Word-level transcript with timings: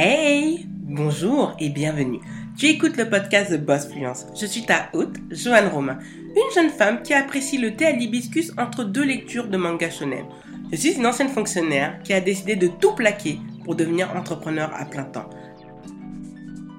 Hey, 0.00 0.64
bonjour 0.68 1.56
et 1.58 1.70
bienvenue. 1.70 2.20
Tu 2.56 2.66
écoutes 2.66 2.96
le 2.96 3.10
podcast 3.10 3.50
de 3.50 3.56
Boss 3.56 3.88
Fluence. 3.88 4.26
Je 4.40 4.46
suis 4.46 4.64
ta 4.64 4.90
hôte, 4.92 5.16
Joanne 5.28 5.66
Romain, 5.66 5.98
une 6.14 6.54
jeune 6.54 6.70
femme 6.70 7.02
qui 7.02 7.14
apprécie 7.14 7.58
le 7.58 7.74
thé 7.74 7.86
à 7.86 7.90
l'hibiscus 7.90 8.52
entre 8.56 8.84
deux 8.84 9.02
lectures 9.02 9.48
de 9.48 9.56
manga 9.56 9.90
shonen. 9.90 10.24
Je 10.70 10.76
suis 10.76 10.92
une 10.92 11.04
ancienne 11.04 11.30
fonctionnaire 11.30 12.00
qui 12.04 12.12
a 12.12 12.20
décidé 12.20 12.54
de 12.54 12.68
tout 12.68 12.94
plaquer 12.94 13.40
pour 13.64 13.74
devenir 13.74 14.14
entrepreneur 14.14 14.72
à 14.72 14.84
plein 14.84 15.02
temps. 15.02 15.28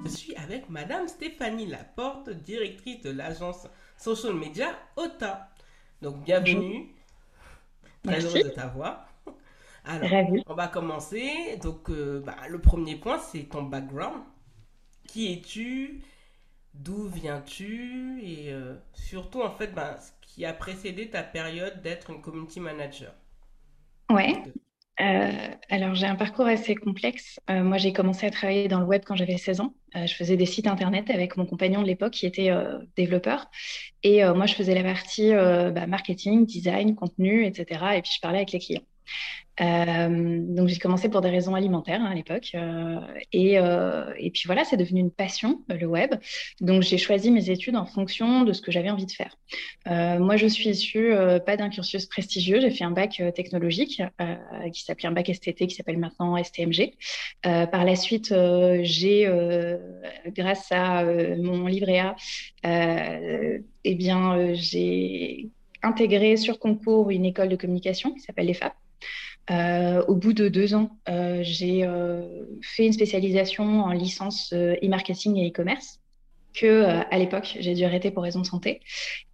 Je 0.06 0.10
suis 0.12 0.36
avec 0.38 0.70
Madame 0.70 1.10
Stéphanie 1.10 1.68
Laporte, 1.68 2.30
directrice 2.30 3.02
de 3.02 3.10
l'agence 3.10 3.68
social 3.98 4.34
media 4.34 4.70
OTA. 4.96 5.50
Donc 6.02 6.24
bienvenue. 6.24 6.88
Très 8.02 8.24
heureuse 8.24 8.46
de 8.46 8.50
t'avoir. 8.52 9.09
Alors, 9.86 10.10
on 10.48 10.54
va 10.54 10.68
commencer. 10.68 11.58
Donc, 11.62 11.90
euh, 11.90 12.22
bah, 12.26 12.36
le 12.48 12.60
premier 12.60 12.96
point, 12.96 13.18
c'est 13.18 13.44
ton 13.44 13.64
background. 13.64 14.22
Qui 15.08 15.34
es-tu? 15.34 16.02
D'où 16.74 17.08
viens-tu? 17.08 18.22
Et 18.24 18.52
euh, 18.54 18.76
surtout, 18.94 19.42
en 19.42 19.50
fait, 19.50 19.74
bah, 19.74 19.98
ce 19.98 20.12
qui 20.22 20.46
a 20.46 20.54
précédé 20.54 21.10
ta 21.10 21.24
période 21.24 21.82
d'être 21.82 22.10
une 22.12 22.22
community 22.22 22.60
manager. 22.60 23.14
Ouais. 24.10 24.44
Euh, 25.02 25.32
alors, 25.70 25.96
j'ai 25.96 26.08
un 26.08 26.16
parcours 26.16 26.46
assez 26.46 26.76
complexe. 26.76 27.40
moi, 27.50 27.78
j'ai 27.78 27.94
commencé 27.94 28.26
à 28.26 28.32
travailler 28.32 28.68
dans 28.68 28.80
le 28.80 28.86
web 28.86 29.04
quand 29.06 29.16
j'avais 29.16 29.38
16 29.38 29.62
ans. 29.62 29.74
je 29.96 30.14
faisais 30.14 30.36
des 30.36 30.46
sites 30.46 30.68
internet 30.68 31.10
avec 31.10 31.38
mon 31.38 31.46
compagnon 31.46 31.82
de 31.82 31.88
l'époque 31.88 32.12
qui 32.12 32.26
était 32.26 32.52
développeur. 32.98 33.50
Et 34.04 34.24
moi, 34.34 34.46
je 34.46 34.56
faisais 34.56 34.76
la 34.76 34.84
partie 34.84 35.32
bah, 35.32 35.88
marketing, 35.88 36.46
design, 36.46 36.96
contenu, 36.96 37.46
etc. 37.46 37.86
Et 37.96 38.02
puis, 38.02 38.12
je 38.14 38.20
parlais 38.20 38.40
avec 38.40 38.52
les 38.52 38.60
clients. 38.60 38.84
Euh, 39.62 40.40
donc 40.42 40.70
j'ai 40.70 40.78
commencé 40.78 41.10
pour 41.10 41.22
des 41.22 41.30
raisons 41.30 41.54
alimentaires 41.56 42.02
hein, 42.02 42.12
à 42.12 42.16
l'époque. 42.16 42.52
Euh, 42.56 43.00
et, 43.34 43.60
euh, 43.60 44.14
et, 44.18 44.32
puis 44.32 44.44
voilà 44.46 44.64
c'est 44.64 44.78
devenu 44.78 45.02
une 45.02 45.12
passion 45.12 45.62
le 45.68 45.86
web. 45.86 46.16
Donc 46.62 46.82
j'ai 46.82 46.98
choisi 46.98 47.32
mes 47.32 47.50
études 47.50 47.76
en 47.76 47.86
fonction 47.86 48.44
de 48.44 48.54
ce 48.54 48.62
que 48.62 48.72
j'avais 48.72 48.90
envie 48.90 49.06
de 49.06 49.12
faire. 49.12 49.38
Moi 49.86 50.38
je 50.38 50.48
suis 50.48 50.70
issue 50.70 51.14
pas 51.46 51.58
d'un 51.58 51.70
cursus 51.70 52.06
prestigieux. 52.06 52.62
J'ai 52.62 52.72
fait 52.72 52.84
un 52.84 52.92
bac 52.92 53.22
technologique 53.36 54.02
qui 54.74 54.84
s'appelait 54.84 55.08
un 55.08 55.12
bac 55.12 55.32
STT 55.34 55.68
qui 55.68 55.76
s'appelle 55.76 55.98
maintenant 55.98 56.42
STMG 56.42 56.94
par 57.44 57.86
la 57.86 57.96
suite 57.96 58.34
j'ai 58.82 59.28
grâce 60.28 60.72
à 60.72 61.04
mon 61.38 61.66
livret 61.68 62.00
A 62.00 62.16
eh 62.64 63.96
bien 63.96 64.54
j'ai 64.54 65.50
intégré 65.82 66.38
sur 66.38 66.60
concours 66.60 67.10
une 67.10 67.26
école 67.26 67.50
de 67.50 67.56
communication 67.56 68.14
qui 68.14 68.20
s'appelle 68.20 68.48
l'EFAP 68.48 68.74
au 70.08 70.16
bout 70.16 70.34
de 70.34 70.48
deux 70.48 70.74
ans, 70.76 70.98
euh, 71.08 71.40
j'ai 71.42 71.84
euh, 71.84 72.46
fait 72.62 72.86
une 72.86 72.94
spécialisation 72.94 73.82
en 73.82 73.92
licence 73.92 74.54
e-marketing 74.54 75.38
et 75.38 75.50
e-commerce 75.50 75.99
que 76.54 76.84
à 76.84 77.18
l'époque 77.18 77.58
j'ai 77.60 77.74
dû 77.74 77.84
arrêter 77.84 78.12
pour 78.12 78.24
raison 78.24 78.42
de 78.42 78.46
santé. 78.46 78.82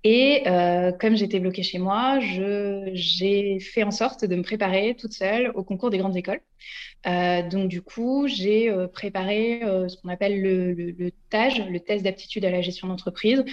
Et 0.03 0.44
comme 0.99 1.16
j'étais 1.16 1.39
bloquée 1.39 1.63
chez 1.63 1.80
moi, 1.80 2.19
j'ai 2.19 3.59
fait 3.59 3.83
en 3.83 3.91
sorte 3.91 4.25
de 4.25 4.35
me 4.35 4.44
préparer 4.44 4.95
toute 4.95 5.13
seule 5.13 5.52
au 5.55 5.63
concours 5.63 5.89
des 5.89 5.97
grandes 5.97 6.17
écoles. 6.17 6.41
Euh, 7.07 7.47
donc, 7.47 7.67
du 7.69 7.81
coup, 7.81 8.27
j'ai 8.27 8.69
euh, 8.69 8.88
préparé 8.88 9.63
euh, 9.63 9.88
ce 9.88 9.97
qu'on 9.97 10.09
appelle 10.09 10.41
le, 10.41 10.73
le, 10.73 11.11
TAGE, 11.30 11.63
le 11.69 11.80
test 11.80 12.03
d'aptitude 12.03 12.45
à 12.45 12.49
la 12.49 12.61
gestion 12.61 12.88
d'entreprise, 12.88 13.44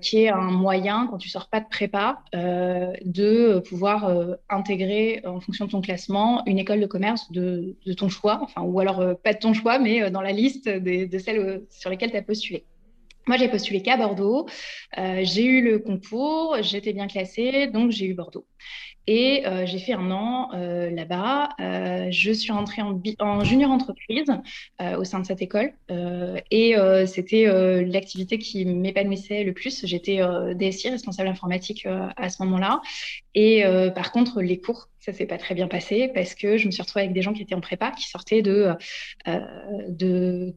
qui 0.00 0.18
est 0.18 0.28
un 0.28 0.50
moyen, 0.50 1.08
quand 1.10 1.18
tu 1.18 1.28
sors 1.28 1.48
pas 1.48 1.60
de 1.60 1.68
prépa, 1.68 2.22
de 2.32 3.60
pouvoir 3.60 4.10
intégrer, 4.48 5.22
en 5.24 5.40
fonction 5.40 5.64
de 5.64 5.70
ton 5.70 5.80
classement, 5.80 6.44
une 6.46 6.58
école 6.58 6.80
de 6.80 6.86
commerce 6.86 7.30
de, 7.32 7.76
ton 7.96 8.08
choix, 8.08 8.40
enfin, 8.42 8.62
ou 8.62 8.78
alors 8.80 9.16
pas 9.22 9.32
de 9.32 9.38
ton 9.38 9.54
choix, 9.54 9.78
mais 9.78 10.10
dans 10.10 10.20
la 10.20 10.32
liste 10.32 10.68
de 10.68 11.18
celles 11.18 11.62
sur 11.70 11.90
lesquelles 11.90 12.10
tu 12.10 12.16
as 12.16 12.22
postulé. 12.22 12.64
Moi, 13.26 13.36
j'ai 13.36 13.48
postulé 13.48 13.82
qu'à 13.82 13.96
Bordeaux. 13.96 14.46
j'ai 14.96 15.44
eu 15.44 15.62
le 15.62 15.78
concours, 15.78 16.56
j'étais 16.62 16.92
bien 16.92 17.06
classée, 17.06 17.66
donc 17.66 17.90
j'ai 17.90 18.06
eu 18.06 18.14
Bordeaux. 18.14 18.46
Et 19.08 19.46
euh, 19.46 19.66
j'ai 19.66 19.78
fait 19.78 19.92
un 19.92 20.10
an 20.10 20.50
euh, 20.54 20.90
là-bas. 20.90 21.50
Euh, 21.60 22.08
je 22.10 22.32
suis 22.32 22.50
rentrée 22.52 22.82
en, 22.82 23.44
junior 23.44 23.70
entreprise 23.70 24.26
au 24.98 25.04
sein 25.04 25.20
de 25.20 25.26
cette 25.26 25.42
école. 25.42 25.72
et 26.50 26.74
c'était 27.06 27.46
l'activité 27.84 28.38
qui 28.38 28.64
m'épanouissait 28.64 29.44
le 29.44 29.52
plus. 29.52 29.86
J'étais 29.86 30.20
DSI, 30.54 30.90
responsable 30.90 31.28
informatique 31.28 31.86
à 32.16 32.28
ce 32.28 32.42
moment-là. 32.42 32.80
Et 33.34 33.64
par 33.94 34.12
contre, 34.12 34.42
les 34.42 34.58
cours, 34.60 34.88
ça 35.00 35.12
s'est 35.12 35.26
pas 35.26 35.38
très 35.38 35.54
bien 35.54 35.68
passé 35.68 36.10
parce 36.12 36.34
que 36.34 36.56
je 36.56 36.66
me 36.66 36.72
suis 36.72 36.82
retrouvée 36.82 37.04
avec 37.04 37.14
des 37.14 37.22
gens 37.22 37.32
qui 37.32 37.42
étaient 37.42 37.54
en 37.54 37.60
prépa, 37.60 37.92
qui 37.92 38.08
sortaient 38.08 38.42
de, 38.42 38.72
de 39.88 40.54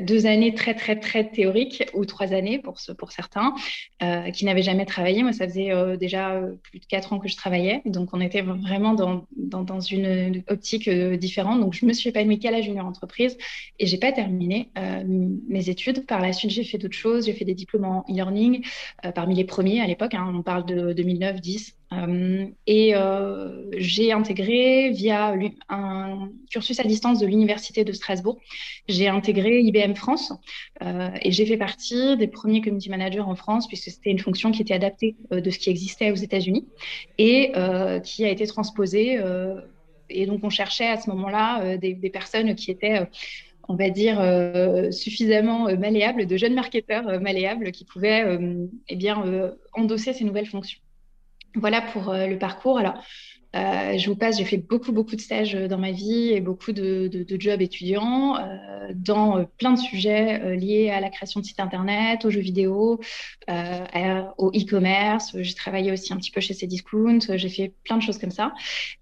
deux 0.00 0.26
années 0.26 0.54
très, 0.54 0.74
très, 0.74 0.98
très 0.98 1.28
théoriques, 1.28 1.84
ou 1.94 2.04
trois 2.04 2.32
années 2.32 2.58
pour, 2.58 2.76
pour 2.98 3.12
certains, 3.12 3.54
euh, 4.02 4.30
qui 4.30 4.44
n'avaient 4.44 4.62
jamais 4.62 4.86
travaillé. 4.86 5.22
Moi, 5.22 5.32
ça 5.32 5.46
faisait 5.46 5.70
euh, 5.72 5.96
déjà 5.96 6.32
euh, 6.32 6.54
plus 6.62 6.80
de 6.80 6.86
quatre 6.86 7.12
ans 7.12 7.18
que 7.18 7.28
je 7.28 7.36
travaillais. 7.36 7.82
Donc, 7.84 8.10
on 8.12 8.20
était 8.20 8.42
vraiment 8.42 8.94
dans, 8.94 9.26
dans, 9.36 9.62
dans 9.62 9.80
une 9.80 10.42
optique 10.48 10.88
différente. 10.88 11.60
Donc, 11.60 11.74
je 11.74 11.86
me 11.86 11.92
suis 11.92 12.10
épanouie 12.10 12.38
qu'à 12.38 12.50
la 12.50 12.60
junior 12.60 12.86
entreprise 12.86 13.36
et 13.78 13.86
j'ai 13.86 13.98
pas 13.98 14.12
terminé 14.12 14.70
mes 15.48 15.68
études. 15.68 16.06
Par 16.06 16.20
la 16.20 16.32
suite, 16.32 16.50
j'ai 16.50 16.64
fait 16.64 16.78
d'autres 16.78 16.96
choses. 16.96 17.26
J'ai 17.26 17.32
fait 17.32 17.44
des 17.44 17.54
diplômes 17.54 17.84
en 17.84 18.04
e-learning, 18.08 18.64
parmi 19.14 19.34
les 19.34 19.44
premiers 19.44 19.80
à 19.80 19.86
l'époque. 19.86 20.14
Hein, 20.14 20.32
on 20.34 20.42
parle 20.42 20.66
de 20.66 20.92
2009-10. 20.92 21.72
Euh, 21.72 21.83
et 22.66 22.94
euh, 22.94 23.70
j'ai 23.76 24.12
intégré 24.12 24.90
via 24.90 25.34
un 25.68 26.30
cursus 26.50 26.78
à 26.80 26.84
distance 26.84 27.18
de 27.18 27.26
l'Université 27.26 27.84
de 27.84 27.92
Strasbourg, 27.92 28.38
j'ai 28.88 29.08
intégré 29.08 29.60
IBM 29.60 29.94
France 29.94 30.32
euh, 30.82 31.10
et 31.22 31.30
j'ai 31.32 31.46
fait 31.46 31.56
partie 31.56 32.16
des 32.16 32.28
premiers 32.28 32.60
community 32.60 32.90
managers 32.90 33.20
en 33.20 33.34
France 33.34 33.66
puisque 33.68 33.90
c'était 33.90 34.10
une 34.10 34.18
fonction 34.18 34.50
qui 34.50 34.62
était 34.62 34.74
adaptée 34.74 35.16
de 35.30 35.50
ce 35.50 35.58
qui 35.58 35.70
existait 35.70 36.10
aux 36.10 36.16
États-Unis 36.16 36.66
et 37.18 37.52
qui 38.02 38.24
a 38.24 38.28
été 38.28 38.46
transposée. 38.46 39.20
et 40.10 40.26
donc 40.26 40.40
on 40.42 40.50
cherchait 40.50 40.88
à 40.88 41.00
ce 41.00 41.10
moment-là 41.10 41.76
des, 41.76 42.10
personnes 42.10 42.54
qui 42.54 42.70
étaient 42.70 43.08
on 43.66 43.76
va 43.76 43.88
dire, 43.88 44.20
suffisamment 44.92 45.74
malléables, 45.76 46.26
de 46.26 46.36
jeunes 46.36 46.54
marketeurs 46.54 47.20
malléables 47.20 47.72
qui 47.72 47.84
pouvaient 47.84 48.38
eh 48.88 48.96
bien, 48.96 49.24
endosser 49.72 50.12
ces 50.12 50.24
nouvelles 50.24 50.46
fonctions. 50.46 50.80
Voilà 51.54 51.80
pour 51.80 52.08
euh, 52.08 52.26
le 52.26 52.38
parcours. 52.38 52.78
Alors, 52.78 52.94
euh, 53.54 53.96
je 53.96 54.10
vous 54.10 54.16
passe, 54.16 54.38
j'ai 54.38 54.44
fait 54.44 54.56
beaucoup, 54.56 54.90
beaucoup 54.90 55.14
de 55.14 55.20
stages 55.20 55.54
euh, 55.54 55.68
dans 55.68 55.78
ma 55.78 55.92
vie 55.92 56.32
et 56.32 56.40
beaucoup 56.40 56.72
de, 56.72 57.08
jobs 57.38 57.62
étudiants 57.62 58.36
dans 58.94 59.44
plein 59.58 59.72
de 59.72 59.78
sujets 59.78 60.56
liés 60.56 60.90
à 60.90 61.00
la 61.00 61.08
création 61.08 61.40
de 61.40 61.46
sites 61.46 61.60
internet, 61.60 62.24
aux 62.24 62.30
jeux 62.30 62.40
vidéo, 62.40 63.00
au 63.48 64.50
e-commerce. 64.50 65.36
J'ai 65.40 65.54
travaillé 65.54 65.90
aussi 65.90 66.12
un 66.12 66.16
petit 66.16 66.30
peu 66.30 66.40
chez 66.40 66.54
Cdiscount. 66.54 67.20
J'ai 67.36 67.48
fait 67.48 67.72
plein 67.84 67.96
de 67.96 68.02
choses 68.02 68.18
comme 68.18 68.30
ça 68.30 68.52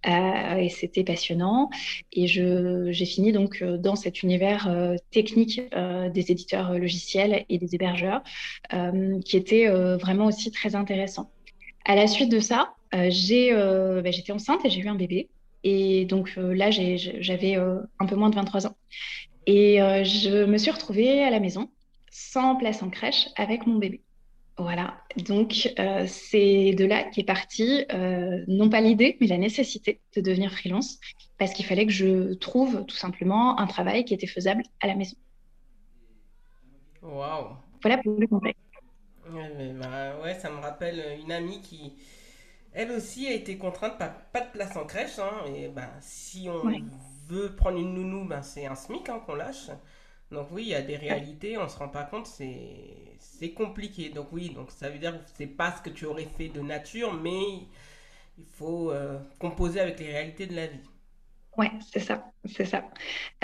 et 0.06 0.68
c'était 0.68 1.02
passionnant. 1.04 1.68
Et 2.12 2.26
j'ai 2.26 3.04
fini 3.06 3.32
donc 3.32 3.62
dans 3.62 3.96
cet 3.96 4.22
univers 4.22 4.72
technique 5.10 5.60
des 6.14 6.30
éditeurs 6.30 6.78
logiciels 6.78 7.44
et 7.48 7.58
des 7.58 7.74
hébergeurs 7.74 8.22
qui 9.24 9.36
était 9.36 9.66
vraiment 9.96 10.26
aussi 10.26 10.52
très 10.52 10.76
intéressant. 10.76 11.30
À 11.84 11.94
la 11.94 12.06
suite 12.06 12.30
de 12.30 12.40
ça, 12.40 12.74
euh, 12.94 13.10
euh, 13.30 14.02
bah, 14.02 14.10
j'étais 14.10 14.32
enceinte 14.32 14.64
et 14.64 14.70
j'ai 14.70 14.80
eu 14.80 14.88
un 14.88 14.94
bébé. 14.94 15.28
Et 15.64 16.04
donc 16.04 16.34
euh, 16.38 16.54
là, 16.54 16.70
j'avais 16.70 17.54
un 17.54 18.06
peu 18.06 18.16
moins 18.16 18.30
de 18.30 18.36
23 18.36 18.66
ans. 18.66 18.76
Et 19.46 19.78
je 20.04 20.44
me 20.44 20.56
suis 20.56 20.70
retrouvée 20.70 21.22
à 21.24 21.30
la 21.30 21.40
maison, 21.40 21.68
sans 22.10 22.56
place 22.56 22.82
en 22.82 22.90
crèche, 22.90 23.28
avec 23.36 23.66
mon 23.66 23.76
bébé. 23.76 24.02
Voilà, 24.58 24.98
donc 25.16 25.72
c'est 26.06 26.74
de 26.74 26.84
là 26.84 27.04
qu'est 27.04 27.24
partie, 27.24 27.84
non 28.46 28.68
pas 28.68 28.80
l'idée, 28.80 29.16
mais 29.20 29.26
la 29.26 29.38
nécessité 29.38 30.00
de 30.14 30.20
devenir 30.20 30.52
freelance, 30.52 31.00
parce 31.38 31.52
qu'il 31.54 31.64
fallait 31.64 31.86
que 31.86 31.92
je 31.92 32.34
trouve 32.34 32.84
tout 32.84 32.94
simplement 32.94 33.58
un 33.58 33.66
travail 33.66 34.04
qui 34.04 34.14
était 34.14 34.28
faisable 34.28 34.62
à 34.80 34.86
la 34.86 34.94
maison. 34.94 35.16
Waouh 37.02 37.56
Voilà 37.82 37.98
pour 37.98 38.16
le 38.16 38.26
contexte. 38.28 38.61
Ouais, 39.34 39.72
bah, 39.78 40.18
ouais, 40.22 40.34
ça 40.38 40.50
me 40.50 40.60
rappelle 40.60 41.18
une 41.20 41.32
amie 41.32 41.60
qui, 41.60 41.94
elle 42.72 42.90
aussi, 42.92 43.26
a 43.26 43.32
été 43.32 43.58
contrainte 43.58 43.98
par 43.98 44.14
pas 44.32 44.40
de 44.40 44.50
place 44.50 44.76
en 44.76 44.84
crèche. 44.84 45.18
Hein, 45.18 45.44
et 45.54 45.68
ben, 45.68 45.88
si 46.00 46.48
on 46.48 46.62
veut 47.28 47.54
prendre 47.54 47.78
une 47.78 47.94
nounou, 47.94 48.26
ben, 48.26 48.42
c'est 48.42 48.66
un 48.66 48.74
SMIC 48.74 49.08
hein, 49.08 49.20
qu'on 49.24 49.34
lâche. 49.34 49.70
Donc 50.30 50.48
oui, 50.50 50.62
il 50.64 50.68
y 50.68 50.74
a 50.74 50.82
des 50.82 50.96
réalités, 50.96 51.58
on 51.58 51.68
se 51.68 51.78
rend 51.78 51.88
pas 51.88 52.04
compte, 52.04 52.26
c'est 52.26 53.50
compliqué. 53.54 54.08
Donc 54.08 54.28
oui, 54.32 54.50
donc 54.50 54.70
ça 54.70 54.88
veut 54.88 54.98
dire 54.98 55.12
que 55.12 55.30
c'est 55.36 55.46
pas 55.46 55.72
ce 55.76 55.82
que 55.82 55.90
tu 55.90 56.06
aurais 56.06 56.24
fait 56.24 56.48
de 56.48 56.60
nature, 56.60 57.12
mais 57.12 57.42
il 58.38 58.46
faut 58.46 58.90
euh, 58.90 59.18
composer 59.38 59.80
avec 59.80 60.00
les 60.00 60.10
réalités 60.10 60.46
de 60.46 60.56
la 60.56 60.66
vie. 60.66 60.80
Ouais, 61.58 61.70
c'est 61.92 62.00
ça, 62.00 62.32
c'est 62.46 62.64
ça. 62.64 62.88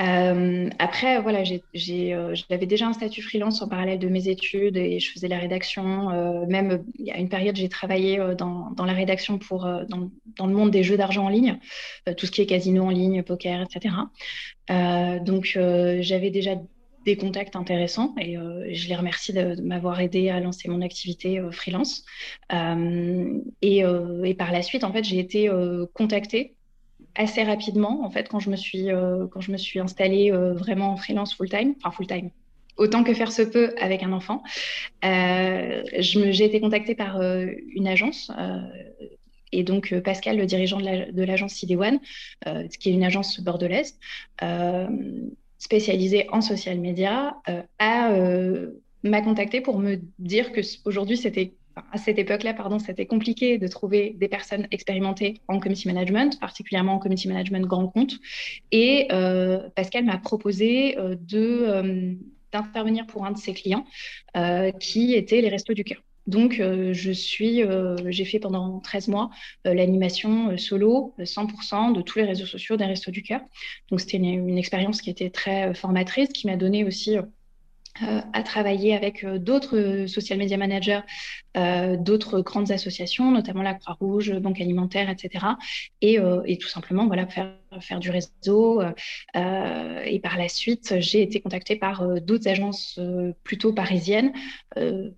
Euh, 0.01 0.71
après, 0.79 1.21
voilà, 1.21 1.41
euh, 1.43 2.35
j'avais 2.49 2.67
déjà 2.67 2.87
un 2.87 2.95
statut 2.95 3.21
freelance 3.21 3.61
en 3.61 3.69
parallèle 3.69 3.99
de 3.99 4.09
mes 4.09 4.29
études 4.29 4.79
et 4.79 4.99
je 4.99 5.13
faisais 5.13 5.29
la 5.29 5.39
rédaction. 5.39 6.11
Euh, 6.11 6.47
même 6.47 6.85
il 6.99 7.05
y 7.05 7.11
a 7.11 7.19
une 7.19 7.29
période, 7.29 7.55
j'ai 7.57 7.69
travaillé 7.69 8.19
dans, 8.39 8.75
la 8.79 8.95
rédaction 8.95 9.39
pour 9.39 9.69
dans, 9.89 10.47
le 10.47 10.55
monde 10.55 10.71
des 10.71 10.83
jeux 10.83 10.97
d'argent 10.97 11.27
en 11.27 11.29
ligne, 11.29 11.59
tout 12.17 12.25
ce 12.25 12.31
qui 12.31 12.41
est 12.41 12.47
casino 12.47 12.87
en 12.87 12.91
ligne, 12.91 13.23
poker, 13.23 13.61
etc. 13.61 13.95
donc 15.23 15.59
j'avais 16.01 16.31
déjà 16.31 16.53
des 17.05 17.17
contacts 17.17 17.57
intéressants 17.57 18.15
et 18.19 18.37
je 18.75 18.89
les 18.89 18.97
remercie 18.97 19.35
de, 19.35 19.61
m'avoir 19.61 20.01
aidé 20.01 20.31
à 20.31 20.41
lancer 20.41 20.71
mon 20.71 20.81
activité 20.81 21.43
freelance. 21.53 22.07
Et, 22.51 23.85
par 24.39 24.53
la 24.53 24.63
suite, 24.63 24.85
en 24.85 24.93
fait, 24.95 25.05
j'ai 25.05 25.19
été 25.19 25.51
contactée 25.93 26.55
assez 27.15 27.43
rapidement, 27.43 28.05
en 28.05 28.11
fait, 28.11 28.29
quand 28.29 28.41
je 28.41 28.51
me 28.51 28.57
suis, 28.57 28.91
euh, 28.91 29.27
quand 29.27 29.41
je 29.41 29.53
me 29.53 29.57
suis 29.57 29.81
installée 29.81 30.33
euh, 30.33 30.55
vraiment 30.55 30.93
en 30.93 30.97
freelance 30.97 31.35
full-time, 31.35 31.75
enfin 31.79 31.91
full-time, 31.91 32.31
autant 32.77 33.03
que 33.03 33.13
faire 33.15 33.33
se 33.33 33.43
peut 33.43 33.75
avec 33.81 34.03
un 34.03 34.13
enfant. 34.13 34.43
Euh, 35.05 35.83
j'ai 35.99 36.45
été 36.45 36.61
contactée 36.61 36.95
par 36.95 37.21
une 37.21 37.89
agence. 37.89 38.31
et 39.51 39.65
donc, 39.65 39.99
Pascal, 40.05 40.37
le 40.37 40.47
dirigeant 40.47 40.79
de 40.79 41.23
l'agence 41.25 41.55
CD 41.55 41.75
One, 41.75 41.99
qui 42.79 42.91
est 42.91 42.93
une 42.93 43.03
agence 43.03 43.41
bordelaise, 43.41 43.99
spécialisée 45.59 46.29
en 46.31 46.41
social 46.41 46.79
media, 46.79 47.35
a 47.81 48.13
m'a 49.05 49.23
contacté 49.23 49.61
pour 49.61 49.79
me 49.79 50.01
dire 50.19 50.53
que 50.53 50.61
aujourd'hui 50.85 51.17
c'était 51.17 51.55
à 51.93 51.99
cette 51.99 52.19
époque-là, 52.19 52.55
pardon, 52.55 52.79
c'était 52.79 53.07
compliqué 53.07 53.59
de 53.59 53.67
trouver 53.67 54.15
des 54.19 54.29
personnes 54.29 54.67
expérimentées 54.71 55.41
en 55.49 55.59
community 55.61 55.89
management, 55.89 56.39
particulièrement 56.41 56.95
en 56.95 56.99
community 56.99 57.29
management 57.29 57.67
grand 57.67 57.89
compte. 57.89 58.15
Et 58.73 59.09
euh, 59.13 59.69
Pascal 59.75 60.05
m'a 60.05 60.19
proposé 60.19 60.99
euh, 60.99 61.17
euh, 61.35 62.15
d'intervenir 62.53 63.07
pour 63.07 63.27
un 63.27 63.33
de 63.33 63.39
ses 63.39 63.53
clients, 63.53 63.85
qui 64.81 65.15
était 65.15 65.41
les 65.41 65.49
Restos 65.49 65.75
du 65.75 65.85
Cœur. 65.85 66.03
Donc, 66.27 66.55
je 66.55 67.11
suis, 67.11 67.63
j'ai 68.07 68.25
fait 68.25 68.39
pendant 68.39 68.81
13 68.81 69.09
mois 69.09 69.31
l'animation 69.65 70.57
solo, 70.57 71.15
100% 71.19 71.93
de 71.93 72.03
tous 72.03 72.19
les 72.19 72.25
réseaux 72.25 72.47
sociaux 72.47 72.77
des 72.77 72.85
Restos 72.85 73.11
du 73.11 73.23
Cœur. 73.23 73.41
Donc, 73.91 74.01
c'était 74.01 74.17
une, 74.17 74.57
expérience 74.57 75.03
qui 75.03 75.11
était 75.11 75.31
très 75.31 75.75
formatrice, 75.75 76.31
qui 76.31 76.47
m'a 76.47 76.57
donné 76.57 76.85
aussi 76.85 77.17
à 78.33 78.43
travailler 78.43 78.95
avec 78.95 79.25
euh, 79.25 79.39
d'autres 79.39 80.07
social 80.07 80.39
media 80.39 80.57
managers, 80.57 81.01
euh, 81.57 81.97
d'autres 81.97 82.41
grandes 82.41 82.71
associations, 82.71 83.31
notamment 83.31 83.63
la 83.63 83.75
Croix-Rouge, 83.75 84.33
Banque 84.35 84.61
Alimentaire, 84.61 85.11
etc. 85.11 85.45
Et, 86.01 86.19
tout 86.59 86.69
simplement, 86.69 87.07
voilà, 87.07 87.27
faire, 87.27 87.53
faire 87.81 88.01
du 88.01 88.11
réseau. 88.11 88.83
et 89.35 90.21
par 90.21 90.39
la 90.39 90.49
suite, 90.49 90.95
j'ai 90.99 91.23
été 91.23 91.41
contactée 91.41 91.77
par 91.77 92.21
d'autres 92.21 92.49
agences 92.49 93.01
plutôt 93.45 93.73
parisiennes, 93.73 94.33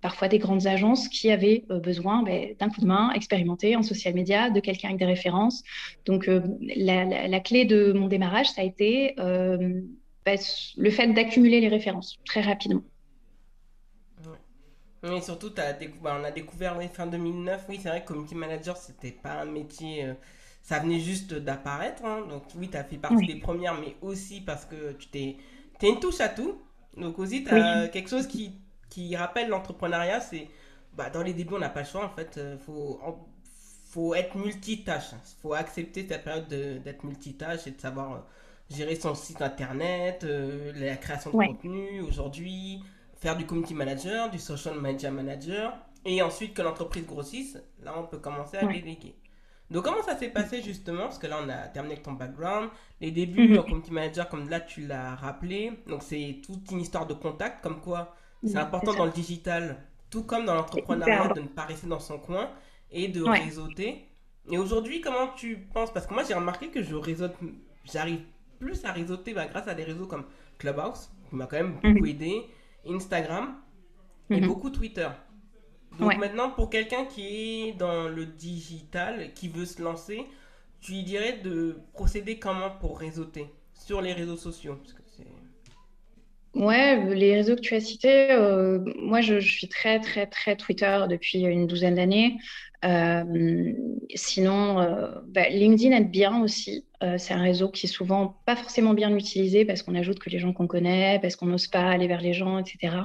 parfois 0.01 0.27
des 0.27 0.39
grandes 0.39 0.67
agences 0.67 1.07
qui 1.07 1.31
avaient 1.31 1.65
besoin 1.69 2.23
ben, 2.23 2.55
d'un 2.59 2.69
coup 2.69 2.81
de 2.81 2.87
main 2.87 3.11
expérimenté 3.13 3.75
en 3.75 3.83
social 3.83 4.13
media, 4.13 4.49
de 4.49 4.59
quelqu'un 4.59 4.89
avec 4.89 4.99
des 4.99 5.05
références. 5.05 5.63
Donc, 6.05 6.29
la, 6.75 7.39
clé 7.39 7.65
de 7.65 7.93
mon 7.93 8.07
démarrage, 8.07 8.49
ça 8.49 8.61
a 8.61 8.65
été 8.65 9.15
bah, 10.25 10.33
le 10.77 10.89
fait 10.91 11.07
d'accumuler 11.13 11.61
les 11.61 11.67
références 11.67 12.19
très 12.25 12.41
rapidement. 12.41 12.83
Oui, 15.03 15.21
surtout, 15.23 15.51
as 15.57 15.73
bah, 16.01 16.17
on 16.19 16.23
a 16.23 16.31
découvert 16.31 16.79
fin 16.91 17.07
2009. 17.07 17.65
Oui, 17.69 17.79
c'est 17.81 17.89
vrai 17.89 18.01
que 18.01 18.07
community 18.07 18.35
manager, 18.35 18.77
c'était 18.77 19.11
pas 19.11 19.41
un 19.41 19.45
métier. 19.45 20.05
Euh, 20.05 20.13
ça 20.61 20.77
venait 20.77 20.99
juste 20.99 21.33
d'apparaître. 21.33 22.05
Hein. 22.05 22.27
donc, 22.29 22.43
oui, 22.55 22.69
tu 22.69 22.77
as 22.77 22.83
fait 22.83 22.97
partie 22.97 23.25
des 23.25 23.39
premières, 23.39 23.79
mais 23.79 23.95
aussi 24.01 24.41
parce 24.41 24.65
que 24.65 24.91
tu 24.93 25.07
t'es 25.07 25.37
es 25.81 25.89
une 25.89 25.99
touche 25.99 26.21
à 26.21 26.29
tout. 26.29 26.61
Donc, 26.95 27.17
aussi, 27.17 27.43
tu 27.43 27.49
as 27.49 27.87
quelque 27.87 28.09
chose 28.09 28.27
qui, 28.27 28.53
qui 28.89 29.15
rappelle 29.15 29.49
l'entrepreneuriat. 29.49 30.21
C'est 30.21 30.47
bah, 30.93 31.09
dans 31.09 31.23
les 31.23 31.33
débuts, 31.33 31.55
on 31.55 31.59
n'a 31.59 31.69
pas 31.69 31.81
le 31.81 31.87
choix. 31.87 32.05
En 32.05 32.09
fait, 32.09 32.33
il 32.35 32.41
euh, 32.41 32.57
faut, 32.59 32.99
faut 33.89 34.13
être 34.13 34.35
multitâche. 34.35 35.13
Il 35.13 35.41
faut 35.41 35.53
accepter 35.55 36.05
cette 36.07 36.23
période 36.23 36.47
d'être 36.47 37.03
multitâche 37.03 37.65
et 37.65 37.71
de 37.71 37.81
savoir. 37.81 38.23
Gérer 38.73 38.95
son 38.95 39.15
site 39.15 39.41
internet, 39.41 40.23
euh, 40.23 40.71
la 40.75 40.95
création 40.95 41.31
de 41.31 41.35
contenu 41.35 42.01
aujourd'hui, 42.01 42.81
faire 43.17 43.35
du 43.35 43.45
community 43.45 43.73
manager, 43.73 44.29
du 44.29 44.39
social 44.39 44.79
media 44.79 45.11
manager, 45.11 45.73
et 46.05 46.21
ensuite 46.21 46.53
que 46.53 46.61
l'entreprise 46.61 47.05
grossisse, 47.05 47.57
là 47.83 47.93
on 47.97 48.03
peut 48.05 48.17
commencer 48.17 48.57
à 48.57 48.65
déléguer. 48.65 49.15
Donc 49.69 49.85
comment 49.85 50.03
ça 50.03 50.17
s'est 50.17 50.29
passé 50.29 50.61
justement? 50.61 51.03
Parce 51.03 51.17
que 51.17 51.27
là 51.27 51.37
on 51.43 51.49
a 51.49 51.67
terminé 51.67 51.93
avec 51.93 52.03
ton 52.03 52.13
background, 52.13 52.69
les 52.99 53.11
débuts 53.11 53.49
mhm. 53.49 53.59
en 53.59 53.63
community 53.63 53.91
manager 53.91 54.27
comme 54.27 54.49
là 54.49 54.59
tu 54.59 54.85
l'as 54.85 55.15
rappelé, 55.15 55.71
donc 55.87 56.03
c'est 56.03 56.41
toute 56.45 56.71
une 56.71 56.81
histoire 56.81 57.07
de 57.07 57.13
contact, 57.13 57.63
comme 57.63 57.79
quoi 57.79 58.15
c'est 58.43 58.57
important 58.57 58.93
dans 58.93 59.05
le 59.05 59.11
digital, 59.11 59.77
tout 60.09 60.23
comme 60.23 60.45
dans 60.45 60.55
l'entrepreneuriat, 60.55 61.29
de 61.29 61.41
ne 61.41 61.47
pas 61.47 61.63
rester 61.63 61.87
dans 61.87 61.99
son 61.99 62.17
coin 62.17 62.49
et 62.91 63.07
de 63.07 63.23
réseauter. 63.23 64.07
Et 64.49 64.57
aujourd'hui, 64.57 64.99
comment 65.01 65.27
tu 65.35 65.57
penses? 65.73 65.93
Parce 65.93 66.07
que 66.07 66.13
moi 66.13 66.23
j'ai 66.27 66.33
remarqué 66.33 66.69
que 66.69 66.81
je 66.81 66.95
réseaute, 66.95 67.35
j'arrive 67.85 68.21
plus 68.61 68.85
à 68.85 68.91
réseauter 68.91 69.33
bah, 69.33 69.47
grâce 69.47 69.67
à 69.67 69.73
des 69.73 69.83
réseaux 69.83 70.05
comme 70.05 70.23
Clubhouse, 70.59 71.09
qui 71.27 71.35
m'a 71.35 71.47
quand 71.47 71.57
même 71.57 71.73
beaucoup 71.73 71.87
mhm. 71.87 72.05
aidé, 72.05 72.45
Instagram 72.87 73.55
et 74.29 74.39
mhm. 74.39 74.47
beaucoup 74.47 74.69
Twitter. 74.69 75.09
Donc 75.99 76.17
maintenant, 76.17 76.51
pour 76.51 76.69
quelqu'un 76.69 77.05
qui 77.05 77.25
est 77.25 77.73
dans 77.73 78.07
le 78.07 78.25
digital, 78.25 79.33
qui 79.33 79.49
veut 79.49 79.65
se 79.65 79.81
lancer, 79.81 80.25
tu 80.79 80.93
lui 80.93 81.03
dirais 81.03 81.39
de 81.43 81.79
procéder 81.91 82.39
comment 82.39 82.69
pour 82.69 82.97
réseauter 82.97 83.47
sur 83.73 84.01
les 84.01 84.13
réseaux 84.13 84.37
sociaux 84.37 84.79
Ouais, 86.53 87.15
les 87.15 87.35
réseaux 87.35 87.55
que 87.55 87.61
tu 87.61 87.75
as 87.75 87.79
cités, 87.79 88.31
euh, 88.31 88.79
moi 88.97 89.21
je, 89.21 89.39
suis 89.39 89.69
très 89.69 89.99
très 90.01 90.27
très 90.27 90.57
Twitter 90.57 91.05
depuis 91.09 91.39
une 91.39 91.65
douzaine 91.65 91.95
d'années. 91.95 92.37
Euh, 92.83 93.73
sinon, 94.15 94.79
euh, 94.81 95.07
bah, 95.27 95.47
LinkedIn 95.49 95.95
aide 95.95 96.11
bien 96.11 96.41
aussi. 96.41 96.85
c'est 97.17 97.33
un 97.33 97.41
réseau 97.41 97.69
qui 97.69 97.85
est 97.85 97.89
souvent 97.89 98.41
pas 98.45 98.55
forcément 98.55 98.93
bien 98.93 99.15
utilisé 99.15 99.65
parce 99.65 99.81
qu'on 99.81 99.95
ajoute 99.95 100.19
que 100.19 100.29
les 100.29 100.39
gens 100.39 100.51
qu'on 100.53 100.67
connaît, 100.67 101.19
parce 101.21 101.35
qu'on 101.35 101.45
n'ose 101.47 101.67
pas 101.67 101.89
aller 101.89 102.07
vers 102.07 102.21
les 102.21 102.33
gens, 102.33 102.59
etc. 102.59 102.97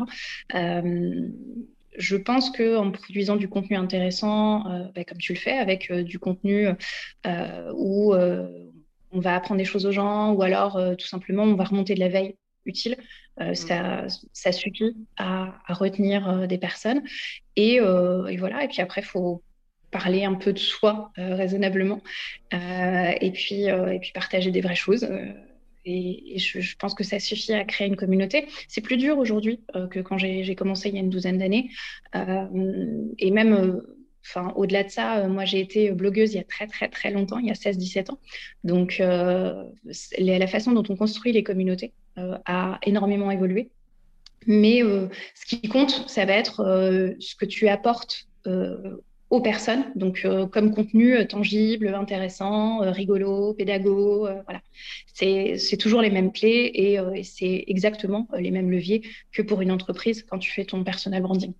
je 1.98 2.16
pense 2.16 2.50
que 2.50 2.76
en 2.76 2.90
produisant 2.90 3.36
du 3.36 3.48
contenu 3.48 3.76
intéressant, 3.76 4.64
bah, 4.94 5.04
comme 5.04 5.18
tu 5.18 5.34
le 5.34 5.38
fais, 5.38 5.56
avec 5.56 5.92
du 5.92 6.18
contenu 6.18 6.68
où 7.74 8.14
on 8.14 9.20
va 9.20 9.36
apprendre 9.36 9.58
des 9.58 9.64
choses 9.64 9.86
aux 9.86 9.92
gens, 9.92 10.32
ou 10.32 10.42
alors 10.42 10.80
tout 10.98 11.06
simplement 11.06 11.44
on 11.44 11.54
va 11.54 11.64
remonter 11.64 11.94
de 11.94 12.00
la 12.00 12.08
veille 12.08 12.34
utile. 12.66 12.96
Euh, 13.40 13.50
mm. 13.50 14.08
ça, 14.32 14.52
suffit 14.52 14.96
à, 15.16 15.54
retenir 15.68 16.28
euh, 16.28 16.46
des 16.46 16.58
personnes. 16.58 17.02
Euh, 17.58 18.26
et, 18.26 18.36
voilà, 18.36 18.64
et 18.64 18.68
puis 18.68 18.80
après, 18.80 19.00
il 19.02 19.06
faut 19.06 19.42
parler 19.90 20.24
un 20.24 20.34
peu 20.34 20.52
de 20.52 20.58
soi 20.58 21.12
raisonnablement 21.16 22.02
et, 22.52 23.30
puis, 23.32 23.62
et 23.62 23.98
puis 24.00 24.10
partager 24.12 24.50
des 24.50 24.60
vraies 24.60 24.74
choses. 24.74 25.08
et, 25.86 26.38
je, 26.38 26.76
pense 26.76 26.94
que 26.94 27.04
ça 27.04 27.18
suffit 27.18 27.54
à 27.54 27.64
créer 27.64 27.86
une 27.86 27.96
communauté. 27.96 28.46
C'est 28.68 28.82
plus 28.82 28.96
dur 28.98 29.16
aujourd'hui 29.16 29.62
que 29.90 30.00
quand 30.00 30.18
j'ai 30.18 30.54
commencé 30.54 30.88
il 30.88 30.96
y 30.96 30.98
a 30.98 31.00
une 31.00 31.08
douzaine 31.08 31.38
d'années. 31.38 31.70
et 32.12 33.30
même 33.30 33.80
Enfin, 34.28 34.52
au-delà 34.56 34.82
de 34.82 34.90
ça, 34.90 35.28
moi, 35.28 35.44
j'ai 35.44 35.60
été 35.60 35.92
blogueuse 35.92 36.34
il 36.34 36.38
y 36.38 36.40
a 36.40 36.44
très, 36.44 36.66
très, 36.66 36.88
très 36.88 37.12
longtemps, 37.12 37.38
il 37.38 37.46
y 37.46 37.50
a 37.50 37.54
16-17 37.54 38.10
ans. 38.10 38.18
Donc, 38.64 38.98
la 38.98 40.46
façon 40.48 40.72
dont 40.72 40.82
on 40.88 40.96
construit 40.96 41.32
les 41.32 41.44
communautés 41.44 41.94
a 42.16 42.78
énormément 42.82 43.30
évolué. 43.30 43.70
Mais 44.46 44.82
euh, 44.82 45.08
ce 45.34 45.44
qui 45.44 45.68
compte, 45.68 46.08
ça 46.08 46.24
va 46.24 46.34
être 46.34 46.60
euh, 46.60 47.12
ce 47.18 47.34
que 47.34 47.44
tu 47.44 47.68
apportes 47.68 48.26
aux 49.28 49.40
personnes, 49.40 49.86
donc 49.96 50.24
comme 50.52 50.72
contenu 50.72 51.26
tangible, 51.26 51.88
intéressant, 51.88 52.78
rigolo, 52.92 53.54
pédago, 53.54 54.20
voilà. 54.20 54.60
C'est 55.12 55.76
toujours 55.80 56.00
les 56.00 56.10
mêmes 56.10 56.30
clés 56.30 56.70
et, 56.72 57.24
c'est 57.24 57.64
exactement 57.66 58.28
les 58.38 58.52
mêmes 58.52 58.70
leviers 58.70 59.02
que 59.32 59.42
pour 59.42 59.62
une 59.62 59.72
entreprise 59.72 60.22
quand 60.22 60.38
tu 60.38 60.52
fais 60.52 60.64
ton 60.64 60.84
personal 60.84 61.22
branding. 61.22 61.54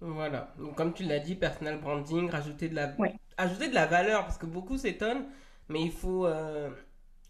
Voilà, 0.00 0.54
donc 0.56 0.76
comme 0.76 0.94
tu 0.94 1.02
l'as 1.02 1.18
dit, 1.18 1.34
personal 1.34 1.80
branding, 1.80 2.30
rajouter 2.30 2.68
de 2.68 2.76
la, 2.76 2.94
ajouter 3.38 3.68
de 3.68 3.74
la 3.74 3.86
valeur, 3.86 4.22
parce 4.22 4.38
que 4.38 4.46
beaucoup 4.46 4.78
s'étonnent, 4.78 5.24
mais 5.68 5.82
il 5.82 5.90
faut, 5.90 6.28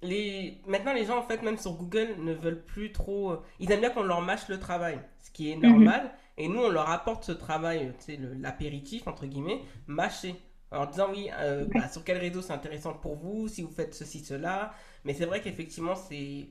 les... 0.05 0.61
Maintenant, 0.67 0.93
les 0.93 1.05
gens, 1.05 1.19
en 1.19 1.23
fait, 1.23 1.43
même 1.43 1.59
sur 1.59 1.73
Google, 1.73 2.17
ne 2.19 2.33
veulent 2.33 2.65
plus 2.65 2.93
trop. 2.93 3.33
Euh, 3.33 3.43
ils 3.59 3.71
aiment 3.73 3.81
bien 3.81 3.91
qu'on 3.91 4.03
leur 4.03 4.21
mâche 4.21 4.49
le 4.49 4.59
travail, 4.59 5.01
ce 5.21 5.31
qui 5.31 5.51
est 5.51 5.57
normal. 5.57 6.03
Mhm. 6.03 6.11
Et 6.37 6.49
nous, 6.49 6.61
on 6.61 6.69
leur 6.69 6.91
apporte 6.91 7.25
ce 7.25 7.33
travail, 7.33 7.93
tu 7.99 8.15
sais, 8.15 8.21
l'apéritif, 8.41 9.07
entre 9.07 9.27
guillemets, 9.27 9.61
mâché. 9.87 10.35
En 10.71 10.87
disant, 10.87 11.09
oui, 11.11 11.31
euh, 11.39 11.67
bah, 11.73 11.89
sur 11.89 12.03
quel 12.05 12.19
réseau 12.19 12.43
c'est 12.43 12.53
intéressant 12.53 12.95
pour 12.95 13.15
vous, 13.15 13.47
si 13.49 13.63
vous 13.63 13.71
faites 13.71 13.95
ceci, 13.95 14.21
cela. 14.21 14.75
Mais 15.05 15.15
c'est 15.15 15.27
vrai 15.27 15.41
qu'effectivement, 15.41 15.95
c'est. 15.95 16.49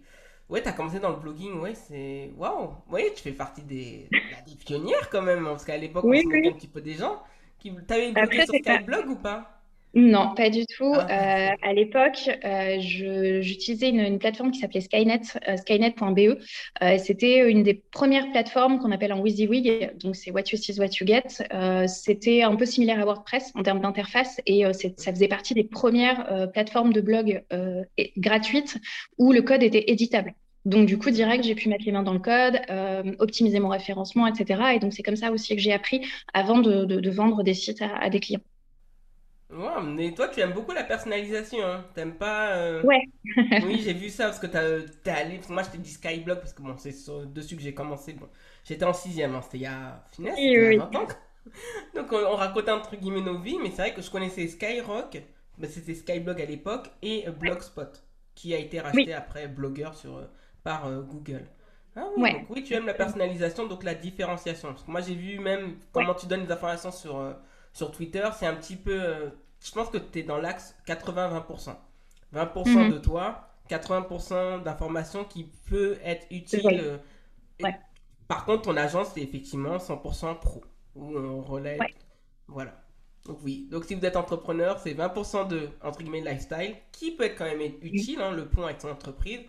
Ouais, 0.50 0.62
t'as 0.62 0.72
commencé 0.72 1.00
dans 1.00 1.10
le 1.10 1.18
blogging, 1.18 1.60
ouais, 1.60 1.76
c'est. 1.76 2.32
Waouh! 2.38 2.72
Oui, 2.90 3.04
tu 3.16 3.24
fais 3.24 3.32
partie 3.32 3.64
des... 3.64 4.10
des 4.46 4.56
pionnières 4.56 5.10
quand 5.10 5.22
même, 5.22 5.46
hein, 5.46 5.52
parce 5.52 5.66
qu'à 5.66 5.78
l'époque, 5.78 6.06
on 6.06 6.14
se 6.14 6.50
un 6.50 6.54
petit 6.54 6.68
peu 6.68 6.82
des 6.82 6.94
gens. 6.94 7.22
Qui... 7.60 7.74
T'avais 7.88 8.12
blogué 8.12 8.46
sur 8.46 8.56
quel 8.64 8.86
blog 8.86 9.10
ou 9.10 9.16
pas? 9.16 9.63
Non, 9.96 10.34
pas 10.34 10.50
du 10.50 10.66
tout. 10.66 10.94
Ah. 10.96 11.52
Euh, 11.52 11.56
à 11.62 11.74
l'époque, 11.74 12.28
euh, 12.44 12.78
j'utilisais 12.80 13.90
une, 13.90 14.18
plateforme 14.18 14.52
qui 14.52 14.60
s'appelait 14.60 14.82
Skynet, 14.82 15.22
euh, 15.48 15.58
skynet.be. 15.58 16.40
C'était 16.98 17.50
une 17.50 17.62
des 17.62 17.76
premières 17.92 18.32
plateformes 18.32 18.80
qu'on 18.80 18.92
appelle 18.92 19.14
en 19.14 19.20
WYSIWYG, 19.20 19.98
donc 20.00 20.16
c'est 20.16 20.32
What 20.32 20.44
You 20.52 20.58
See 20.58 20.72
is 20.72 20.80
What 20.80 20.98
You 21.00 21.06
Get. 21.06 21.88
C'était 21.88 22.42
un 22.42 22.56
peu 22.56 22.66
similaire 22.66 23.00
à 23.00 23.06
WordPress 23.06 23.52
en 23.56 23.62
termes 23.62 23.82
d'interface 23.82 24.42
et 24.48 24.64
ça 24.74 25.12
faisait 25.12 25.28
partie 25.28 25.54
des 25.54 25.64
premières 25.64 26.50
plateformes 26.52 26.94
de 26.94 27.02
blog 27.02 27.44
gratuites 28.18 28.78
où 29.18 29.32
le 29.32 29.42
code 29.42 29.64
était 29.64 29.92
éditable. 29.92 30.34
Donc, 30.66 30.88
du 30.88 30.98
coup, 30.98 31.12
direct, 31.12 31.44
j'ai 31.44 31.56
pu 31.56 31.68
mettre 31.68 31.84
les 31.86 31.92
mains 31.92 32.04
dans 32.04 32.14
le 32.14 32.20
code, 32.20 32.60
optimiser 33.20 33.60
mon 33.60 33.70
référencement, 33.70 34.28
etc. 34.28 34.62
Et 34.76 34.80
donc, 34.80 34.94
c'est 34.94 35.04
comme 35.04 35.16
ça 35.16 35.32
aussi 35.32 35.56
que 35.56 35.62
j'ai 35.62 35.74
appris 35.74 36.06
avant 36.34 36.60
de, 36.60 37.10
vendre 37.10 37.44
des 37.44 37.54
sites 37.54 37.82
à 37.82 38.10
des 38.10 38.20
clients. 38.20 38.42
Ouais, 39.56 39.84
mais 39.84 40.14
toi, 40.14 40.28
tu 40.30 40.40
aimes 40.40 40.54
beaucoup 40.54 40.72
la 40.72 40.84
personnalisation, 40.84 41.64
hein. 41.64 41.86
T'aimes 41.94 42.16
pas. 42.16 42.56
Euh, 42.56 42.82
ouais. 42.84 43.02
oui, 43.64 43.80
j'ai 43.84 43.94
vu 43.94 44.10
ça 44.10 44.26
parce 44.26 44.40
que 44.40 44.48
t'es 44.48 45.12
allé. 45.12 45.40
moi, 45.50 45.62
je 45.64 45.70
t'ai 45.70 45.78
dit 45.78 45.92
Skyblock 45.92 46.40
parce 46.40 46.54
que 46.54 46.62
bon, 46.62 46.76
c'est 46.78 46.94
dessus 47.32 47.56
que 47.56 47.62
j'ai 47.62 47.74
commencé. 47.74 48.14
Bon, 48.14 48.28
j'étais 48.64 48.86
en 48.86 48.94
sixième, 48.94 49.36
hein. 49.36 49.42
c'était 49.42 49.58
il 49.58 49.64
y 49.64 49.68
a. 49.68 50.04
Finesse, 50.12 50.36
il 50.38 50.74
y 50.74 50.80
a 50.80 50.86
20 50.86 50.96
ans. 50.96 51.08
Donc, 51.96 52.12
on, 52.12 52.18
on, 52.18 52.36
racontait 52.36 52.72
entre 52.72 52.96
guillemets 52.96 53.22
nos 53.22 53.38
vies, 53.38 53.60
mais 53.62 53.70
c'est 53.70 53.82
vrai 53.82 53.94
que 53.94 54.02
je 54.02 54.10
connaissais 54.10 54.48
Skyrock, 54.48 55.22
mais 55.58 55.68
c'était 55.68 55.94
Skyblog 55.94 56.42
à 56.42 56.46
l'époque, 56.46 56.90
et 57.02 57.26
Blogspot, 57.30 58.04
qui 58.34 58.56
a 58.56 58.58
été 58.58 58.80
racheté 58.80 59.14
après 59.14 59.48
Blogger 59.48 59.90
sur, 59.94 60.18
euh, 60.18 60.26
par 60.64 60.88
euh, 60.88 61.02
Google. 61.02 61.46
Ah 61.96 62.08
oui, 62.18 62.34
donc 62.34 62.46
oui, 62.50 62.64
tu 62.64 62.74
aimes 62.74 62.88
la 62.88 62.96
personnalisation, 62.96 63.68
donc 63.68 63.84
la 63.84 63.94
différenciation. 63.94 64.70
Parce 64.70 64.84
que 64.84 64.90
moi, 64.90 65.02
j'ai 65.02 65.14
vu 65.14 65.38
même 65.38 65.76
comment 65.92 66.16
tu 66.16 66.26
donnes 66.26 66.46
des 66.46 66.52
informations 66.52 66.92
sur, 66.92 67.36
sur 67.72 67.92
Twitter, 67.92 68.28
c'est 68.36 68.48
un 68.48 68.56
petit 68.56 68.78
peu 68.78 69.30
je 69.64 69.72
pense 69.72 69.90
que 69.90 69.98
tu 69.98 70.20
es 70.20 70.24
dans 70.24 70.38
l'axe 70.38 70.76
80-20%. 70.88 71.76
20%, 72.34 72.70
mhm. 72.70 72.92
de 72.92 72.98
toi, 72.98 73.50
80% 73.70 74.64
d'informations 74.64 75.24
qui 75.24 75.50
peut 75.70 75.98
être 76.04 76.26
utile. 76.32 76.82
Euh, 76.82 76.98
par 78.28 78.46
contre, 78.46 78.64
ton 78.64 78.78
agence, 78.78 79.12
c'est 79.14 79.22
effectivement 79.22 79.78
100% 79.78 80.40
pro, 80.40 80.64
où 80.96 81.18
on 81.18 81.42
relève. 81.42 81.80
Voilà. 82.48 82.80
Donc 83.26 83.40
oui, 83.44 83.70
donc 83.72 83.86
si 83.86 83.96
vous 83.96 84.06
êtes 84.06 84.18
entrepreneur, 84.18 84.80
c'est 84.80 84.94
20% 84.94 85.48
de, 85.48 85.70
entre 85.82 86.00
guillemets, 86.00 86.22
lifestyle, 86.22 86.76
qui 86.92 87.12
peut 87.12 87.24
être 87.24 87.38
quand 87.38 87.46
même 87.46 87.62
utile, 87.82 88.20
hein, 88.22 88.32
le 88.32 88.50
point 88.50 88.66
avec 88.66 88.82
son 88.82 88.90
entreprise, 88.90 89.40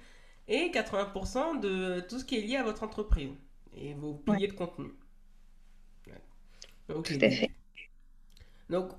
et 0.47 0.71
80% 0.71 1.59
de 1.59 2.01
tout 2.01 2.21
ce 2.21 2.25
qui 2.25 2.37
est 2.37 2.43
lié 2.43 2.57
à 2.57 2.63
votre 2.63 2.85
entreprise 2.85 3.31
et 3.77 3.95
vos 3.95 4.15
piliers 4.15 4.47
de 4.47 4.53
contenu. 4.53 4.91
Tout 6.87 6.95
à 6.99 7.31
fait. 7.31 7.51
Donc, 8.69 8.91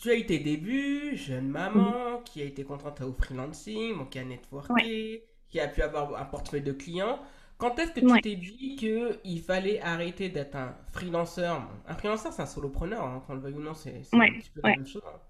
tu 0.00 0.10
as 0.10 0.14
eu 0.14 0.24
tes 0.24 0.38
débuts, 0.38 1.16
jeune 1.16 1.48
maman, 1.48 2.22
qui 2.24 2.40
a 2.40 2.44
été 2.44 2.64
contrainte 2.64 3.00
au 3.02 3.12
freelancing, 3.12 4.08
qui 4.08 4.18
a 4.18 4.24
networké, 4.24 5.24
qui 5.48 5.60
a 5.60 5.68
pu 5.68 5.82
avoir 5.82 6.20
un 6.20 6.24
portefeuille 6.24 6.62
de 6.62 6.72
clients. 6.72 7.20
Quand 7.58 7.78
est-ce 7.78 7.92
que 7.92 8.00
tu 8.00 8.22
t'es 8.22 8.36
dit 8.36 8.76
qu'il 8.76 9.42
fallait 9.42 9.80
arrêter 9.82 10.30
d'être 10.30 10.56
un 10.56 10.74
freelanceur? 10.90 11.68
Un 11.86 11.94
freelanceur, 11.94 12.32
c'est 12.32 12.40
un 12.40 12.46
solopreneur, 12.46 13.04
hein, 13.04 13.22
qu'on 13.26 13.34
le 13.34 13.40
veuille 13.40 13.54
ou 13.54 13.60
non, 13.60 13.74
c'est 13.74 13.90
un 13.90 14.18
petit 14.18 14.50
peu 14.50 14.62
la 14.64 14.70
même 14.70 14.86
chose. 14.86 15.02
Hein. 15.06 15.20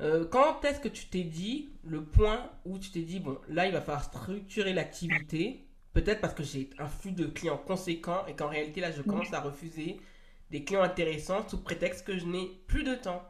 Euh, 0.00 0.26
quand 0.26 0.64
est-ce 0.64 0.80
que 0.80 0.88
tu 0.88 1.06
t'es 1.06 1.22
dit 1.22 1.70
le 1.84 2.02
point 2.02 2.50
où 2.64 2.78
tu 2.80 2.90
t'es 2.90 3.02
dit, 3.02 3.20
bon, 3.20 3.38
là, 3.48 3.66
il 3.66 3.72
va 3.72 3.80
falloir 3.80 4.02
structurer 4.02 4.72
l'activité, 4.72 5.64
peut-être 5.92 6.20
parce 6.20 6.34
que 6.34 6.42
j'ai 6.42 6.70
un 6.80 6.88
flux 6.88 7.12
de 7.12 7.26
clients 7.26 7.58
conséquent 7.64 8.26
et 8.26 8.34
qu'en 8.34 8.48
réalité, 8.48 8.80
là, 8.80 8.90
je 8.90 9.02
commence 9.02 9.32
à 9.32 9.40
refuser 9.40 10.00
des 10.50 10.64
clients 10.64 10.82
intéressants 10.82 11.48
sous 11.48 11.62
prétexte 11.62 12.04
que 12.04 12.18
je 12.18 12.26
n'ai 12.26 12.50
plus 12.66 12.82
de 12.82 12.96
temps? 12.96 13.22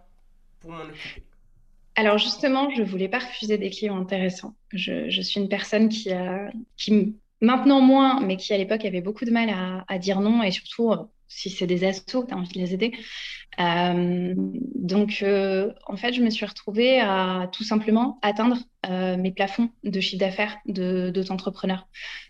Alors 1.94 2.18
justement, 2.18 2.70
je 2.70 2.80
ne 2.80 2.86
voulais 2.86 3.08
pas 3.08 3.18
refuser 3.18 3.58
des 3.58 3.70
clients 3.70 4.00
intéressants. 4.00 4.54
Je, 4.72 5.20
suis 5.20 5.40
une 5.40 5.48
personne 5.48 5.88
qui, 5.88 6.10
a, 6.10 6.50
qui, 6.76 7.16
maintenant 7.40 7.80
moins, 7.80 8.20
mais 8.20 8.36
qui 8.36 8.54
à 8.54 8.58
l'époque 8.58 8.84
avait 8.84 9.02
beaucoup 9.02 9.24
de 9.24 9.30
mal 9.30 9.50
à, 9.50 9.84
à 9.88 9.98
dire 9.98 10.20
non 10.20 10.42
et 10.42 10.50
surtout 10.50 10.94
si 11.34 11.50
c'est 11.50 11.66
des 11.66 11.84
assos, 11.84 12.24
tu 12.24 12.34
as 12.34 12.36
envie 12.36 12.52
de 12.52 12.58
les 12.58 12.74
aider. 12.74 12.92
Euh, 13.60 14.34
donc, 14.36 15.20
euh, 15.22 15.72
en 15.86 15.96
fait, 15.96 16.12
je 16.12 16.22
me 16.22 16.30
suis 16.30 16.46
retrouvée 16.46 17.00
à 17.00 17.48
tout 17.52 17.64
simplement 17.64 18.18
atteindre 18.22 18.56
euh, 18.88 19.16
mes 19.16 19.30
plafonds 19.30 19.70
de 19.84 20.00
chiffre 20.00 20.18
d'affaires 20.18 20.56
d'autres 20.66 21.30
entrepreneurs. 21.30 21.86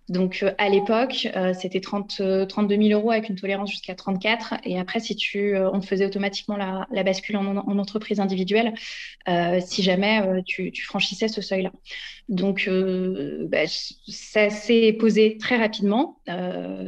Donc, 0.08 0.44
à 0.58 0.68
l'époque, 0.68 1.28
c'était 1.58 1.80
30, 1.80 2.20
32 2.48 2.76
000 2.76 3.00
euros 3.00 3.12
avec 3.12 3.28
une 3.28 3.36
tolérance 3.36 3.70
jusqu'à 3.70 3.94
34. 3.94 4.54
Et 4.64 4.78
après, 4.78 5.00
si 5.00 5.14
tu, 5.16 5.56
on 5.56 5.80
faisait 5.80 6.04
automatiquement 6.04 6.56
la, 6.56 6.86
la 6.90 7.02
bascule 7.04 7.36
en, 7.36 7.56
entreprise 7.56 8.20
individuelle 8.20 8.74
si 9.60 9.82
jamais 9.82 10.42
tu, 10.44 10.72
tu, 10.72 10.82
franchissais 10.82 11.28
ce 11.28 11.40
seuil-là. 11.40 11.70
Donc, 12.28 12.68
bah, 13.46 13.66
ça 14.08 14.50
s'est 14.50 14.92
posé 14.98 15.38
très 15.38 15.56
rapidement. 15.56 16.18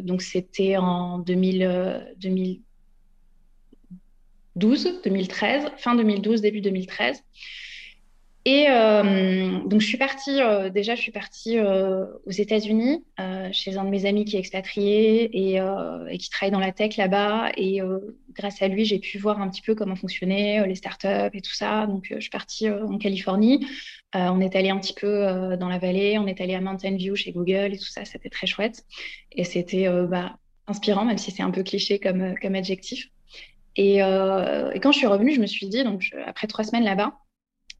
donc, 0.02 0.21
c'était 0.21 0.76
en 0.76 1.18
2000 1.21 2.03
2012, 2.18 5.00
2013, 5.02 5.73
fin 5.76 5.94
2012, 5.94 6.40
début 6.40 6.61
2013. 6.61 7.23
Et 8.46 8.66
euh, 8.68 9.61
donc, 9.64 9.80
je 9.80 9.87
suis 9.87 9.96
partie, 9.96 10.42
euh, 10.42 10.68
déjà, 10.68 10.94
je 10.94 11.00
suis 11.00 11.12
partie 11.12 11.58
euh, 11.58 12.04
aux 12.26 12.30
États-Unis, 12.30 13.02
chez 13.52 13.78
un 13.78 13.84
de 13.84 13.88
mes 13.88 14.04
amis 14.04 14.26
qui 14.26 14.37
est 14.37 14.38
expatrié 14.38 15.30
et, 15.32 15.61
et 16.11 16.18
qui 16.18 16.28
travaille 16.28 16.50
dans 16.50 16.58
la 16.58 16.73
tech 16.73 16.96
là-bas. 16.96 17.52
Et 17.56 17.80
grâce 18.32 18.61
à 18.61 18.68
lui, 18.68 18.84
j'ai 18.84 18.99
pu 18.99 19.18
voir 19.18 19.40
un 19.40 19.49
petit 19.49 19.62
peu 19.62 19.75
comment 19.75 19.96
fonctionnaient 19.96 20.66
les 20.66 20.75
startups 20.75 21.30
et 21.32 21.40
tout 21.40 21.54
ça. 21.54 21.87
Donc, 21.87 22.06
je 22.11 22.20
suis 22.20 22.30
partie 22.30 22.68
en 22.68 22.99
Californie. 22.99 23.66
on 24.14 24.40
est 24.40 24.56
allé 24.56 24.70
un 24.70 24.78
petit 24.78 24.94
peu 24.94 25.56
dans 25.56 25.68
la 25.68 25.78
vallée, 25.78 26.18
on 26.18 26.26
est 26.26 26.40
allé 26.40 26.54
à 26.54 26.61
Mountain 26.61 26.96
View 26.96 27.16
chez 27.16 27.32
Google 27.32 27.73
et 27.73 27.78
tout 27.78 27.84
ça. 27.84 28.04
C'était 28.04 28.30
très 28.30 28.46
chouette. 28.46 28.84
Et 29.32 29.44
c'était 29.44 29.88
bah, 30.06 30.37
inspirant, 30.66 31.04
même 31.04 31.18
si 31.18 31.30
c'est 31.30 31.42
un 31.42 31.50
peu 31.50 31.62
cliché 31.62 31.99
comme, 31.99 32.23
euh, 32.23 32.54
adjectif. 32.54 33.09
Euh, 33.78 34.71
et, 34.71 34.80
quand 34.80 34.92
je 34.92 34.99
suis 34.99 35.06
revenue, 35.06 35.35
je 35.35 35.40
me 35.40 35.47
suis 35.47 35.66
dit, 35.66 35.83
donc 35.85 36.11
après 36.26 36.47
trois 36.47 36.64
semaines 36.64 36.85
là-bas, 36.85 37.18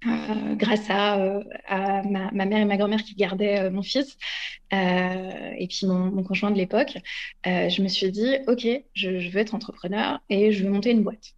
euh, 0.07 0.55
grâce 0.57 0.91
à, 0.91 1.43
ma, 2.05 2.31
mère 2.33 2.59
et 2.59 2.65
ma 2.65 2.77
grand-mère 2.77 3.03
qui 3.03 3.15
gardaient 3.15 3.71
mon 3.71 3.83
fils 3.83 4.19
et 4.73 5.67
puis 5.69 5.87
mon, 5.87 6.23
conjoint 6.25 6.51
de 6.51 6.59
l'époque, 6.59 6.99
je 7.45 7.83
me 7.83 7.89
suis 7.89 8.11
dit, 8.11 8.37
OK, 8.49 8.67
je, 8.93 9.31
veux 9.31 9.39
être 9.39 9.55
entrepreneur 9.55 10.21
et 10.29 10.53
je 10.53 10.65
veux 10.65 10.71
monter 10.71 10.91
une 10.91 11.05
boîte. 11.05 11.35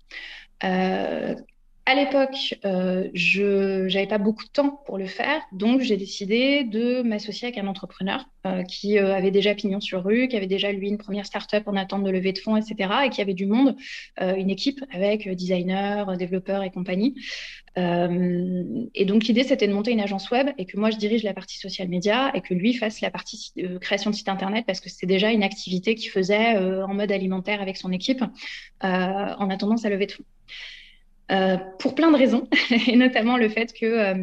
À 1.88 1.94
l'époque, 1.94 2.58
euh, 2.64 3.08
je 3.14 3.84
n'avais 3.94 4.08
pas 4.08 4.18
beaucoup 4.18 4.42
de 4.42 4.50
temps 4.50 4.82
pour 4.86 4.98
le 4.98 5.06
faire, 5.06 5.40
donc 5.52 5.82
j'ai 5.82 5.96
décidé 5.96 6.64
de 6.64 7.02
m'associer 7.02 7.46
avec 7.46 7.58
un 7.58 7.68
entrepreneur 7.68 8.28
euh, 8.44 8.64
qui 8.64 8.98
euh, 8.98 9.14
avait 9.14 9.30
déjà 9.30 9.54
pignon 9.54 9.80
sur 9.80 10.02
rue, 10.02 10.26
qui 10.26 10.36
avait 10.36 10.48
déjà 10.48 10.72
lui 10.72 10.88
une 10.88 10.98
première 10.98 11.24
start-up 11.26 11.62
en 11.66 11.76
attente 11.76 12.02
de 12.02 12.10
levée 12.10 12.32
de 12.32 12.40
fonds, 12.40 12.56
etc., 12.56 12.90
et 13.04 13.10
qui 13.10 13.20
avait 13.20 13.34
du 13.34 13.46
monde, 13.46 13.76
une 14.20 14.50
équipe 14.50 14.80
avec 14.90 15.28
designers, 15.28 16.06
développeurs 16.18 16.64
et 16.64 16.72
compagnie. 16.72 17.14
et 17.76 19.04
donc 19.04 19.24
l'idée 19.26 19.44
c'était 19.44 19.68
de 19.68 19.72
monter 19.72 19.92
une 19.92 20.00
agence 20.00 20.28
web 20.30 20.48
et 20.58 20.66
que 20.66 20.76
moi 20.78 20.90
je 20.90 20.96
dirige 20.96 21.22
la 21.22 21.34
partie 21.34 21.58
social 21.58 21.88
media 21.88 22.32
et 22.34 22.40
que 22.40 22.54
lui 22.54 22.74
fasse 22.74 23.00
la 23.00 23.10
partie 23.10 23.52
création 23.80 24.10
de 24.10 24.16
site 24.16 24.28
internet 24.28 24.64
parce 24.66 24.80
que 24.80 24.88
c'était 24.88 25.06
déjà 25.06 25.30
une 25.30 25.44
activité 25.44 25.94
qu'il 25.94 26.10
faisait 26.10 26.56
en 26.56 26.94
mode 26.94 27.12
alimentaire 27.12 27.60
avec 27.60 27.76
son 27.76 27.92
équipe 27.92 28.24
en 28.80 29.50
attendant 29.50 29.76
sa 29.76 29.88
levée 29.88 30.06
de 30.06 30.12
fonds. 30.12 30.24
Euh, 31.32 31.56
pour 31.78 31.94
plein 31.94 32.10
de 32.12 32.16
raisons, 32.16 32.48
et 32.88 32.96
notamment 32.96 33.36
le 33.36 33.48
fait 33.48 33.72
que, 33.72 33.86
euh, 33.86 34.14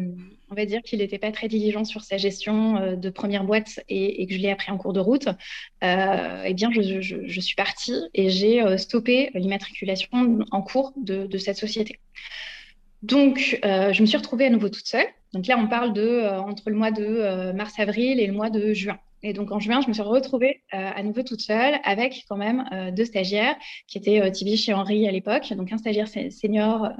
on 0.50 0.54
va 0.54 0.64
dire 0.64 0.82
qu'il 0.82 1.00
n'était 1.00 1.18
pas 1.18 1.32
très 1.32 1.48
diligent 1.48 1.84
sur 1.84 2.02
sa 2.02 2.16
gestion 2.16 2.76
euh, 2.76 2.96
de 2.96 3.10
première 3.10 3.44
boîte 3.44 3.80
et, 3.88 4.26
que 4.26 4.34
je 4.34 4.38
l'ai 4.38 4.50
appris 4.50 4.70
en 4.70 4.78
cours 4.78 4.92
de 4.92 5.00
route. 5.00 5.28
eh 5.82 6.54
bien, 6.54 6.70
je, 6.72 7.40
suis 7.40 7.56
partie 7.56 8.00
et 8.14 8.30
j'ai 8.30 8.78
stoppé 8.78 9.30
l'immatriculation 9.34 10.38
en 10.50 10.62
cours 10.62 10.94
de, 10.96 11.38
cette 11.38 11.58
société. 11.58 11.98
Donc, 13.02 13.58
je 13.62 14.00
me 14.00 14.06
suis 14.06 14.16
retrouvée 14.16 14.46
à 14.46 14.50
nouveau 14.50 14.70
toute 14.70 14.86
seule. 14.86 15.06
Donc 15.34 15.46
là, 15.46 15.58
on 15.58 15.66
parle 15.66 15.92
de 15.92 16.22
entre 16.38 16.70
le 16.70 16.76
mois 16.76 16.90
de 16.90 17.52
mars-avril 17.52 18.18
et 18.20 18.26
le 18.26 18.32
mois 18.32 18.48
de 18.48 18.72
juin. 18.72 18.98
Et 19.24 19.32
donc 19.32 19.50
en 19.52 19.58
juin, 19.58 19.80
je 19.80 19.88
me 19.88 19.94
suis 19.94 20.02
retrouvée 20.02 20.60
euh, 20.74 20.90
à 20.94 21.02
nouveau 21.02 21.22
toute 21.22 21.40
seule 21.40 21.80
avec 21.82 22.26
quand 22.28 22.36
même 22.36 22.68
euh, 22.72 22.90
deux 22.90 23.06
stagiaires 23.06 23.56
qui 23.88 23.96
étaient 23.96 24.20
euh, 24.20 24.30
Tibi 24.30 24.58
chez 24.58 24.74
Henri 24.74 25.08
à 25.08 25.10
l'époque, 25.10 25.50
donc 25.54 25.72
un 25.72 25.78
stagiaire 25.78 26.08
senior, 26.08 26.90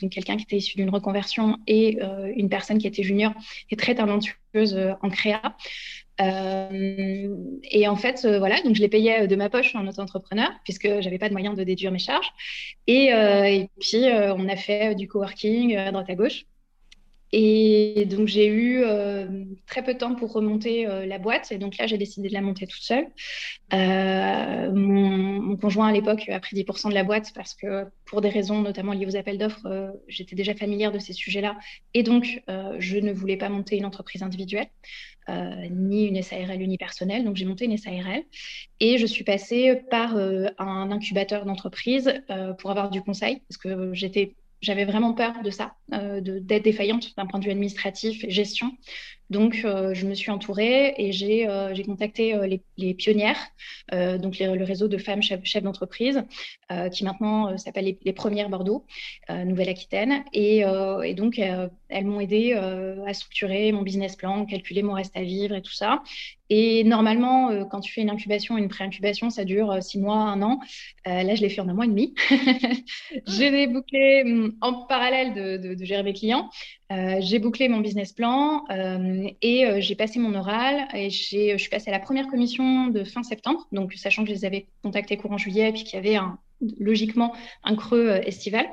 donc 0.00 0.10
quelqu'un 0.12 0.36
qui 0.36 0.44
était 0.44 0.58
issu 0.58 0.76
d'une 0.76 0.90
reconversion 0.90 1.56
et 1.66 1.98
une 2.36 2.48
personne 2.48 2.78
qui 2.78 2.86
était 2.86 3.02
junior 3.02 3.32
et 3.70 3.76
très 3.76 3.96
talentueuse 3.96 4.78
en 5.02 5.08
créa. 5.10 5.56
et 6.20 7.88
en 7.88 7.96
fait, 7.96 8.26
voilà, 8.38 8.60
donc 8.62 8.76
je 8.76 8.80
les 8.80 8.88
payais 8.88 9.26
de 9.26 9.36
ma 9.36 9.48
poche 9.50 9.74
en 9.74 9.86
auto-entrepreneur, 9.86 10.50
puisque 10.64 11.00
j'avais 11.00 11.18
pas 11.18 11.28
de 11.28 11.34
moyen 11.34 11.54
de 11.54 11.64
déduire 11.64 11.90
mes 11.90 11.98
charges. 11.98 12.30
Et, 12.86 13.06
et 13.06 13.68
puis, 13.80 14.04
on 14.04 14.48
a 14.48 14.56
fait 14.56 14.94
du 14.94 15.08
coworking 15.08 15.76
à 15.76 15.90
droite 15.90 16.10
à 16.10 16.14
gauche. 16.14 16.44
Et 17.32 18.06
donc, 18.06 18.26
j'ai 18.26 18.46
eu 18.48 18.82
euh, 18.82 19.44
très 19.66 19.84
peu 19.84 19.94
de 19.94 19.98
temps 19.98 20.16
pour 20.16 20.32
remonter 20.32 20.88
euh, 20.88 21.06
la 21.06 21.18
boîte. 21.18 21.52
Et 21.52 21.58
donc 21.58 21.76
là, 21.78 21.86
j'ai 21.86 21.96
décidé 21.96 22.28
de 22.28 22.34
la 22.34 22.40
monter 22.40 22.66
toute 22.66 22.82
seule. 22.82 23.06
Euh, 23.72 24.72
mon, 24.72 25.56
conjoint, 25.56 25.88
à 25.88 25.92
l'époque, 25.92 26.28
a 26.28 26.40
pris 26.40 26.56
10% 26.56 26.88
de 26.88 26.94
la 26.94 27.04
boîte 27.04 27.32
parce 27.34 27.54
que, 27.54 27.84
pour 28.04 28.20
des 28.20 28.30
raisons 28.30 28.62
notamment 28.62 28.92
liées 28.92 29.06
aux 29.06 29.16
appels 29.16 29.38
d'offres, 29.38 29.92
j'étais 30.08 30.34
déjà 30.34 30.54
familière 30.54 30.90
de 30.90 30.98
ces 30.98 31.12
sujets-là. 31.12 31.56
Et 31.94 32.02
donc, 32.02 32.42
je 32.78 32.98
ne 32.98 33.12
voulais 33.12 33.36
pas 33.36 33.48
monter 33.48 33.76
une 33.76 33.84
entreprise 33.84 34.22
individuelle, 34.22 34.68
ni 35.28 36.06
une 36.06 36.20
SARL 36.22 36.60
unipersonnelle. 36.60 37.24
Donc, 37.24 37.36
j'ai 37.36 37.44
monté 37.44 37.66
une 37.66 37.76
SARL. 37.76 38.22
Et 38.80 38.98
je 38.98 39.06
suis 39.06 39.22
passée 39.22 39.82
par 39.90 40.16
un 40.16 40.90
incubateur 40.90 41.44
d'entreprise 41.44 42.12
pour 42.58 42.70
avoir 42.70 42.90
du 42.90 43.02
conseil 43.02 43.42
parce 43.48 43.58
que 43.58 43.92
j'étais 43.92 44.34
j'avais 44.60 44.84
vraiment 44.84 45.14
peur 45.14 45.42
de 45.42 45.50
ça, 45.50 45.74
euh, 45.92 46.20
d'être 46.20 46.64
défaillante 46.64 47.14
d'un 47.16 47.26
point 47.26 47.40
de 47.40 47.44
vue 47.44 47.50
administratif 47.50 48.24
et 48.24 48.30
gestion. 48.30 48.72
Donc, 49.30 49.62
euh, 49.64 49.94
je 49.94 50.06
me 50.06 50.14
suis 50.14 50.30
entourée 50.30 50.94
et 50.98 51.12
j'ai 51.12 51.48
euh, 51.48 51.74
contacté 51.86 52.34
les, 52.76 52.94
pionnières, 52.94 53.38
donc 53.92 54.38
le 54.38 54.64
réseau 54.64 54.88
de 54.88 54.98
femmes 54.98 55.22
chefs, 55.22 55.62
d'entreprise, 55.62 56.24
qui 56.92 57.04
maintenant 57.04 57.56
s'appelle 57.58 57.96
les, 58.02 58.12
Premières 58.12 58.48
Bordeaux, 58.48 58.84
Nouvelle-Aquitaine. 59.28 60.24
Et, 60.32 60.58
et, 61.04 61.14
donc, 61.14 61.38
elles 61.38 62.04
m'ont 62.04 62.20
aidé 62.20 62.52
à 62.52 63.14
structurer 63.14 63.72
mon 63.72 63.82
business 63.82 64.16
plan, 64.16 64.44
calculer 64.46 64.82
mon 64.82 64.92
reste 64.92 65.16
à 65.16 65.22
vivre 65.22 65.54
et 65.54 65.62
tout 65.62 65.72
ça. 65.72 66.02
Et 66.50 66.82
normalement, 66.82 67.50
euh, 67.50 67.64
quand 67.64 67.80
tu 67.80 67.92
fais 67.92 68.02
une 68.02 68.10
incubation, 68.10 68.58
une 68.58 68.68
pré-incubation, 68.68 69.30
ça 69.30 69.44
dure 69.44 69.70
euh, 69.70 69.80
six 69.80 70.00
mois, 70.00 70.16
un 70.16 70.42
an. 70.42 70.58
Euh, 71.06 71.22
là, 71.22 71.36
je 71.36 71.42
l'ai 71.42 71.48
fait 71.48 71.60
en 71.60 71.68
un 71.68 71.74
mois 71.74 71.84
et 71.84 71.88
demi. 71.88 72.12
j'ai 73.28 73.68
bouclé 73.68 74.22
hum, 74.26 74.52
en 74.60 74.84
parallèle 74.86 75.32
de, 75.32 75.84
gérer 75.84 76.02
mes 76.02 76.12
clients. 76.12 76.50
J'ai 76.90 77.38
bouclé 77.38 77.68
mon 77.68 77.80
business 77.80 78.12
plan 78.12 78.64
et 78.68 79.80
j'ai 79.80 79.94
passé 79.94 80.18
mon 80.18 80.34
oral. 80.34 80.88
Et 80.94 81.10
je 81.10 81.56
suis 81.56 81.68
passée 81.70 81.90
à 81.90 81.92
la 81.92 82.00
première 82.00 82.26
commission 82.26 82.88
de 82.88 83.04
fin 83.04 83.22
septembre, 83.22 83.66
donc 83.72 83.94
sachant 83.94 84.22
que 84.24 84.28
je 84.30 84.34
les 84.34 84.44
avais 84.44 84.66
contactés 84.82 85.16
courant 85.16 85.38
juillet 85.38 85.68
et 85.68 85.72
puis 85.72 85.84
qu'il 85.84 85.94
y 85.94 85.98
avait 85.98 86.16
un, 86.16 86.38
logiquement 86.78 87.34
un 87.64 87.76
creux 87.76 88.08
estival. 88.24 88.66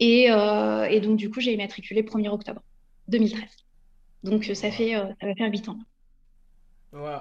Et, 0.00 0.24
et, 0.24 1.00
donc, 1.00 1.16
du 1.16 1.30
coup, 1.30 1.40
j'ai 1.40 1.52
immatriculé 1.52 2.02
1er 2.02 2.28
octobre 2.28 2.62
2013. 3.08 3.42
Donc, 4.22 4.44
ça, 4.44 4.70
fait, 4.70 4.92
ça 4.92 5.26
va 5.26 5.34
faire 5.34 5.50
huit 5.50 5.68
ans 5.68 5.78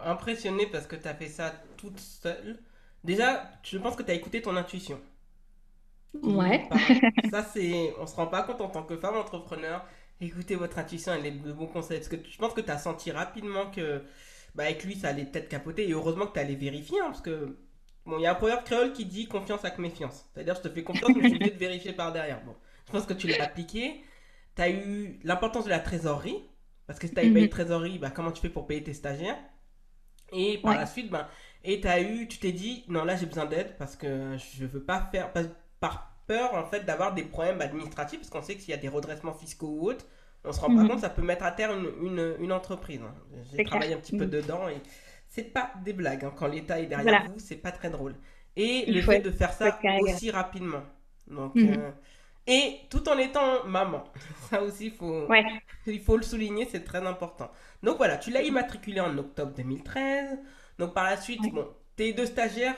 impressionné 0.05 0.67
parce 0.67 0.88
que 0.88 0.95
tu 0.95 1.07
as 1.07 1.13
fait 1.13 1.27
ça 1.27 1.53
toute 1.77 2.00
seule. 2.00 2.60
Déjà, 3.03 3.50
je 3.63 3.77
pense 3.77 3.95
que 3.95 4.03
tu 4.03 4.12
as 4.12 4.13
écouté 4.13 4.41
ton 4.41 4.55
intuition. 4.55 5.00
Ouais. 6.24 6.67
ça, 7.31 7.43
c'est. 7.43 7.93
On 8.00 8.07
se 8.07 8.15
rend 8.15 8.27
pas 8.27 8.43
compte 8.43 8.62
en 8.62 8.69
tant 8.69 8.84
que 8.84 8.98
femme 8.98 9.17
entrepreneur. 9.17 9.86
Écoutez 10.22 10.55
votre 10.55 10.79
intuition, 10.79 11.13
elle 11.13 11.25
est 11.25 11.31
de 11.31 11.51
bons 11.51 11.67
conseils. 11.67 12.00
Parce 12.00 12.10
que 12.10 12.17
je 12.29 12.38
pense 12.38 12.53
que 12.53 12.62
tu 12.62 12.72
as 12.72 12.77
senti 12.77 13.12
rapidement 13.12 13.69
que. 13.72 14.03
Bah, 14.55 14.63
avec 14.63 14.84
lui, 14.84 14.95
ça 14.95 15.10
allait 15.10 15.25
peut-être 15.25 15.50
capoter. 15.50 15.89
Et 15.89 15.91
heureusement 15.91 16.27
que 16.27 16.34
tu 16.34 16.39
allais 16.39 16.55
vérifier. 16.55 17.00
Hein, 17.00 17.07
parce 17.07 17.22
que. 17.22 17.57
Bon, 18.05 18.19
il 18.19 18.22
y 18.22 18.25
a 18.27 18.31
un 18.31 18.36
proverbe 18.36 18.63
créole 18.63 18.93
qui 18.93 19.05
dit 19.05 19.27
confiance 19.27 19.65
avec 19.65 19.79
méfiance. 19.79 20.29
C'est-à-dire, 20.34 20.55
je 20.55 20.62
te 20.62 20.69
fais 20.69 20.84
confiance, 20.84 21.10
mais 21.15 21.24
je 21.24 21.27
suis 21.27 21.36
obligé 21.36 21.51
de 21.51 21.57
vérifier 21.57 21.93
par 21.93 22.13
derrière. 22.13 22.43
Bon, 22.45 22.55
je 22.86 22.91
pense 22.91 23.05
que 23.05 23.13
tu 23.13 23.27
l'as 23.27 23.43
appliqué. 23.43 24.03
Tu 24.55 24.62
as 24.62 24.69
eu 24.69 25.19
l'importance 25.24 25.65
de 25.65 25.69
la 25.69 25.79
trésorerie. 25.79 26.43
Parce 26.88 27.00
que 27.00 27.07
si 27.07 27.13
tu 27.13 27.19
n'avais 27.19 27.34
pas 27.34 27.39
eu 27.39 27.48
de 27.48 27.51
trésorerie, 27.51 27.98
bah, 27.98 28.12
comment 28.12 28.31
tu 28.31 28.41
fais 28.41 28.50
pour 28.50 28.67
payer 28.67 28.84
tes 28.84 28.93
stagiaires? 28.93 29.38
Et 30.31 30.60
par 30.60 30.75
la 30.75 30.86
suite, 30.86 31.10
ben, 31.10 31.27
et 31.63 31.86
as 31.88 32.01
eu, 32.01 32.27
tu 32.27 32.38
t'es 32.39 32.51
dit, 32.51 32.84
non, 32.88 33.05
là 33.05 33.15
j'ai 33.15 33.25
besoin 33.25 33.45
d'aide 33.45 33.75
parce 33.77 33.95
que 33.95 34.38
je 34.38 34.65
veux 34.65 34.84
pas 34.84 35.10
faire, 35.12 35.31
par 35.79 36.14
peur 36.27 36.53
en 36.53 36.65
fait 36.65 36.86
d'avoir 36.86 37.13
des 37.13 37.24
problèmes 37.24 37.62
administratifs, 37.62 38.20
parce 38.20 38.29
qu'on 38.29 38.41
sait 38.41 38.55
que 38.55 38.62
s'il 38.62 38.72
y 38.72 38.74
a 38.74 38.77
des 38.77 38.89
redressements 38.89 39.34
fiscaux 39.34 39.77
ou 39.79 39.89
autres, 39.89 40.05
on 40.44 40.51
se 40.51 40.60
rend 40.60 40.67
pas 40.67 40.84
mhm. 40.84 40.89
compte, 40.89 41.00
ça 41.00 41.10
peut 41.10 41.22
mettre 41.22 41.44
à 41.44 41.51
terre 41.51 41.72
une, 41.74 41.91
une, 42.05 42.36
une 42.39 42.51
entreprise. 42.51 43.01
Hein. 43.01 43.13
J'ai 43.55 43.63
travaillé 43.63 43.94
un 43.94 43.98
petit 43.98 44.17
peu 44.17 44.25
mhm. 44.25 44.32
dedans 44.32 44.70
et 44.70 44.77
c'est 45.27 45.44
pas 45.44 45.72
des 45.84 45.94
blagues. 45.94 46.25
Hein. 46.25 46.34
Quand 46.36 46.48
l'État 46.48 46.79
est 46.79 46.86
derrière 46.86 47.25
vous, 47.25 47.39
c'est 47.39 47.55
pas 47.55 47.72
très 47.72 47.89
drôle. 47.89 48.15
Et 48.55 48.86
le 48.89 49.01
fait 49.01 49.20
de 49.20 49.32
faire 49.32 49.53
ça 49.53 49.79
aussi 50.01 50.32
rapidement. 50.32 50.84
Donc, 51.27 51.55
mhm. 51.55 51.74
euh, 51.77 51.91
et 52.48 52.82
tout 52.89 53.08
en 53.10 53.17
étant 53.17 53.65
maman. 53.65 54.03
Ça 54.50 54.62
aussi, 54.62 54.91
faut, 54.91 55.27
il 55.88 56.00
faut 56.00 56.17
le 56.17 56.24
souligner, 56.24 56.67
c'est 56.70 56.84
très 56.84 57.05
important. 57.05 57.50
Donc 57.82 57.98
voilà, 57.98 58.17
tu 58.17 58.29
l'as 58.29 58.44
immatriculé 58.44 59.00
en 59.00 59.17
octobre 59.17 59.53
2013. 59.55 60.38
Donc 60.77 60.94
par 60.94 61.05
la 61.05 61.17
suite, 61.17 61.41
bon, 61.51 61.67
tes 61.96 62.13
deux 62.13 62.27
stagiaires, 62.27 62.75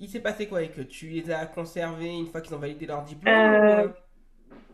il 0.00 0.08
s'est 0.08 0.20
passé 0.20 0.46
quoi 0.46 0.58
avec 0.58 0.78
eux 0.78 0.86
Tu 0.86 1.08
les 1.08 1.30
as 1.30 1.46
conservés 1.46 2.10
une 2.10 2.26
fois 2.26 2.40
qu'ils 2.40 2.54
ont 2.54 2.58
validé 2.58 2.86
leur 2.86 3.04
diplôme 3.04 3.34
euh, 3.34 3.88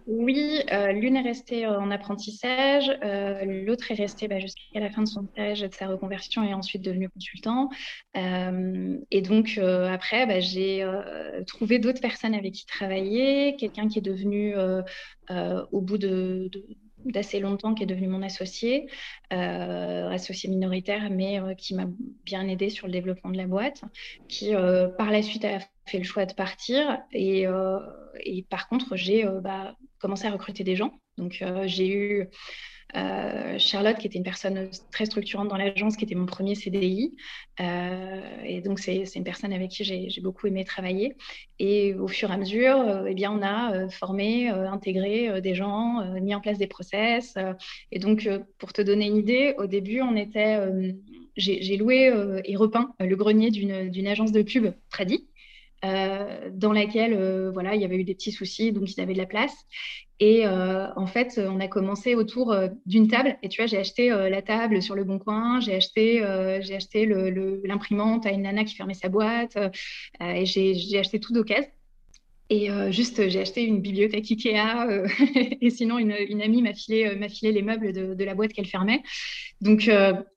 Oui, 0.06 0.62
euh, 0.72 0.92
l'une 0.92 1.16
est 1.16 1.22
restée 1.22 1.66
en 1.66 1.90
apprentissage, 1.90 2.90
euh, 3.04 3.44
l'autre 3.44 3.90
est 3.90 3.94
restée 3.94 4.28
bah, 4.28 4.38
jusqu'à 4.38 4.80
la 4.80 4.90
fin 4.90 5.02
de 5.02 5.08
son 5.08 5.26
stage, 5.26 5.60
de 5.60 5.74
sa 5.74 5.88
reconversion 5.88 6.42
et 6.42 6.54
ensuite 6.54 6.82
devenue 6.82 7.08
consultant. 7.10 7.68
et 8.14 9.22
donc 9.22 9.58
après, 9.58 10.26
bah, 10.26 10.40
j'ai 10.40 10.88
trouvé 11.46 11.78
d'autres 11.78 12.00
personnes 12.00 12.34
avec 12.34 12.54
qui 12.54 12.66
travailler, 12.66 13.56
quelqu'un 13.56 13.88
qui 13.88 13.98
est 13.98 14.02
devenu 14.02 14.54
au 15.28 15.80
bout 15.80 15.98
de 15.98 16.50
d'assez 17.04 17.40
longtemps 17.40 17.74
qui 17.74 17.82
est 17.82 17.86
devenu 17.86 18.08
mon 18.08 18.22
associé, 18.22 18.88
euh, 19.32 20.08
associé 20.10 20.48
minoritaire, 20.48 21.08
mais 21.10 21.40
euh, 21.40 21.54
qui 21.54 21.74
m'a 21.74 21.86
bien 22.24 22.46
aidé 22.48 22.70
sur 22.70 22.86
le 22.86 22.92
développement 22.92 23.30
de 23.30 23.36
la 23.36 23.46
boîte, 23.46 23.82
qui 24.28 24.54
euh, 24.54 24.88
par 24.88 25.10
la 25.10 25.22
suite 25.22 25.44
a 25.44 25.58
fait 25.86 25.98
le 25.98 26.04
choix 26.04 26.26
de 26.26 26.34
partir. 26.34 26.98
Et, 27.12 27.46
et 28.24 28.42
par 28.48 28.68
contre, 28.68 28.96
j'ai 28.96 29.24
bah, 29.42 29.76
commencé 29.98 30.26
à 30.26 30.30
recruter 30.30 30.64
des 30.64 30.76
gens. 30.76 31.00
Donc 31.16 31.44
j'ai 31.64 31.88
eu 31.88 32.28
euh, 32.96 33.58
Charlotte, 33.58 33.96
qui 33.98 34.06
était 34.06 34.18
une 34.18 34.24
personne 34.24 34.68
très 34.90 35.06
structurante 35.06 35.48
dans 35.48 35.56
l'agence, 35.56 35.96
qui 35.96 36.04
était 36.04 36.14
mon 36.14 36.26
premier 36.26 36.54
CDI. 36.54 37.14
Euh, 37.60 38.20
et 38.44 38.60
donc, 38.60 38.78
c'est 38.78 39.04
une 39.14 39.24
personne 39.24 39.52
avec 39.52 39.70
qui 39.70 39.84
j'ai 39.84 40.20
beaucoup 40.20 40.46
aimé 40.46 40.64
travailler. 40.64 41.16
Et 41.58 41.94
au 41.94 42.08
fur 42.08 42.30
et 42.30 42.34
à 42.34 42.36
mesure, 42.36 42.78
euh, 42.80 43.04
eh 43.08 43.14
bien, 43.14 43.32
on 43.32 43.42
a 43.42 43.88
formé, 43.88 44.48
intégré 44.48 45.40
des 45.40 45.54
gens, 45.54 46.04
mis 46.20 46.34
en 46.34 46.40
place 46.40 46.58
des 46.58 46.66
process. 46.66 47.36
et 47.92 47.98
donc, 47.98 48.28
pour 48.58 48.72
te 48.72 48.82
donner 48.82 49.06
une 49.06 49.16
idée, 49.16 49.54
au 49.58 49.66
début, 49.66 50.00
on 50.00 50.16
était, 50.16 50.58
j'ai 51.36 51.76
loué 51.76 52.12
et 52.44 52.56
repeint 52.56 52.94
le 52.98 53.16
grenier 53.16 53.50
d'une 53.50 54.06
agence 54.06 54.32
de 54.32 54.42
pub 54.42 54.72
Tradi. 54.90 55.29
Euh, 55.82 56.50
dans 56.52 56.72
laquelle 56.72 57.14
euh, 57.14 57.50
voilà, 57.50 57.74
il 57.74 57.80
y 57.80 57.84
avait 57.86 57.96
eu 57.96 58.04
des 58.04 58.14
petits 58.14 58.32
soucis, 58.32 58.70
donc 58.70 58.90
ils 58.94 59.00
avaient 59.00 59.14
de 59.14 59.18
la 59.18 59.26
place. 59.26 59.54
Et 60.18 60.46
euh, 60.46 60.86
en 60.96 61.06
fait, 61.06 61.40
on 61.42 61.60
a 61.60 61.68
commencé 61.68 62.14
autour 62.14 62.54
d'une 62.84 63.08
table. 63.08 63.38
Et 63.42 63.48
tu 63.48 63.62
vois, 63.62 63.66
j'ai 63.66 63.78
acheté 63.78 64.10
la 64.10 64.42
table 64.42 64.82
sur 64.82 64.94
le 64.94 65.04
bon 65.04 65.18
coin, 65.18 65.60
j'ai 65.60 65.74
acheté, 65.74 66.22
j'ai 66.60 66.76
acheté 66.76 67.06
l'imprimante 67.64 68.26
à 68.26 68.30
une 68.30 68.42
nana 68.42 68.64
qui 68.64 68.74
fermait 68.74 68.92
sa 68.92 69.08
boîte, 69.08 69.56
et 70.20 70.44
j'ai 70.44 70.98
acheté 70.98 71.20
tout 71.20 71.32
d'occasion. 71.32 71.70
Et 72.50 72.68
juste, 72.90 73.28
j'ai 73.28 73.40
acheté 73.40 73.62
une 73.62 73.80
bibliothèque 73.80 74.28
Ikea. 74.28 75.06
et 75.60 75.70
sinon, 75.70 75.98
une, 75.98 76.16
une 76.28 76.42
amie 76.42 76.62
m'a 76.62 76.74
filé, 76.74 77.16
filé 77.28 77.52
les 77.52 77.62
meubles 77.62 77.92
de, 77.92 78.14
de 78.14 78.24
la 78.24 78.34
boîte 78.34 78.52
qu'elle 78.52 78.66
fermait. 78.66 79.02
Donc, 79.60 79.88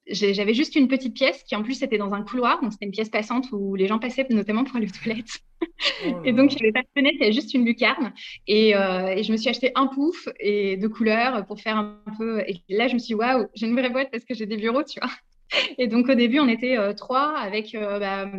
j'avais 0.08 0.54
juste 0.54 0.76
une 0.76 0.88
petite 0.88 1.14
pièce 1.14 1.44
qui 1.44 1.56
en 1.56 1.64
plus 1.64 1.82
était 1.82 1.98
dans 1.98 2.14
un 2.14 2.24
couloir, 2.24 2.62
donc 2.62 2.74
c'était 2.74 2.86
une 2.86 2.92
pièce 2.92 3.10
passante 3.10 3.48
où 3.52 3.76
les 3.76 3.88
gens 3.88 4.00
passaient 4.00 4.28
notamment 4.30 4.64
pour 4.64 4.76
aller 4.76 4.88
aux 4.88 5.04
toilettes. 5.04 5.40
Oh 6.06 6.22
et 6.26 6.34
donc 6.34 6.54
il 6.54 6.58
n'y 6.58 6.64
avait 6.64 6.74
pas 6.74 6.82
de 6.82 6.88
fenêtre, 6.96 7.16
il 7.20 7.22
y 7.22 7.24
avait 7.26 7.34
juste 7.34 7.54
une 7.54 7.66
lucarne. 7.66 8.14
Et, 8.48 8.76
euh, 8.76 9.08
et, 9.08 9.24
je 9.24 9.32
me 9.32 9.38
suis 9.38 9.50
acheté 9.50 9.72
un 9.76 9.88
pouf 9.88 10.28
et 10.40 10.78
de 10.78 10.88
couleurs 10.88 11.46
pour 11.46 11.60
faire 11.62 11.78
un 11.78 12.02
peu. 12.18 12.42
Et 12.42 12.62
là 12.70 12.88
je 12.88 12.96
me 12.96 13.00
suis 13.00 13.08
dit 13.08 13.16
waouh, 13.16 13.48
j'ai 13.56 13.68
une 13.68 13.76
vraie 13.76 13.90
boîte 13.90 14.10
parce 14.12 14.26
que 14.26 14.34
j'ai 14.34 14.46
des 14.46 14.58
bureaux, 14.58 14.84
tu 14.84 15.00
vois. 15.00 15.12
Et 15.78 15.88
donc 15.88 16.10
au 16.10 16.16
début, 16.16 16.40
on 16.40 16.48
était 16.48 16.78
euh, 16.78 16.94
trois 16.94 17.38
avec 17.38 17.76
euh, 17.76 18.00
bah, 18.00 18.30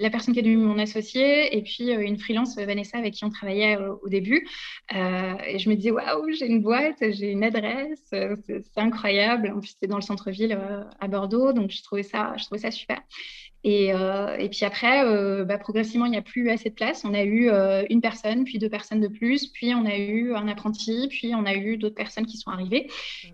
la 0.00 0.10
personne 0.10 0.34
qui 0.34 0.40
est 0.40 0.42
devenue 0.42 0.58
mon 0.58 0.78
associé 0.78 1.56
et 1.56 1.62
puis 1.62 1.90
euh, 1.90 2.00
une 2.00 2.18
freelance, 2.18 2.56
Vanessa, 2.56 2.98
avec 2.98 3.14
qui 3.14 3.24
on 3.24 3.30
travaillait 3.30 3.76
au 3.76 4.08
début. 4.08 4.46
et 4.92 5.58
je 5.58 5.68
me 5.68 5.74
disais, 5.74 5.90
waouh, 5.90 6.30
j'ai 6.32 6.46
une 6.46 6.62
boîte, 6.62 6.98
j'ai 7.00 7.32
une 7.32 7.44
adresse, 7.44 8.02
c'est 8.10 8.62
incroyable. 8.76 9.52
En 9.54 9.60
plus, 9.60 9.70
c'était 9.70 9.86
dans 9.86 9.96
le 9.96 10.02
centre-ville 10.02 10.58
à 11.00 11.08
Bordeaux, 11.08 11.52
donc 11.52 11.70
je 11.70 11.82
trouvais 11.82 12.02
ça, 12.02 12.34
je 12.38 12.44
trouvais 12.44 12.60
ça 12.60 12.70
super. 12.70 13.00
Et, 13.64 13.92
euh, 13.92 14.36
et, 14.38 14.48
puis 14.48 14.64
après, 14.64 15.04
euh, 15.04 15.44
bah, 15.44 15.58
progressivement, 15.58 16.06
il 16.06 16.12
n'y 16.12 16.16
a 16.16 16.22
plus 16.22 16.48
assez 16.50 16.70
de 16.70 16.74
place. 16.74 17.04
On 17.04 17.12
a 17.12 17.22
eu 17.22 17.50
euh, 17.50 17.84
une 17.90 18.00
personne, 18.00 18.44
puis 18.44 18.58
deux 18.58 18.68
personnes 18.68 19.00
de 19.00 19.08
plus, 19.08 19.48
puis 19.48 19.74
on 19.74 19.84
a 19.84 19.96
eu 19.96 20.34
un 20.34 20.46
apprenti, 20.48 21.08
puis 21.08 21.34
on 21.34 21.44
a 21.44 21.54
eu 21.54 21.76
d'autres 21.76 21.94
personnes 21.94 22.26
qui 22.26 22.36
sont 22.36 22.50
arrivées. 22.50 22.88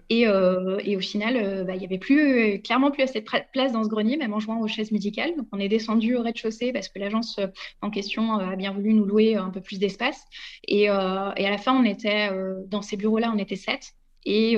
Et, 0.08 0.22
et 0.22 0.96
au 0.96 1.00
final, 1.00 1.64
bah, 1.66 1.74
il 1.74 1.78
n'y 1.78 1.84
avait 1.84 1.98
plus, 1.98 2.60
clairement 2.62 2.90
plus 2.90 3.02
assez 3.02 3.20
de 3.20 3.26
place 3.52 3.72
dans 3.72 3.84
ce 3.84 3.88
grenier, 3.88 4.16
même 4.16 4.32
en 4.32 4.40
jouant 4.40 4.60
aux 4.60 4.68
chaises 4.68 4.92
médicales. 4.92 5.36
Donc 5.36 5.46
on 5.52 5.58
est 5.58 5.68
descendu 5.68 6.16
au 6.16 6.22
rez-de-chaussée 6.22 6.72
parce 6.72 6.88
que 6.88 6.98
l'agence 6.98 7.38
en 7.82 7.90
question 7.90 8.38
a 8.38 8.56
bien 8.56 8.72
voulu 8.72 8.94
nous 8.94 9.04
louer 9.04 9.36
un 9.36 9.50
peu 9.50 9.60
plus 9.60 9.78
d'espace. 9.78 10.24
Et, 10.66 10.84
et, 10.84 10.88
à 10.88 11.34
la 11.36 11.58
fin, 11.58 11.74
on 11.74 11.84
était 11.84 12.30
dans 12.68 12.82
ces 12.82 12.96
bureaux-là, 12.96 13.32
on 13.34 13.38
était 13.38 13.56
sept. 13.56 13.94
Et, 14.26 14.56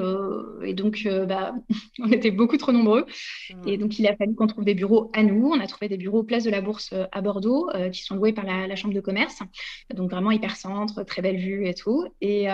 et 0.65 0.75
donc, 0.75 1.09
bah, 1.27 1.55
on 2.01 2.11
était 2.11 2.31
beaucoup 2.31 2.57
trop 2.57 2.73
nombreux. 2.73 3.07
Mmh. 3.51 3.69
Et 3.69 3.77
donc, 3.79 3.99
il 3.99 4.07
a 4.07 4.17
fallu 4.17 4.35
qu'on 4.35 4.47
trouve 4.47 4.65
des 4.65 4.75
bureaux 4.75 5.11
à 5.13 5.23
nous. 5.23 5.49
On 5.49 5.61
a 5.61 5.67
trouvé 5.67 5.89
des 5.89 5.97
bureaux 5.97 6.23
place 6.23 6.45
de 6.45 6.51
la 6.51 6.61
Bourse 6.61 6.95
à 7.13 7.21
Bordeaux 7.21 7.69
qui 7.93 8.03
sont 8.03 8.17
loués 8.17 8.33
par 8.33 8.45
la, 8.45 8.67
la, 8.67 8.77
Chambre 8.77 8.95
de 8.95 9.01
commerce. 9.01 9.41
Donc, 9.95 10.11
vraiment 10.11 10.31
hyper 10.31 10.57
centre, 10.57 11.03
très 11.03 11.23
belle 11.23 11.39
vue 11.39 11.67
et 11.67 11.75
tout. 11.75 12.05
Et, 12.21 12.47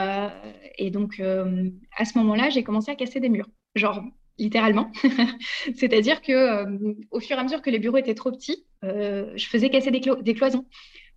et 0.78 0.90
donc, 0.90 1.20
à 1.20 2.04
ce 2.04 2.18
moment-là, 2.18 2.50
j'ai 2.50 2.62
commencé 2.62 2.90
à 2.90 2.94
casser 2.94 3.20
des 3.20 3.28
murs. 3.28 3.48
Genre, 3.74 4.02
littéralement. 4.38 4.90
C'est-à-dire 5.76 6.20
que 6.20 6.32
euh, 6.32 6.94
au 7.10 7.20
fur 7.20 7.36
et 7.36 7.40
à 7.40 7.42
mesure 7.42 7.62
que 7.62 7.70
les 7.70 7.78
bureaux 7.78 7.98
étaient 7.98 8.14
trop 8.14 8.32
petits, 8.32 8.66
euh, 8.84 9.32
je 9.36 9.46
faisais 9.46 9.70
casser 9.70 9.90
des, 9.90 10.00
des 10.00 10.34
cloisons. 10.34 10.66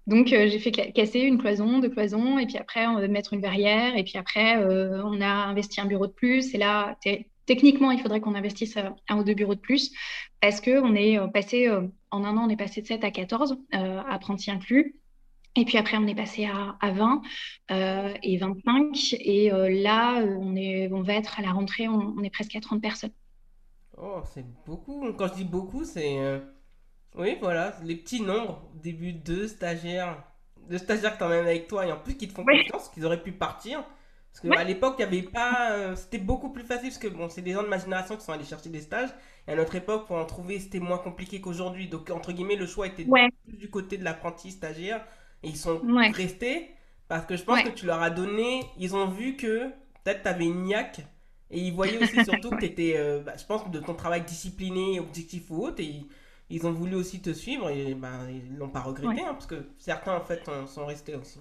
Donc 0.08 0.32
euh, 0.32 0.48
j'ai 0.48 0.60
fait 0.60 0.72
casser 0.72 1.20
une 1.22 1.38
cloison, 1.38 1.80
deux 1.80 1.90
cloisons, 1.90 2.38
et 2.38 2.46
puis 2.46 2.58
après 2.58 2.86
on 2.88 2.96
va 2.96 3.08
mettre 3.08 3.34
une 3.34 3.42
verrière, 3.42 3.96
et 3.96 4.04
puis 4.04 4.18
après 4.18 4.58
on 4.58 5.22
a 5.22 5.28
investi 5.28 5.82
un 5.82 5.86
bureau 5.86 6.08
de 6.08 6.12
plus. 6.12 6.54
Et 6.54 6.58
là, 6.58 6.98
techniquement, 7.46 7.92
il 7.92 8.00
faudrait 8.00 8.22
qu'on 8.22 8.36
investisse 8.36 8.78
un 9.10 9.18
ou 9.18 9.24
deux 9.24 9.34
bureaux 9.34 9.56
de 9.56 9.60
plus, 9.60 9.92
parce 10.42 10.62
que 10.62 10.80
on 10.80 10.96
est 10.96 11.18
passé 11.32 11.70
en 12.12 12.24
un 12.24 12.38
an, 12.38 12.46
on 12.46 12.50
est 12.50 12.58
passé 12.58 12.82
de 12.82 12.88
7 12.88 13.04
à 13.04 13.12
14 13.12 13.58
apprentis 13.72 14.52
inclus. 14.52 14.96
Et 15.58 15.64
puis 15.64 15.78
après, 15.78 15.98
on 15.98 16.06
est 16.06 16.16
passé 16.16 16.46
à, 16.46 16.92
20 16.92 17.22
euh, 17.72 18.14
et 18.22 18.38
25. 18.38 19.16
Et 19.20 19.54
euh, 19.54 19.70
là, 19.70 20.22
on, 20.22 20.56
est, 20.56 20.92
on 20.92 21.02
va 21.02 21.14
être 21.14 21.40
à 21.40 21.42
la 21.42 21.52
rentrée, 21.52 21.88
on, 21.88 22.22
est 22.24 22.30
presque 22.30 22.56
à 22.56 22.60
30 22.60 22.82
personnes. 22.82 23.14
Oh, 23.98 24.20
c'est 24.34 24.46
beaucoup. 24.66 25.06
Quand 25.14 25.28
je 25.28 25.36
dis 25.36 25.46
beaucoup, 25.46 25.86
c'est. 25.86 26.18
Euh, 27.18 27.22
oui, 27.24 27.38
voilà, 27.42 27.76
les 27.84 27.96
petits 27.96 28.22
nombres. 28.22 28.62
Début 28.76 29.14
de 29.14 29.48
stagiaires. 29.48 30.24
De 30.70 30.78
stagiaires 30.78 31.18
que 31.18 31.24
emmènes 31.24 31.46
avec 31.46 31.68
toi 31.68 31.86
et 31.86 31.92
en 31.92 31.98
plus 31.98 32.16
qui 32.16 32.28
te 32.28 32.34
font 32.34 32.44
confiance, 32.44 32.90
qu'ils 32.90 33.06
auraient 33.06 33.22
pu 33.22 33.32
partir. 33.32 33.84
Parce 34.34 34.56
qu'à 34.56 34.64
l'époque, 34.64 34.96
il 34.98 35.02
y 35.02 35.06
avait 35.06 35.22
pas. 35.22 35.96
C'était 35.96 36.18
beaucoup 36.18 36.50
plus 36.50 36.64
facile 36.64 36.90
parce 36.90 36.98
que 36.98 37.08
bon, 37.08 37.30
c'est 37.30 37.42
des 37.42 37.54
gens 37.54 37.64
de 37.64 37.68
ma 37.68 37.78
génération 37.78 38.18
qui 38.18 38.24
sont 38.24 38.34
allés 38.34 38.44
chercher 38.44 38.70
des 38.70 38.82
stages. 38.82 39.10
Et 39.48 39.52
à 39.52 39.56
notre 39.56 39.76
époque, 39.76 40.08
pour 40.08 40.18
en 40.18 40.26
trouver, 40.26 40.60
c'était 40.60 40.80
moins 40.80 40.98
compliqué 40.98 41.40
qu'aujourd'hui. 41.40 41.88
Donc, 41.88 42.10
entre 42.10 42.34
guillemets, 42.34 42.56
le 42.56 42.66
choix 42.66 42.88
était 42.88 43.06
plus 43.06 43.58
du 43.58 43.70
côté 43.70 43.98
de 43.98 44.04
l'apprenti 44.04 44.52
stagiaire 44.52 45.06
ils 45.46 45.58
sont 45.58 45.82
restés 46.14 46.70
parce 47.08 47.26
que 47.26 47.36
je 47.36 47.44
pense 47.44 47.62
que 47.62 47.70
tu 47.70 47.86
leur 47.86 48.02
as 48.02 48.10
donné, 48.10 48.62
ils 48.78 48.96
ont 48.96 49.08
vu 49.08 49.36
que 49.36 49.68
peut-être 50.04 50.24
tu 50.24 50.28
avais 50.28 50.46
une 50.46 50.64
niaque 50.64 51.02
et 51.52 51.60
ils 51.60 51.74
voyaient 51.74 52.02
aussi 52.02 52.24
surtout 52.26 52.50
que 52.50 52.60
tu 52.60 52.66
étais, 52.66 52.96
euh, 52.98 53.22
bah, 53.22 53.34
je 53.38 53.46
pense, 53.46 53.70
de 53.70 53.80
ton 53.80 53.94
travail 53.94 54.24
discipliné, 54.24 55.00
objectif 55.00 55.52
ou 55.52 55.66
autre. 55.66 55.80
Et 55.80 55.86
ils, 55.86 56.08
ont 56.64 56.72
voulu 56.72 56.96
aussi 56.96 57.22
te 57.22 57.32
suivre 57.34 57.70
et 57.70 57.96
bah, 57.96 58.30
ils 58.30 58.56
l'ont 58.58 58.70
pas 58.70 58.82
regretté 58.82 59.22
hein, 59.22 59.34
parce 59.34 59.48
que 59.48 59.68
certains 59.78 60.16
en 60.16 60.22
fait 60.22 60.50
sont 60.68 60.86
restés 60.86 61.16
aussi. 61.16 61.40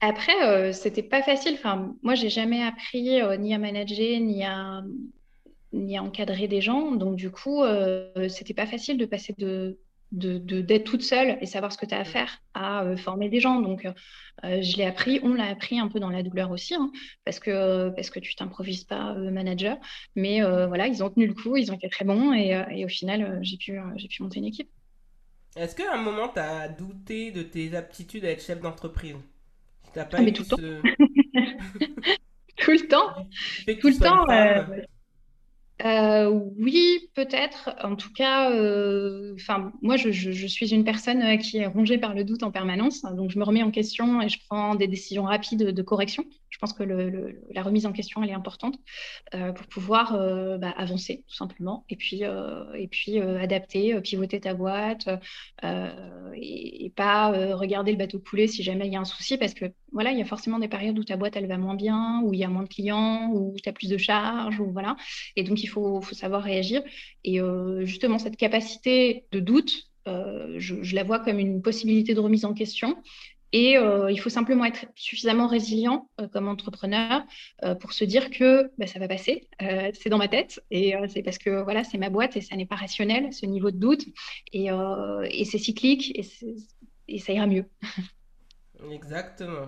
Après, 0.00 0.32
euh, 0.46 0.72
c'était 0.72 1.02
pas 1.02 1.22
facile. 1.22 1.54
Enfin, 1.54 1.94
moi, 2.02 2.14
j'ai 2.14 2.30
jamais 2.30 2.62
appris 2.62 3.20
euh, 3.20 3.36
ni 3.36 3.54
à 3.54 3.58
manager, 3.58 4.20
ni 4.20 4.44
à, 4.44 4.82
ni 5.72 5.96
à 5.96 6.02
encadrer 6.02 6.48
des 6.48 6.60
gens. 6.62 6.92
Donc, 6.92 7.16
du 7.16 7.30
coup, 7.30 7.62
euh, 7.62 8.28
c'était 8.28 8.54
pas 8.54 8.66
facile 8.66 8.96
de 8.98 9.04
passer 9.06 9.34
de, 9.38 9.78
d'être 10.12 10.46
de, 10.46 10.78
toute 10.78 11.02
seule 11.02 11.38
et 11.40 11.46
savoir 11.46 11.72
ce 11.72 11.78
que 11.78 11.86
tu 11.86 11.94
as 11.94 12.00
à 12.00 12.04
faire, 12.04 12.42
à 12.54 12.82
euh, 12.82 12.96
former 12.96 13.28
des 13.28 13.40
gens. 13.40 13.60
Donc, 13.60 13.84
euh, 13.84 14.62
je 14.62 14.76
l'ai 14.76 14.84
appris, 14.84 15.20
on 15.22 15.34
l'a 15.34 15.46
appris 15.46 15.78
un 15.78 15.88
peu 15.88 16.00
dans 16.00 16.10
la 16.10 16.22
douleur 16.22 16.50
aussi, 16.50 16.74
hein, 16.74 16.90
parce, 17.24 17.38
que, 17.38 17.90
parce 17.90 18.10
que 18.10 18.18
tu 18.18 18.34
t'improvises 18.34 18.84
pas 18.84 19.14
euh, 19.14 19.30
manager. 19.30 19.76
Mais 20.16 20.40
voilà, 20.40 20.86
ils 20.86 21.02
ont 21.02 21.10
tenu 21.10 21.26
le 21.26 21.34
coup, 21.34 21.56
ils 21.56 21.70
ont 21.70 21.74
été 21.74 21.88
très 21.88 22.04
bons 22.04 22.32
et, 22.32 22.60
et 22.70 22.84
au 22.84 22.88
final, 22.88 23.38
j'ai 23.42 23.56
pu, 23.56 23.78
j'ai 23.96 24.08
pu 24.08 24.22
monter 24.22 24.38
une 24.38 24.46
équipe. 24.46 24.70
Est-ce 25.56 25.74
qu'à 25.74 25.92
un 25.92 26.00
moment, 26.00 26.28
tu 26.28 26.38
as 26.38 26.68
douté 26.68 27.32
de 27.32 27.42
tes 27.42 27.74
aptitudes 27.74 28.24
à 28.24 28.30
être 28.30 28.42
chef 28.42 28.60
d'entreprise? 28.60 29.16
Pas 29.94 30.06
ah, 30.12 30.22
mais 30.22 30.32
tout, 30.32 30.42
le 30.42 30.48
temps. 30.48 30.56
tout 32.58 32.70
le 32.70 32.86
temps. 32.86 33.26
Tout 33.80 33.88
le 33.88 33.98
temps. 33.98 34.26
Euh, 35.84 36.28
oui, 36.58 37.10
peut-être. 37.14 37.70
En 37.82 37.96
tout 37.96 38.12
cas, 38.12 38.50
euh, 38.50 39.36
moi, 39.82 39.96
je, 39.96 40.46
suis 40.46 40.74
une 40.74 40.84
personne 40.84 41.22
euh, 41.22 41.36
qui 41.36 41.58
est 41.58 41.66
rongée 41.66 41.98
par 41.98 42.14
le 42.14 42.24
doute 42.24 42.42
en 42.42 42.50
permanence. 42.50 43.02
Donc, 43.02 43.30
je 43.30 43.38
me 43.38 43.44
remets 43.44 43.62
en 43.62 43.70
question 43.70 44.20
et 44.20 44.28
je 44.28 44.38
prends 44.48 44.74
des 44.74 44.88
décisions 44.88 45.24
rapides 45.24 45.62
de 45.62 45.82
correction. 45.82 46.24
Je 46.50 46.58
pense 46.58 46.72
que 46.72 46.82
la 46.82 47.62
remise 47.62 47.86
en 47.86 47.92
question, 47.92 48.22
elle 48.22 48.30
est 48.30 48.34
importante 48.34 48.78
pour 49.32 49.66
pouvoir 49.68 50.12
bah, 50.58 50.74
avancer, 50.76 51.24
tout 51.28 51.34
simplement. 51.34 51.84
Et 51.88 51.96
puis, 51.96 52.22
et 52.22 52.88
puis 52.88 53.20
adapter, 53.20 54.00
pivoter 54.00 54.40
ta 54.40 54.54
boîte 54.54 55.08
et, 56.34 56.92
pas 56.96 57.54
regarder 57.54 57.92
le 57.92 57.98
bateau 57.98 58.18
couler 58.18 58.48
si 58.48 58.62
jamais 58.62 58.86
il 58.86 58.92
y 58.92 58.96
a 58.96 59.00
un 59.00 59.04
souci. 59.04 59.38
Parce 59.38 59.54
que, 59.54 59.66
voilà, 59.92 60.12
il 60.12 60.18
y 60.18 60.22
a 60.22 60.24
forcément 60.24 60.58
des 60.58 60.68
périodes 60.68 60.98
où 60.98 61.04
ta 61.04 61.16
boîte, 61.16 61.36
elle 61.36 61.46
va 61.46 61.58
moins 61.58 61.74
bien, 61.74 62.20
où 62.24 62.34
il 62.34 62.40
y 62.40 62.44
a 62.44 62.48
moins 62.48 62.64
de 62.64 62.68
clients, 62.68 63.30
où 63.32 63.54
tu 63.62 63.68
as 63.68 63.72
plus 63.72 63.88
de 63.88 63.96
charges, 63.96 64.60
ou 64.60 64.70
voilà. 64.72 64.96
Et 65.36 65.42
donc, 65.42 65.62
il 65.62 65.68
faut, 65.68 66.02
savoir 66.12 66.42
réagir. 66.42 66.82
Et 67.24 67.40
euh, 67.40 67.84
justement, 67.84 68.18
cette 68.18 68.36
capacité 68.36 69.26
de 69.32 69.40
doute, 69.40 69.90
euh, 70.08 70.54
je, 70.58 70.94
la 70.94 71.04
vois 71.04 71.20
comme 71.20 71.38
une 71.38 71.62
possibilité 71.62 72.14
de 72.14 72.20
remise 72.20 72.44
en 72.44 72.54
question. 72.54 72.96
Et 73.52 73.76
euh, 73.76 74.10
il 74.10 74.20
faut 74.20 74.30
simplement 74.30 74.64
être 74.64 74.86
suffisamment 74.94 75.48
résilient 75.48 76.08
comme 76.32 76.46
entrepreneur 76.48 77.24
pour 77.80 77.92
se 77.92 78.04
dire 78.04 78.30
que 78.30 78.70
bah, 78.78 78.86
ça 78.86 78.98
va 78.98 79.08
passer, 79.08 79.48
c'est 79.58 80.08
dans 80.08 80.18
ma 80.18 80.28
tête 80.28 80.62
et 80.70 80.94
c'est 81.08 81.22
parce 81.22 81.38
que 81.38 81.62
voilà, 81.62 81.82
c'est 81.82 81.98
ma 81.98 82.10
boîte 82.10 82.36
et 82.36 82.40
ça 82.40 82.54
n'est 82.54 82.66
pas 82.66 82.76
rationnel, 82.76 83.32
ce 83.32 83.46
niveau 83.46 83.70
de 83.70 83.76
doute, 83.76 84.04
et, 84.52 84.68
et 84.68 85.44
c'est 85.44 85.58
cyclique 85.58 86.16
et, 86.16 86.24
et, 87.08 87.18
ça 87.18 87.32
ira 87.32 87.46
mieux. 87.46 87.64
Exactement. 88.92 89.66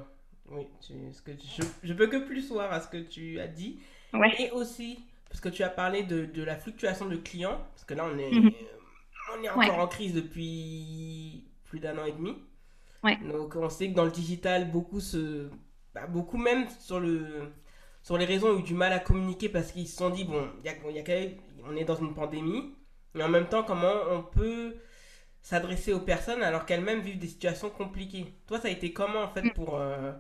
Oui, 0.51 0.67
ce 0.81 1.23
que 1.23 1.33
je, 1.33 1.63
je 1.83 1.93
peux 1.95 2.09
que 2.09 2.25
plus 2.27 2.49
voir 2.49 2.73
à 2.73 2.81
ce 2.81 2.89
que 2.89 2.99
tu 2.99 3.41
as 3.41 3.49
dit. 3.49 3.79
Et 4.39 4.51
aussi, 4.51 4.99
parce 5.29 5.41
que 5.41 5.49
tu 5.49 5.63
as 5.63 5.71
parlé 5.71 6.03
de, 6.03 6.27
de, 6.27 6.43
la 6.43 6.57
fluctuation 6.57 7.07
de 7.07 7.17
clients, 7.17 7.59
parce 7.73 7.85
que 7.85 7.95
là, 7.95 8.05
on 8.05 8.19
est, 8.19 8.31
mhm. 8.31 8.53
on 9.39 9.43
est 9.43 9.49
encore 9.49 9.79
en 9.79 9.89
crise 9.89 10.15
depuis 10.15 11.45
plus 11.65 11.81
d'un 11.81 11.97
an 11.97 12.05
et 12.05 12.13
demi. 12.13 12.37
Donc, 13.29 13.57
on 13.57 13.69
sait 13.69 13.91
que 13.91 13.95
dans 13.95 14.05
le 14.05 14.11
digital, 14.11 14.71
beaucoup, 14.71 15.01
se, 15.01 15.49
bah, 15.95 16.07
beaucoup 16.07 16.39
même 16.39 16.69
sur, 16.81 17.01
le, 17.01 17.53
sur 18.03 18.17
les 18.17 18.25
réseaux 18.25 18.55
ont 18.55 18.59
eu 18.59 18.63
du 18.63 18.75
mal 18.75 18.93
à 18.93 19.01
communiquer 19.01 19.49
parce 19.49 19.73
qu'ils 19.73 19.89
se 19.89 19.97
sont 19.97 20.11
dit, 20.11 20.25
bon, 20.25 20.49
y 20.65 20.69
a, 20.69 20.73
y 20.91 20.99
a 20.99 21.03
quand 21.03 21.13
même, 21.13 21.35
on 21.65 21.77
est 21.77 21.85
dans 21.85 21.97
une 21.97 22.15
pandémie, 22.15 22.75
mais 23.15 23.25
en 23.25 23.29
même 23.29 23.49
temps, 23.49 23.65
comment 23.65 23.93
on 24.11 24.23
peut 24.23 24.77
s'adresser 25.41 25.93
aux 25.93 26.01
personnes 26.01 26.43
alors 26.43 26.65
qu'elles-mêmes 26.65 27.01
vivent 27.01 27.19
des 27.19 27.27
situations 27.27 27.71
compliquées? 27.71 28.35
Toi, 28.47 28.61
ça 28.61 28.69
a 28.69 28.71
été 28.71 28.93
comment 28.93 29.23
en 29.23 29.29
fait 29.29 29.43
mm. 29.43 29.53
pour, 29.53 29.77
euh, 29.77 30.13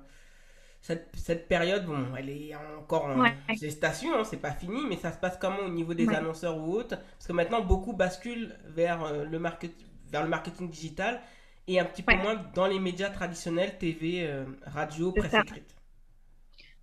cette, 0.81 1.47
période, 1.47 1.87
bon, 1.87 2.07
elle 2.19 2.29
est 2.29 2.57
encore 2.77 3.05
en 3.05 3.25
gestation, 3.55 4.19
hein, 4.19 4.25
c'est 4.25 4.39
pas 4.39 4.51
fini, 4.51 4.85
mais 4.89 4.97
ça 4.97 5.13
se 5.13 5.19
passe 5.19 5.39
comment 5.41 5.61
au 5.61 5.69
niveau 5.69 5.95
des 5.95 6.09
annonceurs 6.09 6.59
ou 6.59 6.73
autres? 6.73 6.97
Parce 6.97 7.29
que 7.29 7.33
maintenant, 7.33 7.61
beaucoup 7.63 7.93
basculent 7.93 8.57
vers, 8.67 9.05
euh, 9.05 9.25
le, 9.25 9.39
vers 10.11 10.23
le 10.25 10.29
marketing 10.29 10.69
digital 10.69 11.21
et 11.69 11.79
un 11.79 11.85
petit 11.85 12.03
peu 12.03 12.15
moins 12.17 12.43
dans 12.55 12.67
les 12.67 12.79
médias 12.79 13.11
traditionnels, 13.11 13.79
TV, 13.79 14.27
euh, 14.27 14.45
radio, 14.65 15.13
presse 15.13 15.35
écrite. 15.35 15.77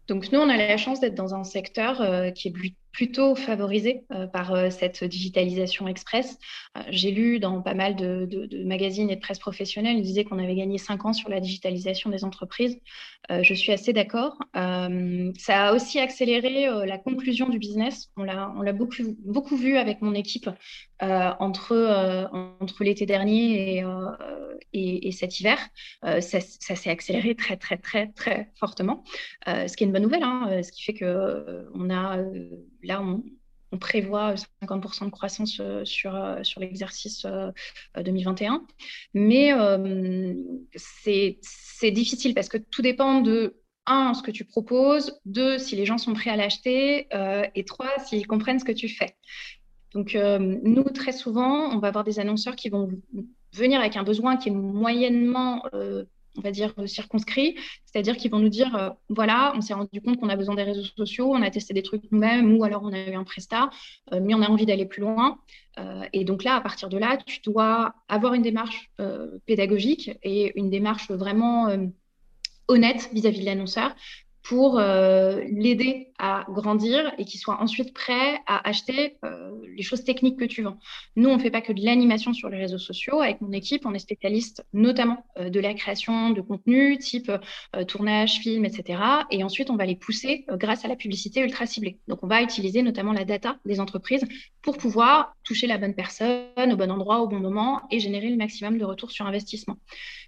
Donc 0.07 0.31
nous, 0.31 0.39
on 0.39 0.49
a 0.49 0.57
la 0.57 0.77
chance 0.77 0.99
d'être 0.99 1.15
dans 1.15 1.35
un 1.35 1.43
secteur 1.43 2.01
euh, 2.01 2.31
qui 2.31 2.47
est 2.47 2.51
plutôt 2.91 3.35
favorisé 3.35 4.03
euh, 4.11 4.27
par 4.27 4.53
euh, 4.53 4.69
cette 4.69 5.03
digitalisation 5.03 5.87
express. 5.87 6.37
J'ai 6.89 7.11
lu 7.11 7.39
dans 7.39 7.61
pas 7.61 7.73
mal 7.73 7.95
de, 7.95 8.63
magazines 8.63 9.09
et 9.09 9.15
de 9.15 9.21
presse 9.21 9.39
professionnelle, 9.39 9.97
ils 9.97 10.03
disaient 10.03 10.23
qu'on 10.23 10.39
avait 10.39 10.55
gagné 10.55 10.77
cinq 10.77 11.05
ans 11.05 11.13
sur 11.13 11.29
la 11.29 11.39
digitalisation 11.39 12.09
des 12.09 12.23
entreprises. 12.23 12.79
je 13.29 13.53
suis 13.53 13.71
assez 13.71 13.91
d'accord. 13.91 14.37
ça 14.53 15.67
a 15.67 15.73
aussi 15.73 15.99
accéléré 15.99 16.67
la 16.85 16.97
conclusion 16.97 17.49
du 17.49 17.59
business. 17.59 18.11
On 18.15 18.23
l'a 18.23 18.73
beaucoup, 18.73 19.55
vu 19.57 19.77
avec 19.77 20.01
mon 20.01 20.13
équipe 20.13 20.49
entre, 21.01 22.29
l'été 22.79 23.05
dernier 23.05 23.83
et, 24.71 25.07
et, 25.07 25.11
cet 25.11 25.39
hiver. 25.39 25.57
ça, 26.01 26.39
s'est 26.39 26.89
accéléré 26.89 27.35
très, 27.35 27.57
très, 27.57 27.77
très, 27.77 28.07
très 28.07 28.51
fortement, 28.55 29.03
ce 29.47 29.75
qui 29.75 29.83
est 29.83 29.87
une 29.87 29.93
bonne 29.93 30.03
nouvelle, 30.03 30.23
hein, 30.23 30.59
euh, 30.59 30.63
ce 30.63 30.71
qui 30.71 30.83
fait 30.83 30.93
que 30.93 31.05
euh, 31.05 31.63
on 31.73 31.89
a 31.89 32.17
euh, 32.17 32.49
là 32.83 33.01
on, 33.01 33.23
prévoit 33.79 34.33
50% 34.63 35.05
de 35.05 35.09
croissance 35.11 35.61
sur, 35.83 36.39
sur 36.41 36.59
l'exercice 36.59 37.27
2021. 37.95 38.65
Mais 39.13 39.51
c'est 40.75 41.91
difficile 41.91 42.33
parce 42.33 42.49
que 42.49 42.57
tout 42.57 42.81
dépend 42.81 43.21
de, 43.21 43.61
un, 43.85 44.15
ce 44.15 44.23
que 44.23 44.31
tu 44.31 44.43
proposes, 44.43 45.19
deux, 45.25 45.59
si 45.59 45.75
les 45.75 45.85
gens 45.85 45.99
sont 45.99 46.13
prêts 46.13 46.31
à 46.31 46.35
l'acheter, 46.35 47.07
et 47.53 47.63
trois, 47.63 47.91
s'ils 47.99 48.25
comprennent 48.25 48.57
ce 48.57 48.65
que 48.65 48.71
tu 48.71 48.89
fais. 48.89 49.15
Donc, 49.93 50.15
nous, 50.15 50.83
très 50.85 51.11
souvent, 51.11 51.69
on 51.69 51.77
va 51.77 51.89
avoir 51.89 52.03
des 52.03 52.19
annonceurs 52.19 52.55
qui 52.55 52.69
vont 52.69 52.89
venir 53.53 53.79
avec 53.79 53.97
un 53.97 54.03
besoin 54.03 54.37
qui 54.37 54.49
est 54.49 54.51
moyennement 54.51 55.63
on 56.37 56.41
va 56.41 56.51
dire, 56.51 56.73
circonscrit, 56.85 57.55
c'est-à-dire 57.85 58.17
qu'ils 58.17 58.31
vont 58.31 58.39
nous 58.39 58.49
dire, 58.49 58.75
euh, 58.75 58.89
voilà, 59.09 59.53
on 59.55 59.61
s'est 59.61 59.73
rendu 59.73 60.01
compte 60.01 60.19
qu'on 60.19 60.29
a 60.29 60.35
besoin 60.35 60.55
des 60.55 60.63
réseaux 60.63 60.83
sociaux, 60.83 61.31
on 61.33 61.41
a 61.41 61.49
testé 61.49 61.73
des 61.73 61.83
trucs 61.83 62.03
nous-mêmes, 62.11 62.55
ou 62.57 62.63
alors 62.63 62.83
on 62.83 62.93
a 62.93 62.99
eu 62.99 63.15
un 63.15 63.23
prestat, 63.23 63.69
euh, 64.13 64.19
mais 64.21 64.33
on 64.33 64.41
a 64.41 64.47
envie 64.47 64.65
d'aller 64.65 64.85
plus 64.85 65.01
loin. 65.01 65.39
Euh, 65.79 66.03
et 66.13 66.23
donc 66.23 66.43
là, 66.43 66.55
à 66.55 66.61
partir 66.61 66.89
de 66.89 66.97
là, 66.97 67.17
tu 67.25 67.39
dois 67.41 67.93
avoir 68.07 68.33
une 68.33 68.41
démarche 68.41 68.89
pédagogique 69.45 70.11
et 70.23 70.51
une 70.59 70.69
démarche 70.69 71.09
vraiment 71.09 71.67
honnête 72.67 73.09
vis-à-vis 73.13 73.41
de 73.41 73.45
l'annonceur 73.45 73.95
pour 74.43 74.79
euh, 74.79 75.41
l'aider 75.49 76.11
à 76.17 76.45
grandir 76.49 77.13
et 77.17 77.25
qu'il 77.25 77.39
soit 77.39 77.61
ensuite 77.61 77.93
prêt 77.93 78.39
à 78.47 78.67
acheter 78.67 79.17
euh, 79.23 79.51
les 79.75 79.83
choses 79.83 80.03
techniques 80.03 80.39
que 80.39 80.45
tu 80.45 80.63
vends. 80.63 80.77
Nous, 81.15 81.29
on 81.29 81.37
ne 81.37 81.41
fait 81.41 81.51
pas 81.51 81.61
que 81.61 81.73
de 81.73 81.83
l'animation 81.83 82.33
sur 82.33 82.49
les 82.49 82.57
réseaux 82.57 82.77
sociaux. 82.77 83.21
Avec 83.21 83.41
mon 83.41 83.51
équipe, 83.51 83.85
on 83.85 83.93
est 83.93 83.99
spécialiste 83.99 84.65
notamment 84.73 85.25
euh, 85.37 85.49
de 85.49 85.59
la 85.59 85.73
création 85.73 86.31
de 86.31 86.41
contenu, 86.41 86.97
type 86.97 87.31
tournage, 87.87 88.39
film, 88.39 88.65
etc. 88.65 89.01
Et 89.31 89.43
ensuite, 89.43 89.69
on 89.69 89.75
va 89.75 89.85
les 89.85 89.95
pousser 89.95 90.45
grâce 90.49 90.85
à 90.85 90.87
la 90.87 90.95
publicité 90.95 91.41
ultra 91.41 91.65
ciblée. 91.65 91.99
Donc, 92.07 92.23
on 92.23 92.27
va 92.27 92.41
utiliser 92.41 92.81
notamment 92.81 93.13
la 93.13 93.25
data 93.25 93.57
des 93.65 93.79
entreprises 93.79 94.25
pour 94.61 94.77
pouvoir 94.77 95.33
toucher 95.43 95.67
la 95.67 95.77
bonne 95.77 95.93
personne 95.93 96.71
au 96.71 96.75
bon 96.75 96.91
endroit, 96.91 97.21
au 97.21 97.27
bon 97.27 97.39
moment 97.39 97.81
et 97.91 97.99
générer 97.99 98.29
le 98.29 98.37
maximum 98.37 98.77
de 98.77 98.85
retours 98.85 99.11
sur 99.11 99.25
investissement. 99.25 99.77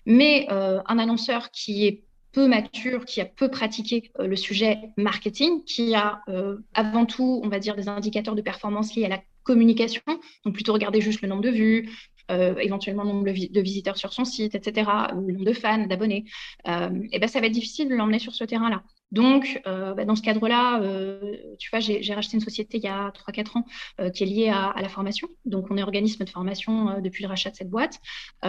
Mais 0.06 0.47
un 0.50 1.00
annonceur 1.00 1.52
qui 1.52 1.86
est 1.86 2.04
peu 2.32 2.48
mature, 2.48 3.06
qui 3.06 3.22
a 3.22 3.26
peu 3.26 3.50
pratiqué 3.50 4.12
euh, 4.20 4.28
le 4.28 4.36
sujet 4.36 4.80
marketing, 4.98 5.63
qui 5.63 5.96
a 5.96 6.22
euh, 6.30 6.58
avant 6.74 7.06
tout, 7.06 7.41
on 7.44 7.50
va 7.50 7.60
dire, 7.60 7.76
des 7.76 7.88
indicateurs 7.88 8.36
de 8.36 8.41
performance 8.41 8.96
liés 8.96 9.06
à 9.06 9.10
la 9.10 9.22
communication, 9.44 10.04
donc 10.46 10.54
plutôt 10.54 10.74
regarder 10.74 11.02
juste 11.02 11.22
le 11.22 11.28
nombre 11.28 11.41
de 11.41 11.50
vues, 11.50 11.89
euh, 12.30 12.56
éventuellement 12.60 13.04
le 13.04 13.10
nombre 13.10 13.26
de 13.26 13.62
visiteurs 13.62 13.98
sur 13.98 14.13
son 14.13 14.24
site, 14.24 14.56
etc., 14.56 14.89
ou 15.15 15.28
le 15.28 15.34
nombre 15.34 15.46
de 15.46 15.54
fans, 15.54 15.88
d'abonnés, 15.88 16.26
et 16.65 17.20
ben, 17.20 17.28
ça 17.28 17.41
va 17.41 17.48
être 17.48 17.54
difficile 17.54 17.89
de 17.89 17.96
l'emmener 17.96 18.20
sur 18.20 18.34
ce 18.34 18.44
terrain-là. 18.44 18.84
Donc, 19.12 19.62
euh, 19.67 19.93
bah, 19.93 20.06
dans 20.06 20.15
ce 20.15 20.21
cadre-là, 20.21 20.82
euh, 20.82 21.36
tu 21.60 21.69
vois, 21.69 21.80
j'ai 21.80 22.13
racheté 22.13 22.38
une 22.38 22.41
société 22.41 22.78
il 22.78 22.84
y 22.84 22.88
a 22.88 23.12
3-4 23.12 23.58
ans 23.58 23.65
euh, 24.00 24.10
qui 24.10 24.24
est 24.24 24.26
liée 24.26 24.50
à, 24.50 24.74
la 24.82 24.88
formation. 24.88 25.28
Donc, 25.45 25.67
on 25.69 25.78
est 25.78 25.84
organisme 25.84 26.24
de 26.24 26.30
formation 26.30 27.02
depuis 27.02 27.24
le 27.24 27.30
rachat 27.30 27.52
de 27.52 27.56
cette 27.56 27.69
boîte. 27.69 28.00
Et 28.43 28.47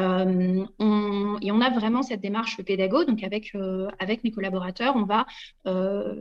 on 0.79 1.61
a 1.61 1.71
vraiment 1.71 2.03
cette 2.03 2.21
démarche 2.21 2.63
pédago. 2.63 3.05
Donc, 3.05 3.25
avec, 3.25 3.55
mes 4.25 4.31
collaborateurs, 4.31 4.95
on 4.97 5.05
va 5.05 5.27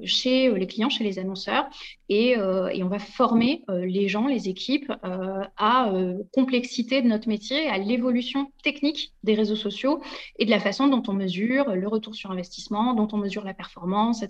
chez 0.03 0.51
les 0.51 0.67
clients, 0.67 0.89
chez 0.89 1.03
les 1.03 1.19
annonceurs, 1.19 1.67
et, 2.09 2.31
et 2.31 2.83
on 2.83 2.87
va 2.87 2.99
former 2.99 3.63
les 3.69 4.07
gens, 4.07 4.27
les 4.27 4.49
équipes 4.49 4.91
à 5.03 5.93
complexité 6.33 7.01
de 7.01 7.07
notre 7.07 7.27
métier, 7.27 7.67
à 7.67 7.77
l'évolution 7.77 8.51
technique 8.63 9.13
des 9.23 9.35
réseaux 9.35 9.55
sociaux 9.55 10.01
et 10.39 10.45
de 10.45 10.49
la 10.49 10.59
façon 10.59 10.87
dont 10.87 11.03
on 11.07 11.13
mesure 11.13 11.75
le 11.75 11.87
retour 11.87 12.15
sur 12.15 12.31
investissement, 12.31 12.93
dont 12.93 13.07
on 13.11 13.17
mesure 13.17 13.43
la 13.43 13.53
performance, 13.53 14.23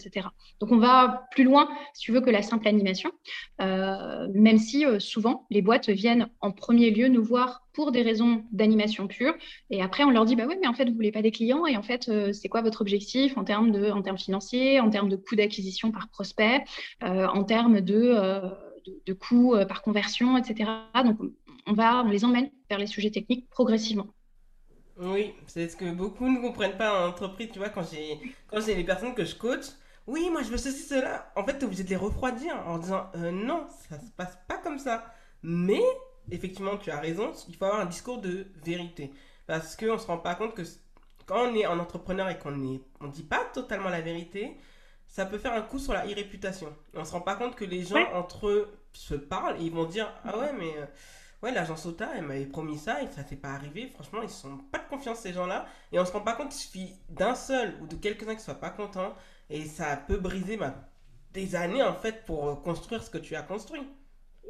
donc 0.60 0.72
on 0.72 0.78
va 0.78 1.28
plus 1.32 1.44
loin, 1.44 1.70
si 1.94 2.04
tu 2.04 2.12
veux, 2.12 2.22
que 2.22 2.30
la 2.30 2.42
simple 2.42 2.68
animation, 2.68 3.12
euh, 3.62 4.28
même 4.34 4.58
si 4.58 4.86
euh, 4.86 5.00
souvent 5.00 5.46
les 5.50 5.62
boîtes 5.62 5.90
viennent 5.90 6.30
en 6.40 6.52
premier 6.52 6.92
lieu 6.92 7.08
nous 7.08 7.24
voir 7.24 7.68
pour 7.74 7.92
des 7.92 8.02
raisons 8.02 8.44
d'animation 8.52 9.08
pure, 9.08 9.34
et 9.70 9.82
après 9.82 10.04
on 10.04 10.10
leur 10.10 10.26
dit 10.26 10.36
bah 10.36 10.46
oui, 10.48 10.56
mais 10.62 10.68
en 10.68 10.74
fait 10.74 10.86
vous 10.86 10.96
voulez 10.96 11.12
pas 11.12 11.22
des 11.22 11.32
clients, 11.32 11.66
et 11.66 11.78
en 11.78 11.84
fait 11.84 12.10
euh, 12.10 12.34
c'est 12.34 12.50
quoi 12.50 12.62
votre 12.62 12.82
objectif 12.82 13.38
en 13.38 13.44
termes 13.44 13.72
de, 13.72 13.90
en 13.92 14.02
termes 14.02 14.18
financiers, 14.18 14.80
en 14.80 14.90
termes 14.90 15.10
de 15.10 15.16
coût 15.16 15.36
d'acquisition 15.36 15.92
par 15.92 16.10
prospect, 16.10 16.64
en 17.02 17.44
termes 17.44 17.82
de, 17.82 18.16
de, 19.06 19.14
coûts 19.14 19.56
par 19.68 19.82
conversion, 19.82 20.38
etc. 20.38 20.70
Donc 21.04 21.20
on 21.68 21.74
va, 21.74 22.04
on 22.04 22.10
les 22.10 22.26
emmène 22.26 22.50
vers 22.70 22.80
les 22.80 22.88
sujets 22.88 23.12
techniques 23.12 23.50
progressivement. 23.50 24.08
Oui, 24.98 25.34
c'est 25.48 25.68
ce 25.68 25.76
que 25.76 25.92
beaucoup 25.92 26.30
ne 26.30 26.40
comprennent 26.40 26.78
pas 26.78 27.06
en 27.06 27.10
entreprise. 27.10 27.50
Tu 27.52 27.60
vois, 27.60 27.70
quand 27.70 27.84
j'ai 27.92 28.20
quand 28.48 28.62
j'ai 28.62 28.76
les 28.76 28.84
personnes 28.84 29.16
que 29.16 29.26
je 29.26 29.36
coach, 29.36 29.66
oui, 30.08 30.30
moi 30.30 30.42
je 30.44 30.50
veux 30.50 30.58
ceci, 30.58 30.84
cela. 30.84 31.32
En 31.36 31.46
fait, 31.46 31.54
tu 31.54 31.62
es 31.62 31.64
obligé 31.66 31.84
de 31.84 31.90
les 31.90 31.96
refroidir 31.96 32.56
en 32.68 32.78
disant 32.78 33.10
euh, 33.16 33.32
non, 33.32 33.68
ça 33.90 34.00
se 34.00 34.12
passe 34.12 34.38
pas 34.48 34.58
comme 34.58 34.80
ça. 34.80 35.06
Mais, 35.44 35.82
effectivement, 36.32 36.78
tu 36.78 36.92
as 36.92 37.00
raison, 37.00 37.32
il 37.48 37.56
faut 37.56 37.66
avoir 37.66 37.82
un 37.82 37.86
discours 37.86 38.20
de 38.20 38.48
vérité. 38.64 39.12
Parce 39.48 39.76
qu'on 39.76 39.94
ne 39.94 39.98
se 39.98 40.08
rend 40.08 40.18
pas 40.18 40.36
compte 40.36 40.54
que 40.54 40.64
quand 41.26 41.50
on 41.50 41.56
est 41.56 41.66
un 41.66 41.80
entrepreneur 41.80 42.30
et 42.30 42.38
qu'on 42.38 42.52
ne 42.52 42.78
on 43.00 43.08
dit 43.08 43.24
pas 43.24 43.46
totalement 43.54 43.90
la 43.90 44.02
vérité, 44.02 44.58
ça 45.08 45.26
peut 45.26 45.38
faire 45.38 45.54
un 45.54 45.62
coup 45.62 45.80
sur 45.80 45.94
la 45.94 46.02
réputation. 46.02 46.74
On 46.94 47.06
se 47.06 47.12
rend 47.12 47.22
pas 47.22 47.36
compte 47.36 47.56
que 47.56 47.66
les 47.66 47.84
gens 47.84 48.06
entre 48.14 48.48
eux 48.48 48.72
se 48.94 49.16
parlent 49.16 49.60
et 49.60 49.66
ils 49.66 49.72
vont 49.72 49.86
dire 49.86 50.12
Ah 50.24 50.38
ouais, 50.38 50.54
mais 50.58 50.74
euh, 50.78 50.86
ouais, 51.44 51.52
l'agence 51.52 51.86
OTA, 51.86 52.10
elle 52.16 52.24
m'avait 52.24 52.46
promis 52.46 52.78
ça 52.78 53.02
et 53.02 53.08
ça 53.12 53.26
s'est 53.26 53.36
pas 53.36 53.50
arrivé. 53.50 53.90
Franchement, 53.94 54.22
ils 54.22 54.30
sont 54.30 54.58
pas 54.72 54.80
de 54.80 54.88
confiance, 54.90 55.20
ces 55.20 55.34
gens-là. 55.34 55.66
Et 55.92 56.00
on 56.00 56.06
se 56.06 56.12
rend 56.12 56.22
pas 56.22 56.34
compte 56.34 56.50
qu'il 56.50 56.60
suffit 56.60 56.96
d'un 57.10 57.36
seul 57.36 57.78
ou 57.82 57.88
de 57.88 57.96
quelques-uns 57.96 58.36
qui 58.36 58.42
soient 58.42 58.56
pas 58.56 58.70
contents 58.70 59.14
et 59.52 59.66
ça 59.66 59.98
peut 60.08 60.18
briser 60.18 60.58
des 61.34 61.56
années 61.56 61.84
en 61.84 61.94
fait 61.94 62.26
pour 62.26 62.48
euh, 62.48 62.56
construire 62.56 63.04
ce 63.04 63.10
que 63.10 63.18
tu 63.18 63.36
as 63.36 63.44
construit. 63.44 63.82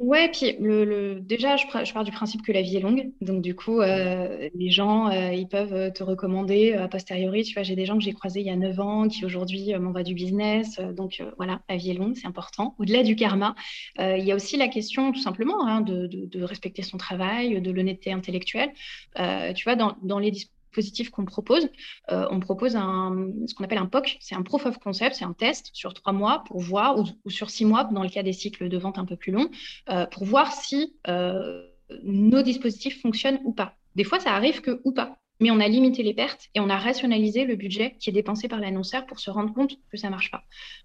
Ouais, 0.00 0.30
puis 0.30 0.56
le, 0.58 1.20
déjà, 1.20 1.56
je, 1.56 1.66
je, 1.84 1.92
pars 1.92 2.02
du 2.02 2.10
principe 2.10 2.42
que 2.42 2.50
la 2.50 2.62
vie 2.62 2.76
est 2.76 2.80
longue. 2.80 3.12
Donc, 3.20 3.42
du 3.42 3.54
coup, 3.54 3.80
euh, 3.80 4.48
les 4.54 4.70
gens, 4.70 5.08
euh, 5.08 5.32
ils 5.34 5.46
peuvent 5.46 5.92
te 5.92 6.02
recommander 6.02 6.72
a 6.72 6.88
posteriori. 6.88 7.44
Tu 7.44 7.52
vois, 7.52 7.62
j'ai 7.62 7.76
des 7.76 7.84
gens 7.84 7.98
que 7.98 8.02
j'ai 8.02 8.14
croisés 8.14 8.40
il 8.40 8.46
y 8.46 8.50
a 8.50 8.56
9 8.56 8.80
ans 8.80 9.08
qui 9.08 9.24
aujourd'hui 9.26 9.74
m'envoient 9.78 10.02
du 10.02 10.14
business. 10.14 10.80
donc, 10.80 11.22
voilà, 11.36 11.60
la 11.68 11.76
vie 11.76 11.90
est 11.90 11.94
longue, 11.94 12.16
c'est 12.16 12.26
important. 12.26 12.74
Au-delà 12.78 13.02
du 13.02 13.16
karma, 13.16 13.54
il 13.98 14.24
y 14.24 14.32
a 14.32 14.34
aussi 14.34 14.56
la 14.56 14.68
question, 14.68 15.12
tout 15.12 15.20
simplement, 15.20 15.68
hein, 15.68 15.82
de, 15.82 16.06
de, 16.06 16.42
respecter 16.42 16.82
son 16.82 16.96
travail, 16.96 17.60
de 17.60 17.70
l'honnêteté 17.70 18.12
intellectuelle. 18.12 18.72
tu 19.54 19.64
vois, 19.64 19.76
dans, 19.76 19.94
dans 20.02 20.18
les 20.18 20.30
dispositifs 20.30 20.61
qu'on 21.10 21.24
propose, 21.24 21.68
euh, 22.10 22.26
on 22.30 22.40
propose 22.40 22.76
un, 22.76 23.30
ce 23.46 23.54
qu'on 23.54 23.64
appelle 23.64 23.78
un 23.78 23.86
POC, 23.86 24.18
c'est 24.20 24.34
un 24.34 24.42
Proof 24.42 24.66
of 24.66 24.78
Concept, 24.78 25.16
c'est 25.16 25.24
un 25.24 25.32
test 25.32 25.70
sur 25.72 25.94
trois 25.94 26.12
mois 26.12 26.44
pour 26.46 26.60
voir, 26.60 26.98
ou, 26.98 27.30
sur 27.30 27.50
six 27.50 27.64
mois 27.64 27.84
dans 27.84 28.02
le 28.02 28.08
cas 28.08 28.22
des 28.22 28.32
cycles 28.32 28.68
de 28.68 28.78
vente 28.78 28.98
un 28.98 29.04
peu 29.04 29.16
plus 29.16 29.32
longs, 29.32 29.50
euh, 29.90 30.06
pour 30.06 30.24
voir 30.24 30.52
si 30.52 30.96
euh, 31.08 31.66
nos 32.02 32.42
dispositifs 32.42 33.00
fonctionnent 33.00 33.40
ou 33.44 33.52
pas. 33.52 33.76
Des 33.94 34.04
fois, 34.04 34.20
ça 34.20 34.32
arrive 34.34 34.60
que 34.60 34.80
ou 34.84 34.92
pas 34.92 35.21
mais 35.42 35.50
on 35.50 35.58
a 35.58 35.66
limité 35.66 36.04
les 36.04 36.14
pertes 36.14 36.48
et 36.54 36.60
on 36.60 36.70
a 36.70 36.76
rationalisé 36.76 37.44
le 37.44 37.56
budget 37.56 37.96
qui 37.98 38.08
est 38.08 38.12
dépensé 38.12 38.46
par 38.46 38.60
l'annonceur 38.60 39.06
pour 39.06 39.18
se 39.18 39.28
rendre 39.28 39.52
compte 39.52 39.72
que 39.90 39.96
ça 39.96 40.08
marche 40.08 40.30
pas. 40.30 40.44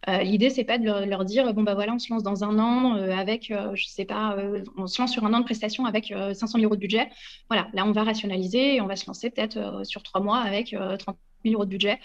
Euh, 0.09 0.23
L'idée, 0.23 0.49
c'est 0.49 0.63
pas 0.63 0.79
de 0.79 1.05
leur, 1.05 1.25
dire 1.25 1.53
bon 1.53 1.61
bah 1.61 1.75
voilà, 1.75 1.93
on 1.93 1.99
se 1.99 2.11
lance 2.11 2.23
dans 2.23 2.43
un 2.43 2.57
an 2.57 2.95
euh, 2.95 3.11
avec, 3.11 3.51
euh, 3.51 3.75
je 3.75 3.85
sais 3.85 4.05
pas, 4.05 4.35
euh, 4.35 4.63
on 4.75 4.87
se 4.87 4.99
lance 4.99 5.11
sur 5.11 5.25
un 5.25 5.33
an 5.35 5.39
de 5.39 5.45
prestation 5.45 5.85
avec 5.85 6.07
500 6.07 6.57
000 6.57 6.63
euros 6.63 6.75
de 6.75 6.81
budget. 6.81 7.09
Voilà, 7.49 7.67
là 7.73 7.85
on 7.85 7.91
va 7.91 8.03
rationaliser 8.03 8.75
et 8.75 8.81
on 8.81 8.87
va 8.87 8.95
se 8.95 9.05
lancer 9.05 9.29
peut-être 9.29 9.85
sur 9.85 10.01
trois 10.01 10.21
mois 10.21 10.39
avec 10.39 10.75
30 10.99 11.17
000 11.43 11.55
euros 11.55 11.65
de 11.65 11.69
budget 11.69 11.99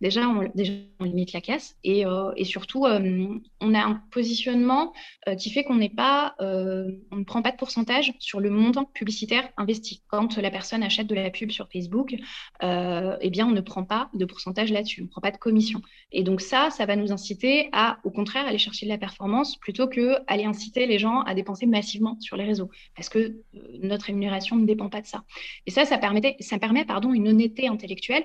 déjà 0.00 0.28
on, 0.28 1.04
limite 1.04 1.32
la 1.32 1.40
casse 1.40 1.76
et, 1.84 2.06
euh, 2.06 2.32
et 2.36 2.44
surtout, 2.44 2.86
euh, 2.86 3.28
on 3.60 3.74
a 3.74 3.80
un 3.80 4.02
positionnement 4.10 4.92
euh, 5.28 5.34
qui 5.34 5.50
fait 5.50 5.64
qu'on 5.64 5.76
n'est 5.76 5.90
pas, 5.90 6.34
on 6.40 7.16
ne 7.16 7.24
prend 7.24 7.42
pas 7.42 7.50
de 7.50 7.56
pourcentage 7.56 8.12
sur 8.18 8.40
le 8.40 8.50
montant 8.50 8.84
publicitaire 8.84 9.48
investi. 9.56 10.02
Quand 10.08 10.36
la 10.36 10.50
personne 10.50 10.82
achète 10.82 11.06
de 11.06 11.14
la 11.14 11.30
pub 11.30 11.50
sur 11.50 11.68
Facebook, 11.70 12.14
eh 12.62 13.30
bien, 13.30 13.46
on 13.46 13.52
ne 13.52 13.60
prend 13.60 13.84
pas 13.84 14.10
de 14.14 14.24
pourcentage 14.24 14.72
là-dessus, 14.72 15.02
on 15.02 15.04
ne 15.04 15.10
prend 15.10 15.20
pas 15.20 15.30
de 15.30 15.36
commission. 15.36 15.82
Et 16.12 16.22
donc 16.22 16.40
ça, 16.40 16.70
ça 16.70 16.86
va 16.86 16.96
nous 16.96 17.12
inciter 17.12 17.68
à, 17.72 17.98
au 18.04 18.10
contraire, 18.10 18.46
aller 18.46 18.58
chercher 18.58 18.86
de 18.86 18.90
la 18.90 18.98
performance 18.98 19.56
plutôt 19.56 19.88
que 19.88 20.16
aller 20.26 20.44
inciter 20.44 20.86
les 20.86 20.98
gens 20.98 21.20
à 21.22 21.34
dépenser 21.34 21.66
massivement 21.66 22.16
sur 22.20 22.36
les 22.36 22.44
réseaux, 22.44 22.70
parce 22.94 23.08
que 23.08 23.36
notre 23.82 24.06
rémunération 24.06 24.56
ne 24.56 24.64
dépend 24.64 24.88
pas 24.88 25.00
de 25.00 25.06
ça. 25.06 25.24
Et 25.66 25.70
ça, 25.70 25.84
ça, 25.84 25.98
permettait, 25.98 26.36
ça 26.40 26.58
permet 26.58 26.84
pardon, 26.84 27.12
une 27.12 27.28
honnêteté 27.28 27.68
intellectuelle 27.68 28.24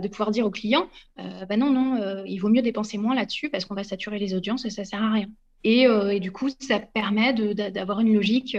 de 0.00 0.08
pouvoir 0.08 0.30
dire 0.30 0.46
aux 0.46 0.50
clients, 0.50 0.88
euh, 1.18 1.44
bah 1.46 1.56
non, 1.56 1.70
non, 1.70 2.00
euh, 2.00 2.22
il 2.26 2.38
vaut 2.38 2.48
mieux 2.48 2.62
dépenser 2.62 2.98
moins 2.98 3.14
là-dessus 3.14 3.48
parce 3.50 3.64
qu'on 3.64 3.74
va 3.74 3.84
saturer 3.84 4.18
les 4.18 4.34
audiences 4.34 4.64
et 4.64 4.70
ça 4.70 4.84
sert 4.84 5.02
à 5.02 5.12
rien. 5.12 5.28
Et, 5.64 5.86
euh, 5.86 6.18
du 6.18 6.30
coup, 6.30 6.48
ça 6.60 6.78
permet 6.78 7.32
d'avoir 7.32 8.00
une 8.00 8.14
logique 8.14 8.56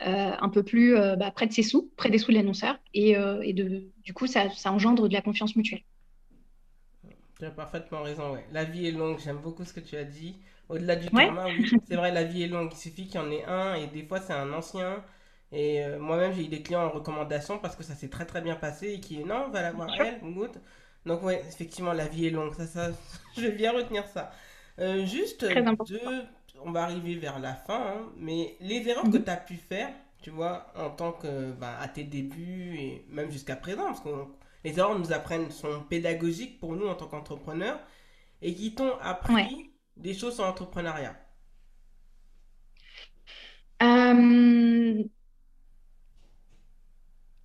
un 0.00 0.48
peu 0.50 0.62
plus 0.62 0.94
bah, 1.16 1.30
près 1.30 1.46
de 1.46 1.52
ses 1.52 1.62
sous, 1.62 1.90
près 1.96 2.10
des 2.10 2.18
sous 2.18 2.30
de 2.30 2.36
l'annonceur, 2.36 2.78
et, 2.92 3.14
de, 3.14 3.90
du 4.04 4.12
coup, 4.12 4.26
ça, 4.26 4.48
engendre 4.66 5.08
de 5.08 5.14
la 5.14 5.22
confiance 5.22 5.56
mutuelle. 5.56 5.82
Tu 7.38 7.46
as 7.46 7.50
parfaitement 7.50 8.02
raison, 8.02 8.32
ouais. 8.34 8.44
La 8.52 8.64
vie 8.64 8.86
est 8.86 8.92
longue, 8.92 9.18
j'aime 9.18 9.38
beaucoup 9.38 9.64
ce 9.64 9.72
que 9.72 9.80
tu 9.80 9.96
as 9.96 10.04
dit. 10.04 10.36
Au-delà 10.68 10.96
du 10.96 11.08
karma, 11.10 11.46
oui, 11.46 11.70
c'est 11.88 11.96
vrai, 11.96 12.12
la 12.12 12.24
vie 12.24 12.42
est 12.42 12.48
longue. 12.48 12.70
Il 12.72 12.76
suffit 12.76 13.06
qu'il 13.06 13.16
y 13.16 13.18
en 13.18 13.30
ait 13.30 13.44
un, 13.44 13.74
et 13.74 13.86
des 13.86 14.02
fois, 14.02 14.20
c'est 14.20 14.34
un 14.34 14.52
ancien. 14.52 15.02
Et 15.52 15.86
moi-même, 15.98 16.32
j'ai 16.32 16.44
eu 16.44 16.48
des 16.48 16.62
clients 16.62 16.84
en 16.84 16.90
recommandation 16.90 17.58
parce 17.58 17.76
que 17.76 17.82
ça 17.82 17.94
s'est 17.94 18.08
très 18.08 18.24
très 18.24 18.40
bien 18.40 18.56
passé 18.56 18.94
et 18.94 19.00
qui 19.00 19.20
est 19.20 19.24
non, 19.24 19.50
va 19.50 19.60
la 19.60 19.72
voir 19.72 19.88
elle, 20.00 20.18
good. 20.22 20.50
Donc 21.04 21.22
ouais, 21.22 21.42
effectivement, 21.46 21.92
la 21.92 22.08
vie 22.08 22.26
est 22.26 22.30
longue. 22.30 22.54
Ça, 22.54 22.66
ça, 22.66 22.90
je 23.36 23.42
vais 23.42 23.52
bien 23.52 23.72
retenir 23.72 24.06
ça. 24.06 24.30
Euh, 24.78 25.04
juste, 25.04 25.44
on 26.64 26.72
va 26.72 26.84
arriver 26.84 27.16
vers 27.16 27.38
la 27.38 27.54
fin, 27.54 27.80
hein, 27.80 28.12
mais 28.16 28.56
les 28.60 28.88
erreurs 28.88 29.04
que 29.04 29.18
mhm. 29.18 29.24
tu 29.24 29.30
as 29.30 29.36
pu 29.36 29.54
faire, 29.56 29.90
tu 30.22 30.30
vois, 30.30 30.72
en 30.76 30.90
tant 30.90 31.12
que, 31.12 31.52
bah, 31.52 31.76
à 31.80 31.88
tes 31.88 32.04
débuts 32.04 32.76
et 32.78 33.04
même 33.08 33.30
jusqu'à 33.30 33.56
présent, 33.56 33.86
parce 33.86 34.00
que 34.00 34.08
les 34.64 34.78
erreurs 34.78 34.98
nous 34.98 35.12
apprennent, 35.12 35.50
sont 35.50 35.82
pédagogiques 35.88 36.58
pour 36.58 36.74
nous 36.74 36.86
en 36.86 36.94
tant 36.94 37.06
qu'entrepreneurs 37.06 37.80
et 38.40 38.54
qui 38.54 38.74
t'ont 38.74 38.96
appris 39.00 39.72
des 39.96 40.14
choses 40.14 40.34
sur 40.34 40.44
l'entrepreneuriat. 40.44 41.16
Euh, 43.82 45.02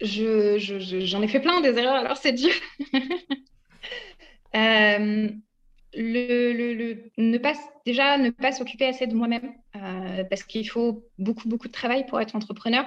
je, 0.01 0.57
j'en 1.05 1.21
ai 1.21 1.27
fait 1.27 1.39
plein 1.39 1.61
des 1.61 1.77
erreurs, 1.77 1.95
alors 1.95 2.17
c'est 2.17 2.33
dur. 2.33 2.53
Euh, 4.55 5.29
le, 5.93 7.11
ne 7.17 7.37
pas, 7.37 7.53
déjà, 7.85 8.17
ne 8.17 8.31
pas 8.31 8.51
s'occuper 8.51 8.85
assez 8.85 9.05
de 9.05 9.13
moi-même, 9.13 9.53
euh, 9.75 10.23
parce 10.23 10.43
qu'il 10.43 10.67
faut 10.67 11.05
beaucoup, 11.19 11.47
beaucoup 11.47 11.67
de 11.67 11.73
travail 11.73 12.07
pour 12.07 12.19
être 12.19 12.35
entrepreneur. 12.35 12.85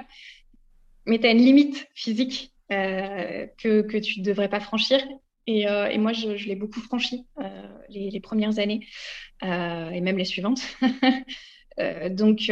Mais 1.06 1.20
tu 1.20 1.26
as 1.26 1.30
une 1.30 1.38
limite 1.38 1.86
physique 1.94 2.52
euh, 2.72 3.46
que, 3.58 3.82
que 3.82 3.98
tu 3.98 4.20
ne 4.20 4.24
devrais 4.24 4.48
pas 4.48 4.58
franchir. 4.58 5.00
Et, 5.46 5.62
et 5.62 5.98
moi, 5.98 6.12
je, 6.12 6.36
je 6.36 6.48
l'ai 6.48 6.56
beaucoup 6.56 6.80
franchi 6.80 7.26
les, 7.88 8.10
les, 8.10 8.20
premières 8.20 8.58
années 8.58 8.86
et 9.42 10.00
même 10.00 10.18
les 10.18 10.24
suivantes. 10.24 10.62
donc, 12.10 12.50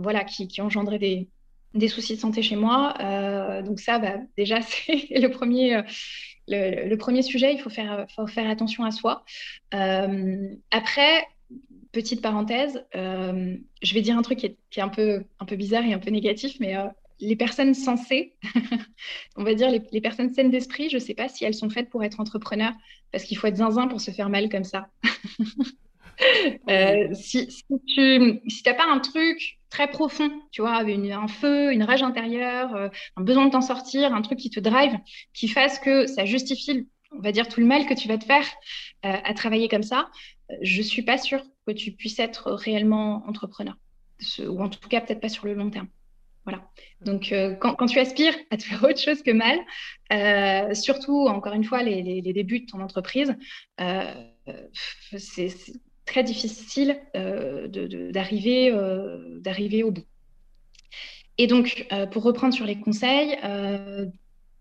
voilà, 0.00 0.24
qui, 0.24 0.48
qui 0.48 0.60
engendraient 0.62 0.98
des, 0.98 1.28
des 1.74 1.88
soucis 1.88 2.16
de 2.16 2.20
santé 2.20 2.42
chez 2.42 2.56
moi. 2.56 2.94
donc 3.64 3.80
ça, 3.80 3.98
bah, 3.98 4.16
déjà, 4.36 4.60
c'est 4.62 5.18
le 5.18 5.28
premier, 5.28 5.82
le, 6.48 6.94
premier 6.96 7.22
sujet. 7.22 7.54
Il 7.54 7.60
faut 7.60 7.70
faire, 7.70 8.06
faire 8.28 8.50
attention 8.50 8.84
à 8.84 8.90
soi. 8.90 9.24
après, 10.70 11.26
petite 11.92 12.22
parenthèse, 12.22 12.84
euh, 12.96 13.56
je 13.82 13.94
vais 13.94 14.00
dire 14.00 14.16
un 14.16 14.22
truc 14.22 14.38
qui 14.38 14.46
est, 14.46 14.82
un, 14.82 14.88
peu, 14.88 15.24
un 15.38 15.44
peu 15.44 15.56
bizarre 15.56 15.84
et 15.84 15.92
un 15.92 15.98
peu 15.98 16.10
négatif, 16.10 16.58
mais 16.58 16.76
euh, 16.76 16.86
les 17.20 17.36
personnes 17.36 17.74
sensées, 17.74 18.34
on 19.36 19.44
va 19.44 19.54
dire 19.54 19.70
les, 19.70 20.00
personnes 20.00 20.32
saines 20.32 20.50
d'esprit, 20.50 20.88
je 20.88 20.96
ne 20.96 21.00
sais 21.00 21.14
pas 21.14 21.28
si 21.28 21.44
elles 21.44 21.54
sont 21.54 21.70
faites 21.70 21.90
pour 21.90 22.02
être 22.02 22.18
entrepreneurs, 22.18 22.72
parce 23.12 23.24
qu'il 23.24 23.36
faut 23.36 23.46
être 23.46 23.56
zinzin 23.56 23.88
pour 23.88 24.00
se 24.00 24.10
faire 24.10 24.30
mal 24.30 24.48
comme 24.48 24.64
ça. 24.64 24.88
Euh, 26.68 27.08
si, 27.14 27.48
tu 27.88 28.40
n'as 28.66 28.74
pas 28.74 28.86
un 28.86 29.00
truc 29.00 29.58
très 29.70 29.88
profond, 29.88 30.30
tu 30.52 30.60
vois, 30.60 30.78
un 30.78 31.28
feu, 31.28 31.72
une 31.72 31.82
rage 31.82 32.02
intérieure, 32.02 32.90
un 33.16 33.22
besoin 33.22 33.46
de 33.46 33.50
t'en 33.50 33.60
sortir, 33.60 34.14
un 34.14 34.22
truc 34.22 34.38
qui 34.38 34.50
te 34.50 34.60
drive, 34.60 34.96
qui 35.34 35.48
fasse 35.48 35.78
que 35.78 36.06
ça 36.06 36.24
justifie, 36.24 36.88
on 37.10 37.20
va 37.20 37.32
dire, 37.32 37.48
tout 37.48 37.60
le 37.60 37.66
mal 37.66 37.86
que 37.86 37.94
tu 37.94 38.06
vas 38.08 38.18
te 38.18 38.24
faire 38.24 38.46
à 39.02 39.34
travailler 39.34 39.68
comme 39.68 39.82
ça, 39.82 40.10
je 40.60 40.78
ne 40.78 40.86
suis 40.86 41.02
pas 41.02 41.18
sûre 41.18 41.42
que 41.66 41.72
tu 41.72 41.92
puisses 41.92 42.18
être 42.18 42.52
réellement 42.52 43.24
entrepreneur, 43.26 43.76
ou 44.46 44.62
en 44.62 44.68
tout 44.68 44.88
cas 44.88 45.00
peut-être 45.00 45.20
pas 45.20 45.28
sur 45.28 45.46
le 45.46 45.54
long 45.54 45.70
terme. 45.70 45.88
Voilà. 46.44 46.68
Donc, 47.00 47.30
euh, 47.30 47.54
quand, 47.54 47.86
tu 47.86 47.98
aspires 48.00 48.34
à 48.50 48.56
te 48.56 48.64
faire 48.64 48.82
autre 48.84 48.98
chose 48.98 49.22
que 49.22 49.30
mal, 49.30 49.58
euh, 50.12 50.74
surtout, 50.74 51.26
encore 51.28 51.54
une 51.54 51.64
fois, 51.64 51.82
les, 51.82 52.22
débuts 52.22 52.60
de 52.60 52.66
ton 52.66 52.80
entreprise, 52.80 53.36
euh, 53.80 54.12
c'est 55.16 55.48
très 56.06 56.22
difficile 56.24 57.00
d'arriver 57.14 58.72
d'arriver 59.40 59.82
au 59.82 59.90
bout. 59.90 60.04
Et 61.38 61.46
donc, 61.46 61.86
pour 62.10 62.22
reprendre 62.22 62.54
sur 62.54 62.66
les 62.66 62.78
conseils, 62.78 63.36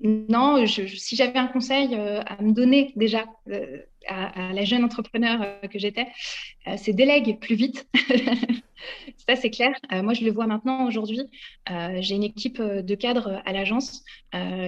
non, 0.01 0.65
si 0.65 1.15
j'avais 1.15 1.39
un 1.39 1.47
conseil 1.47 1.95
à 1.95 2.41
me 2.41 2.54
donner 2.54 2.93
déjà 2.95 3.25
à, 4.08 4.54
la 4.54 4.63
jeune 4.63 4.84
entrepreneur 4.84 5.41
euh, 5.41 5.67
que 5.67 5.80
j'étais, 5.80 6.08
euh, 6.67 6.75
c'est 6.77 6.93
délègue 6.93 7.39
plus 7.39 7.56
vite. 7.56 7.88
Ça, 9.27 9.36
c'est 9.36 9.51
clair. 9.51 9.73
Euh, 9.91 10.01
moi, 10.01 10.13
je 10.13 10.25
le 10.25 10.32
vois 10.32 10.47
maintenant 10.47 10.88
aujourd'hui. 10.88 11.30
J'ai 11.99 12.15
une 12.15 12.23
équipe 12.23 12.62
de 12.62 12.95
cadres 12.95 13.41
à 13.45 13.54
l'agence 13.54 14.04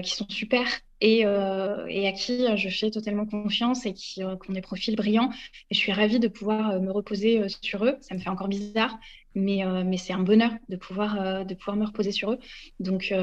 qui 0.03 0.11
sont 0.11 0.27
super 0.29 0.67
et, 1.03 1.19
et, 1.21 2.07
à 2.07 2.11
qui 2.13 2.45
je 2.55 2.69
fais 2.69 2.89
totalement 2.89 3.25
confiance 3.25 3.85
et 3.85 3.93
qui, 3.93 4.23
ont 4.23 4.37
des 4.49 4.61
profils 4.61 4.95
brillants. 4.95 5.29
Et 5.69 5.75
je 5.75 5.79
suis 5.79 5.91
ravie 5.91 6.19
de 6.19 6.27
pouvoir 6.27 6.81
me 6.81 6.91
reposer 6.91 7.43
sur 7.61 7.85
eux. 7.85 7.97
Ça 8.01 8.15
me 8.15 8.19
fait 8.19 8.29
encore 8.29 8.47
bizarre, 8.47 8.97
mais, 9.35 9.63
mais 9.85 9.97
c'est 9.97 10.13
un 10.13 10.23
bonheur 10.23 10.51
de 10.69 10.77
pouvoir, 10.77 11.45
de 11.45 11.53
pouvoir 11.53 11.77
me 11.77 11.85
reposer 11.85 12.11
sur 12.11 12.31
eux. 12.31 12.39
Donc, 12.79 13.13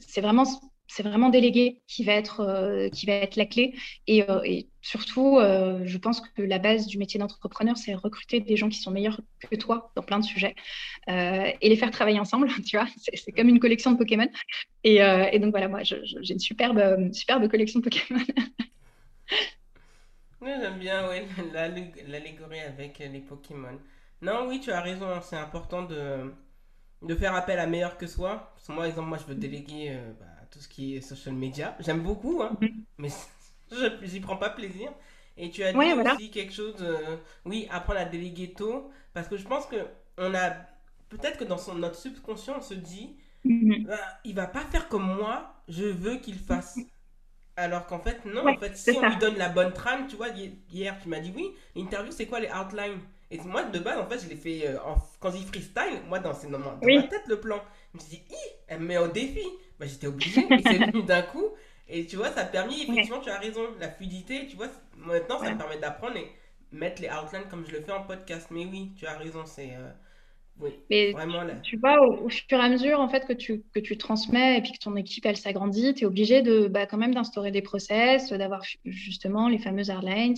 c'est 0.00 0.20
vraiment 0.20 0.44
c'est 0.88 1.02
vraiment 1.02 1.28
délégué 1.28 1.82
qui 1.86 2.02
va 2.02 2.14
être, 2.14 2.40
euh, 2.40 2.88
qui 2.88 3.06
va 3.06 3.12
être 3.12 3.36
la 3.36 3.44
clé. 3.44 3.74
Et, 4.06 4.28
euh, 4.28 4.40
surtout, 4.80 5.38
euh, 5.38 5.82
je 5.84 5.98
pense 5.98 6.20
que 6.20 6.42
la 6.42 6.58
base 6.58 6.86
du 6.86 6.96
métier 6.96 7.20
d'entrepreneur, 7.20 7.76
c'est 7.76 7.94
recruter 7.94 8.40
des 8.40 8.56
gens 8.56 8.70
qui 8.70 8.78
sont 8.78 8.90
meilleurs 8.90 9.20
que 9.38 9.54
toi 9.54 9.92
dans 9.94 10.02
plein 10.02 10.18
de 10.18 10.24
sujets 10.24 10.54
et 11.06 11.68
les 11.68 11.76
faire 11.76 11.90
travailler 11.90 12.18
ensemble. 12.18 12.48
Tu 12.66 12.76
vois, 12.76 12.86
c'est 13.14 13.32
comme 13.32 13.48
une 13.48 13.60
collection 13.60 13.92
de 13.92 13.98
Pokémon. 13.98 14.28
Et, 14.82 14.98
donc 15.38 15.50
voilà, 15.50 15.68
moi, 15.68 15.82
j'ai 15.82 16.00
une 16.30 16.38
superbe, 16.38 17.12
superbe 17.12 17.48
collection 17.48 17.80
de 17.80 17.84
Pokémon. 17.84 18.20
J'aime 20.42 20.78
bien 20.78 21.06
oui, 21.10 21.18
l'allégorie 22.08 22.60
avec 22.60 22.98
les 22.98 23.20
Pokémon. 23.20 23.78
Non, 24.22 24.46
oui, 24.48 24.60
tu 24.60 24.72
as 24.72 24.80
raison, 24.80 25.20
c'est 25.20 25.36
important 25.36 25.82
de, 25.82 26.32
de 27.02 27.14
faire 27.14 27.34
appel 27.34 27.58
à 27.58 27.66
meilleur 27.66 27.98
que 27.98 28.06
soi. 28.06 28.52
Parce 28.54 28.66
que 28.66 28.72
moi, 28.72 28.88
exemple, 28.88 29.08
moi, 29.08 29.18
je 29.18 29.24
veux 29.24 29.34
déléguer 29.34 29.96
bah, 30.18 30.37
tout 30.50 30.58
ce 30.60 30.68
qui 30.68 30.96
est 30.96 31.00
social 31.00 31.34
media. 31.34 31.76
J'aime 31.80 32.02
beaucoup, 32.02 32.42
hein, 32.42 32.56
mhm. 32.60 32.84
mais 32.98 33.08
je 33.70 34.12
n'y 34.12 34.20
prends 34.20 34.36
pas 34.36 34.50
plaisir. 34.50 34.90
Et 35.36 35.50
tu 35.50 35.62
as 35.62 35.72
dit 35.72 35.78
aussi 35.78 36.30
quelque 36.30 36.52
chose, 36.52 36.74
euh, 36.80 37.16
oui, 37.44 37.68
apprendre 37.70 38.00
à 38.00 38.04
déléguer 38.04 38.52
tôt, 38.52 38.90
parce 39.14 39.28
que 39.28 39.36
je 39.36 39.46
pense 39.46 39.66
que 39.66 39.76
on 40.16 40.34
a, 40.34 40.50
peut-être 41.08 41.38
que 41.38 41.44
dans 41.44 41.58
son, 41.58 41.76
notre 41.76 41.94
subconscient, 41.94 42.56
on 42.58 42.60
se 42.60 42.74
dit, 42.74 43.16
mm 43.44 43.84
bah, 43.84 43.96
il 44.24 44.34
va 44.34 44.48
pas 44.48 44.62
faire 44.62 44.88
comme 44.88 45.06
moi, 45.06 45.54
je 45.68 45.84
veux 45.84 46.16
qu'il 46.16 46.38
fasse. 46.38 46.78
Alors 47.56 47.86
qu'en 47.86 48.00
fait, 48.00 48.24
non, 48.24 48.48
en 48.48 48.56
fait, 48.56 48.76
si 48.76 48.90
on 48.90 49.08
lui 49.08 49.16
donne 49.16 49.36
la 49.36 49.48
bonne 49.48 49.72
trame, 49.72 50.06
tu 50.08 50.16
vois, 50.16 50.28
hier, 50.72 50.96
tu 51.00 51.08
m'as 51.08 51.20
dit, 51.20 51.32
oui, 51.34 51.52
l'interview, 51.76 52.12
c'est 52.12 52.26
quoi 52.26 52.40
les 52.40 52.50
outlines? 52.50 52.98
Et 53.30 53.38
moi, 53.40 53.62
de 53.64 53.78
base, 53.78 53.98
en 53.98 54.06
fait, 54.06 54.20
je 54.20 54.28
l'ai 54.28 54.36
fait, 54.36 54.68
euh, 54.68 54.78
quand 55.20 55.32
il 55.32 55.44
freestyle, 55.44 56.00
moi, 56.08 56.18
dans, 56.18 56.32
dans, 56.32 56.58
dans 56.58 56.58
ma 56.58 57.02
tête, 57.02 57.26
le 57.28 57.38
plan. 57.38 57.60
Je 57.92 57.98
me 57.98 58.02
suis 58.02 58.18
dit, 58.18 58.34
elle 58.66 58.80
me 58.80 58.86
met 58.86 58.98
au 58.98 59.08
défi 59.08 59.44
bah, 59.78 59.86
j'étais 59.86 60.06
obligée, 60.06 60.46
et 60.50 60.62
c'est 60.62 60.78
venu 60.78 61.02
d'un 61.02 61.22
coup. 61.22 61.46
Et 61.88 62.06
tu 62.06 62.16
vois, 62.16 62.30
ça 62.30 62.40
a 62.40 62.44
permis, 62.44 62.82
effectivement, 62.82 63.20
tu 63.20 63.30
as 63.30 63.38
raison, 63.38 63.62
la 63.80 63.90
fluidité, 63.90 64.46
tu 64.46 64.56
vois, 64.56 64.68
maintenant, 64.96 65.38
ça 65.38 65.50
me 65.50 65.56
permet 65.56 65.78
d'apprendre 65.78 66.16
et 66.16 66.30
mettre 66.72 67.00
les 67.00 67.08
outlines 67.08 67.48
comme 67.48 67.66
je 67.66 67.72
le 67.72 67.80
fais 67.80 67.92
en 67.92 68.02
podcast. 68.02 68.48
Mais 68.50 68.66
oui, 68.66 68.92
tu 68.96 69.06
as 69.06 69.16
raison, 69.16 69.46
c'est. 69.46 69.74
Euh, 69.74 69.90
oui, 70.60 70.70
mais 70.90 71.12
vraiment 71.12 71.44
tu 71.62 71.76
vois, 71.76 72.02
au, 72.02 72.28
fur 72.28 72.58
et 72.58 72.62
à 72.62 72.68
mesure 72.68 72.98
en 72.98 73.08
fait 73.08 73.26
que 73.26 73.32
tu, 73.32 73.62
que 73.72 73.78
tu 73.78 73.96
transmets 73.96 74.58
et 74.58 74.60
puis 74.60 74.72
que 74.72 74.78
ton 74.78 74.96
équipe 74.96 75.24
elle 75.24 75.36
s'agrandit, 75.36 75.94
tu 75.94 76.02
es 76.02 76.06
obligé 76.06 76.42
de 76.42 76.66
bah, 76.66 76.86
quand 76.86 76.96
même 76.96 77.14
d'instaurer 77.14 77.52
des 77.52 77.62
process, 77.62 78.32
d'avoir 78.32 78.62
justement 78.84 79.48
les 79.48 79.58
fameuses 79.58 79.90
hardlines, 79.90 80.36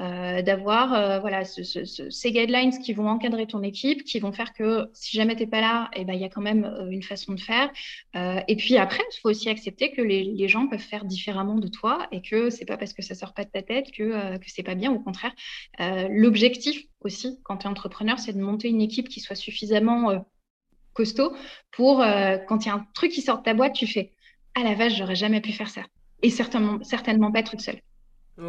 euh, 0.00 0.42
d'avoir 0.42 0.92
euh, 0.92 1.20
voilà 1.20 1.44
ces 1.44 2.32
guidelines 2.32 2.78
qui 2.78 2.92
vont 2.92 3.08
encadrer 3.08 3.46
ton 3.46 3.62
équipe, 3.62 4.04
qui 4.04 4.20
vont 4.20 4.32
faire 4.32 4.52
que 4.52 4.90
si 4.92 5.16
jamais 5.16 5.36
tu 5.36 5.42
n'es 5.42 5.48
pas 5.48 5.60
là, 5.60 5.90
eh 5.94 6.04
ben, 6.04 6.12
il 6.12 6.20
y 6.20 6.24
a 6.24 6.28
quand 6.28 6.42
même 6.42 6.64
euh, 6.64 6.90
une 6.90 7.02
façon 7.02 7.32
de 7.32 7.40
faire. 7.40 7.70
et 8.14 8.56
puis 8.56 8.76
après, 8.76 9.02
il 9.14 9.20
faut 9.20 9.30
aussi 9.30 9.48
accepter 9.48 9.90
que 9.92 10.02
les, 10.02 10.24
les, 10.24 10.48
gens 10.48 10.66
peuvent 10.68 10.78
faire 10.78 11.04
différemment 11.04 11.56
de 11.56 11.68
toi 11.68 12.06
et 12.12 12.20
que 12.20 12.50
c'est 12.50 12.66
pas 12.66 12.76
parce 12.76 12.92
que 12.92 13.02
ça 13.02 13.14
sort 13.14 13.32
pas 13.32 13.44
de 13.44 13.50
ta 13.50 13.62
tête 13.62 13.90
que, 13.92 14.36
que 14.36 14.44
c'est 14.46 14.62
pas 14.62 14.74
bien. 14.74 14.92
Au 14.92 15.00
contraire, 15.00 15.32
l'objectif 16.10 16.84
aussi 17.04 17.38
quand 17.44 17.58
tu 17.58 17.66
es 17.66 17.70
entrepreneur, 17.70 18.18
c'est 18.18 18.32
de 18.32 18.40
monter 18.40 18.68
une 18.68 18.80
équipe 18.80 19.08
qui 19.08 19.20
soit 19.20 19.36
suffisamment 19.36 20.10
euh, 20.10 20.18
costaud 20.92 21.34
pour 21.70 22.02
euh, 22.02 22.38
quand 22.48 22.64
il 22.64 22.68
y 22.68 22.70
a 22.70 22.74
un 22.74 22.86
truc 22.94 23.12
qui 23.12 23.22
sort 23.22 23.38
de 23.38 23.42
ta 23.42 23.54
boîte, 23.54 23.74
tu 23.74 23.86
fais 23.86 24.12
Ah 24.54 24.62
la 24.62 24.74
vache, 24.74 24.96
j'aurais 24.96 25.16
jamais 25.16 25.40
pu 25.40 25.52
faire 25.52 25.70
ça. 25.70 25.82
Et 26.22 26.30
certainement, 26.30 26.82
certainement 26.82 27.32
pas 27.32 27.42
toute 27.42 27.60
seule. 27.60 27.80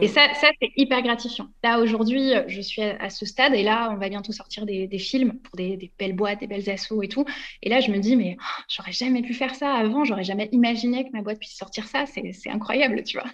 Et 0.01 0.07
ça, 0.07 0.33
ça 0.33 0.47
c'est 0.61 0.71
hyper 0.77 1.01
gratifiant. 1.01 1.49
Là, 1.61 1.79
aujourd'hui, 1.79 2.31
je 2.47 2.61
suis 2.61 2.81
à, 2.81 3.09
ce 3.09 3.25
stade 3.25 3.53
et 3.53 3.63
là, 3.63 3.89
on 3.91 3.97
va 3.97 4.07
bientôt 4.07 4.31
sortir 4.31 4.65
des, 4.65 4.97
films 4.97 5.39
pour 5.39 5.57
des, 5.57 5.91
belles 5.99 6.15
boîtes, 6.15 6.39
des 6.39 6.47
belles 6.47 6.69
assos 6.69 7.03
et 7.03 7.09
tout. 7.09 7.25
Et 7.61 7.69
là, 7.69 7.81
je 7.81 7.91
me 7.91 7.99
dis, 7.99 8.15
mais 8.15 8.37
oh, 8.39 8.63
j'aurais 8.69 8.93
jamais 8.93 9.21
pu 9.21 9.33
faire 9.33 9.53
ça 9.55 9.73
avant, 9.73 10.05
j'aurais 10.05 10.23
jamais 10.23 10.47
imaginé 10.53 11.03
que 11.03 11.09
ma 11.11 11.21
boîte 11.21 11.37
puisse 11.37 11.57
sortir 11.57 11.85
ça. 11.87 12.05
C'est 12.05 12.49
incroyable, 12.49 13.03
tu 13.03 13.19
vois. 13.19 13.29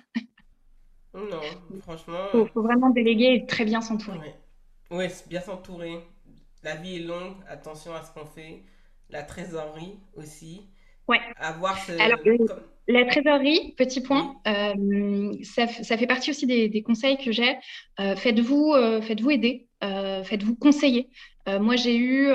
Non, 1.14 1.40
franchement. 1.82 2.26
Il 2.34 2.48
faut, 2.48 2.62
vraiment 2.62 2.90
déléguer 2.90 3.34
et 3.34 3.46
très 3.46 3.66
bien 3.66 3.82
s'entourer. 3.82 4.20
Oui, 4.92 5.06
bien 5.28 5.42
s'entourer. 5.42 6.00
La 6.64 6.76
vie 6.76 6.98
est 6.98 7.06
longue, 7.06 7.36
attention 7.48 7.94
à 7.94 8.04
ce 8.04 8.12
qu'on 8.12 8.26
fait. 8.26 8.64
La 9.10 9.24
trésorerie 9.24 10.00
aussi. 10.16 10.68
Ouais. 11.08 11.20
Avoir 11.38 11.78
ce... 11.78 11.92
Alors, 11.94 12.20
la 12.88 13.06
trésorerie, 13.06 13.74
petit 13.78 14.02
point, 14.02 14.36
euh, 14.48 15.34
ça, 15.44 15.68
ça, 15.68 15.96
fait 15.96 16.08
partie 16.08 16.32
aussi 16.32 16.48
des, 16.48 16.82
conseils 16.82 17.18
que 17.18 17.32
j'ai. 17.32 17.56
Euh, 18.00 18.16
faites-vous 18.16 18.74
euh, 18.74 19.00
faites-vous 19.02 19.30
aider, 19.30 19.68
faites-vous 19.82 20.56
conseiller. 20.56 21.10
moi, 21.48 21.76
j'ai 21.76 21.96
eu 21.96 22.30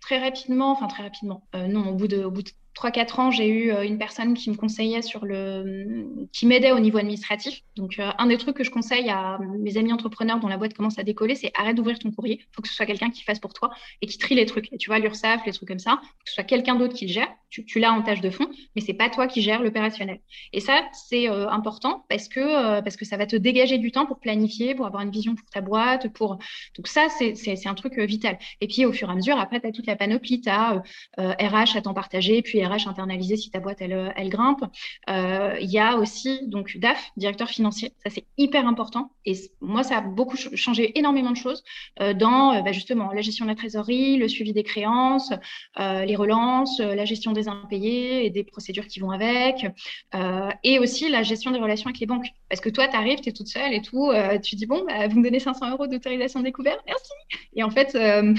très 0.00 0.18
rapidement, 0.20 0.70
enfin 0.70 0.86
très 0.86 1.02
rapidement, 1.02 1.48
non, 1.54 1.88
au 1.90 1.94
bout 1.94 2.06
de, 2.06 2.22
au 2.22 2.30
bout 2.30 2.42
de 2.42 2.50
3-4 2.74 3.20
ans, 3.20 3.30
j'ai 3.30 3.48
eu 3.48 3.70
euh, 3.70 3.82
une 3.82 3.98
personne 3.98 4.34
qui 4.34 4.50
me 4.50 4.56
conseillait 4.56 5.02
sur 5.02 5.24
le, 5.24 6.06
qui 6.32 6.46
m'aidait 6.46 6.72
au 6.72 6.80
niveau 6.80 6.98
administratif. 6.98 7.62
Donc, 7.76 7.98
euh, 7.98 8.10
un 8.18 8.26
des 8.26 8.38
trucs 8.38 8.56
que 8.56 8.64
je 8.64 8.70
conseille 8.70 9.10
à 9.10 9.38
mes 9.58 9.76
amis 9.76 9.92
entrepreneurs 9.92 10.40
dont 10.40 10.48
la 10.48 10.56
boîte 10.56 10.74
commence 10.74 10.98
à 10.98 11.02
décoller, 11.02 11.34
c'est 11.34 11.52
arrête 11.54 11.76
d'ouvrir 11.76 11.98
ton 11.98 12.10
courrier. 12.10 12.40
Il 12.40 12.54
faut 12.54 12.62
que 12.62 12.68
ce 12.68 12.74
soit 12.74 12.86
quelqu'un 12.86 13.10
qui 13.10 13.22
fasse 13.24 13.40
pour 13.40 13.52
toi 13.52 13.70
et 14.00 14.06
qui 14.06 14.18
trie 14.18 14.34
les 14.34 14.46
trucs. 14.46 14.72
Et 14.72 14.78
tu 14.78 14.88
vois, 14.88 14.98
l'URSSAF, 14.98 15.44
les 15.44 15.52
trucs 15.52 15.68
comme 15.68 15.78
ça, 15.78 16.00
que 16.02 16.30
ce 16.30 16.34
soit 16.34 16.44
quelqu'un 16.44 16.76
d'autre 16.76 16.94
qui 16.94 17.06
le 17.06 17.12
gère. 17.12 17.28
Tu, 17.52 17.78
l'as 17.78 17.92
en 17.92 18.02
tâche 18.02 18.20
de 18.20 18.30
fond, 18.30 18.48
mais 18.74 18.82
c'est 18.82 18.94
pas 18.94 19.10
toi 19.10 19.26
qui 19.26 19.42
gères 19.42 19.62
l'opérationnel. 19.62 20.20
Et 20.52 20.60
ça, 20.60 20.82
c'est 20.92 21.28
euh, 21.28 21.48
important 21.48 22.04
parce 22.08 22.28
que, 22.28 22.80
parce 22.80 22.96
que 22.96 23.04
ça 23.04 23.16
va 23.16 23.26
te 23.26 23.36
dégager 23.36 23.78
du 23.78 23.92
temps 23.92 24.06
pour 24.06 24.18
planifier, 24.18 24.74
pour 24.74 24.86
avoir 24.86 25.02
une 25.02 25.10
vision 25.10 25.34
pour 25.34 25.48
ta 25.50 25.60
boîte. 25.60 26.12
Pour... 26.12 26.38
Donc, 26.76 26.88
ça, 26.88 27.08
c'est 27.10 27.66
un 27.66 27.74
truc 27.74 27.98
vital. 27.98 28.38
Et 28.60 28.66
puis, 28.68 28.86
au 28.86 28.92
fur 28.92 29.08
et 29.08 29.12
à 29.12 29.14
mesure, 29.14 29.38
après, 29.38 29.60
tu 29.60 29.66
as 29.66 29.72
toute 29.72 29.86
la 29.86 29.96
panoplie. 29.96 30.40
Tu 30.40 30.48
as 30.48 30.82
RH 31.18 31.76
à 31.76 31.82
temps 31.82 31.94
partagé, 31.94 32.42
puis 32.42 32.64
RH 32.64 32.88
internalisé 32.88 33.36
si 33.36 33.50
ta 33.50 33.60
boîte 33.60 33.80
elle, 33.80 34.12
elle 34.16 34.28
grimpe. 34.28 34.64
Euh, 35.08 35.56
il 35.60 35.70
y 35.70 35.78
a 35.78 35.96
aussi 35.96 36.46
donc 36.46 36.76
DAF, 36.76 37.10
directeur 37.16 37.48
financier. 37.48 37.92
Ça 38.04 38.10
c'est 38.10 38.24
hyper 38.38 38.66
important. 38.66 39.10
Et 39.24 39.34
moi 39.60 39.82
ça 39.82 39.98
a 39.98 40.00
beaucoup 40.00 40.36
changé 40.36 40.98
énormément 40.98 41.30
de 41.30 41.36
choses 41.36 41.62
euh, 42.00 42.14
dans 42.14 42.54
euh, 42.54 42.62
bah, 42.62 42.72
justement 42.72 43.12
la 43.12 43.20
gestion 43.20 43.44
de 43.44 43.50
la 43.50 43.56
trésorerie, 43.56 44.16
le 44.16 44.28
suivi 44.28 44.52
des 44.52 44.62
créances, 44.62 45.32
les 45.78 46.16
relances, 46.16 46.78
la 46.78 47.04
gestion 47.04 47.32
des 47.32 47.41
des 47.42 47.48
impayés 47.48 48.26
et 48.26 48.30
des 48.30 48.44
procédures 48.44 48.86
qui 48.86 49.00
vont 49.00 49.10
avec, 49.10 49.66
euh, 50.14 50.50
et 50.62 50.78
aussi 50.78 51.08
la 51.08 51.22
gestion 51.22 51.50
des 51.50 51.58
relations 51.58 51.88
avec 51.88 52.00
les 52.00 52.06
banques. 52.06 52.26
Parce 52.48 52.60
que 52.60 52.68
toi, 52.68 52.88
tu 52.88 52.96
arrives, 52.96 53.20
tu 53.20 53.30
es 53.30 53.32
toute 53.32 53.48
seule 53.48 53.72
et 53.72 53.82
tout, 53.82 54.10
euh, 54.10 54.38
tu 54.38 54.56
dis, 54.56 54.66
bon, 54.66 54.84
bah, 54.86 55.08
vous 55.08 55.18
me 55.18 55.24
donnez 55.24 55.40
500 55.40 55.70
euros 55.70 55.86
d'autorisation 55.86 56.40
découverte, 56.40 56.80
merci. 56.86 57.12
Et 57.54 57.62
en 57.62 57.70
fait, 57.70 57.94
euh, 57.94 58.34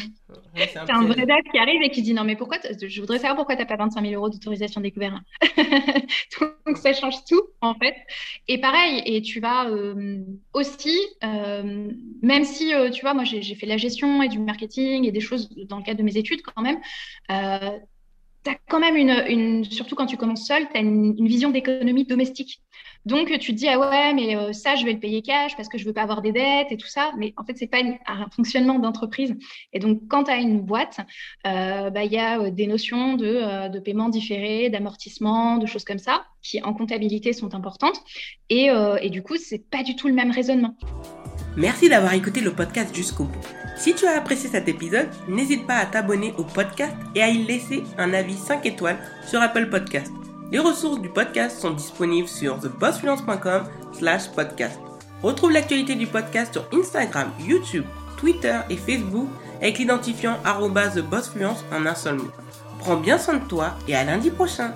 c'est 0.55 0.77
un, 0.89 1.05
vrai 1.05 1.25
DAF 1.25 1.43
qui 1.51 1.57
arrive 1.57 1.81
et 1.81 1.89
qui 1.89 2.01
dit, 2.01 2.13
non, 2.13 2.23
mais 2.23 2.35
pourquoi, 2.35 2.57
je 2.63 2.99
voudrais 3.01 3.17
savoir 3.17 3.35
pourquoi 3.35 3.55
tu 3.55 3.61
n'as 3.61 3.67
pas 3.67 3.77
25 3.77 4.01
000 4.01 4.13
euros 4.13 4.29
d'autorisation 4.29 4.81
découverte. 4.81 5.15
Donc, 6.65 6.77
ça 6.77 6.93
change 6.93 7.23
tout, 7.27 7.41
en 7.61 7.75
fait. 7.75 7.95
Et 8.47 8.59
pareil, 8.59 9.01
et 9.05 9.21
tu 9.21 9.39
vas 9.39 9.67
aussi, 10.53 10.97
même 11.21 12.43
si, 12.43 12.71
tu 12.91 13.01
vois, 13.01 13.13
moi, 13.13 13.23
j'ai 13.23 13.55
fait 13.55 13.65
la 13.65 13.77
gestion 13.77 14.23
et 14.23 14.29
du 14.29 14.39
marketing 14.39 15.05
et 15.05 15.11
des 15.11 15.19
choses 15.19 15.49
dans 15.67 15.77
le 15.77 15.83
cadre 15.83 15.99
de 15.99 16.03
mes 16.03 16.17
études 16.17 16.41
quand 16.41 16.61
même, 16.61 16.79
euh, 17.31 17.79
tu 18.43 18.51
as 18.51 18.55
quand 18.69 18.79
même 18.79 18.95
une, 18.95 19.63
surtout 19.65 19.95
quand 19.95 20.05
tu 20.05 20.17
commences 20.17 20.45
seul, 20.45 20.67
tu 20.69 20.77
as 20.77 20.81
une, 20.81 21.25
vision 21.27 21.49
d'économie 21.49 22.05
domestique. 22.05 22.61
Donc, 23.05 23.27
tu 23.39 23.53
te 23.53 23.57
dis, 23.57 23.67
ah 23.67 23.77
ouais, 23.77 24.13
mais 24.13 24.35
euh, 24.35 24.53
ça, 24.53 24.75
je 24.75 24.85
vais 24.85 24.93
le 24.93 24.99
payer 24.99 25.21
cash 25.21 25.57
parce 25.57 25.67
que 25.67 25.77
je 25.77 25.85
veux 25.85 25.91
pas 25.91 26.03
avoir 26.03 26.21
des 26.21 26.31
dettes 26.31 26.71
et 26.71 26.77
tout 26.77 26.87
ça. 26.87 27.11
Mais 27.17 27.33
en 27.35 27.43
fait, 27.43 27.57
c'est 27.57 27.67
pas 27.67 27.79
un 28.07 28.29
fonctionnement 28.29 28.79
d'entreprise. 28.79 29.35
Et 29.73 29.79
donc, 29.79 30.01
quand 30.07 30.25
tu 30.25 30.31
as 30.31 30.37
une 30.37 30.61
boîte, 30.61 30.99
euh, 31.45 31.89
bah, 31.89 32.05
il 32.05 32.13
y 32.13 32.17
a 32.17 32.49
des 32.49 32.65
notions 32.65 33.15
de, 33.15 33.69
de 33.69 33.79
paiement 33.79 34.07
différé, 34.07 34.69
d'amortissement, 34.69 35.57
de 35.57 35.65
choses 35.65 35.83
comme 35.83 35.99
ça, 35.99 36.25
qui 36.41 36.61
en 36.61 36.73
comptabilité 36.73 37.33
sont 37.33 37.55
importantes. 37.55 37.99
Et, 38.49 38.69
et 39.01 39.09
du 39.09 39.21
coup, 39.21 39.35
c'est 39.35 39.69
pas 39.69 39.83
du 39.83 39.95
tout 39.95 40.07
le 40.07 40.13
même 40.13 40.31
raisonnement. 40.31 40.75
Merci 41.55 41.87
d'avoir 41.87 42.13
écouté 42.13 42.41
le 42.41 42.51
podcast 42.51 42.95
jusqu'au 42.95 43.25
bout. 43.25 43.39
Si 43.77 43.93
tu 43.93 44.07
as 44.07 44.17
apprécié 44.17 44.49
cet 44.49 44.67
épisode, 44.67 45.09
n'hésite 45.27 45.67
pas 45.67 45.75
à 45.75 45.85
t'abonner 45.85 46.33
au 46.37 46.43
podcast 46.43 46.95
et 47.15 47.21
à 47.21 47.29
y 47.29 47.43
laisser 47.43 47.83
un 47.97 48.13
avis 48.13 48.37
5 48.37 48.65
étoiles 48.65 48.97
sur 49.27 49.41
Apple 49.41 49.69
Podcast. 49.69 50.11
Les 50.51 50.59
ressources 50.59 51.01
du 51.01 51.09
podcast 51.09 51.59
sont 51.59 51.71
disponibles 51.71 52.27
sur 52.27 52.59
thebossfluence.com 52.59 53.63
slash 53.91 54.29
podcast. 54.29 54.79
Retrouve 55.21 55.51
l'actualité 55.51 55.95
du 55.95 56.07
podcast 56.07 56.53
sur 56.53 56.67
Instagram, 56.73 57.31
YouTube, 57.39 57.85
Twitter 58.17 58.59
et 58.69 58.77
Facebook 58.77 59.27
avec 59.61 59.79
l'identifiant 59.79 60.37
thebossfluence 60.43 61.63
en 61.71 61.85
un 61.85 61.95
seul 61.95 62.15
mot. 62.15 62.31
Prends 62.79 62.97
bien 62.97 63.17
soin 63.17 63.35
de 63.35 63.47
toi 63.47 63.75
et 63.87 63.95
à 63.95 64.03
lundi 64.03 64.29
prochain 64.29 64.73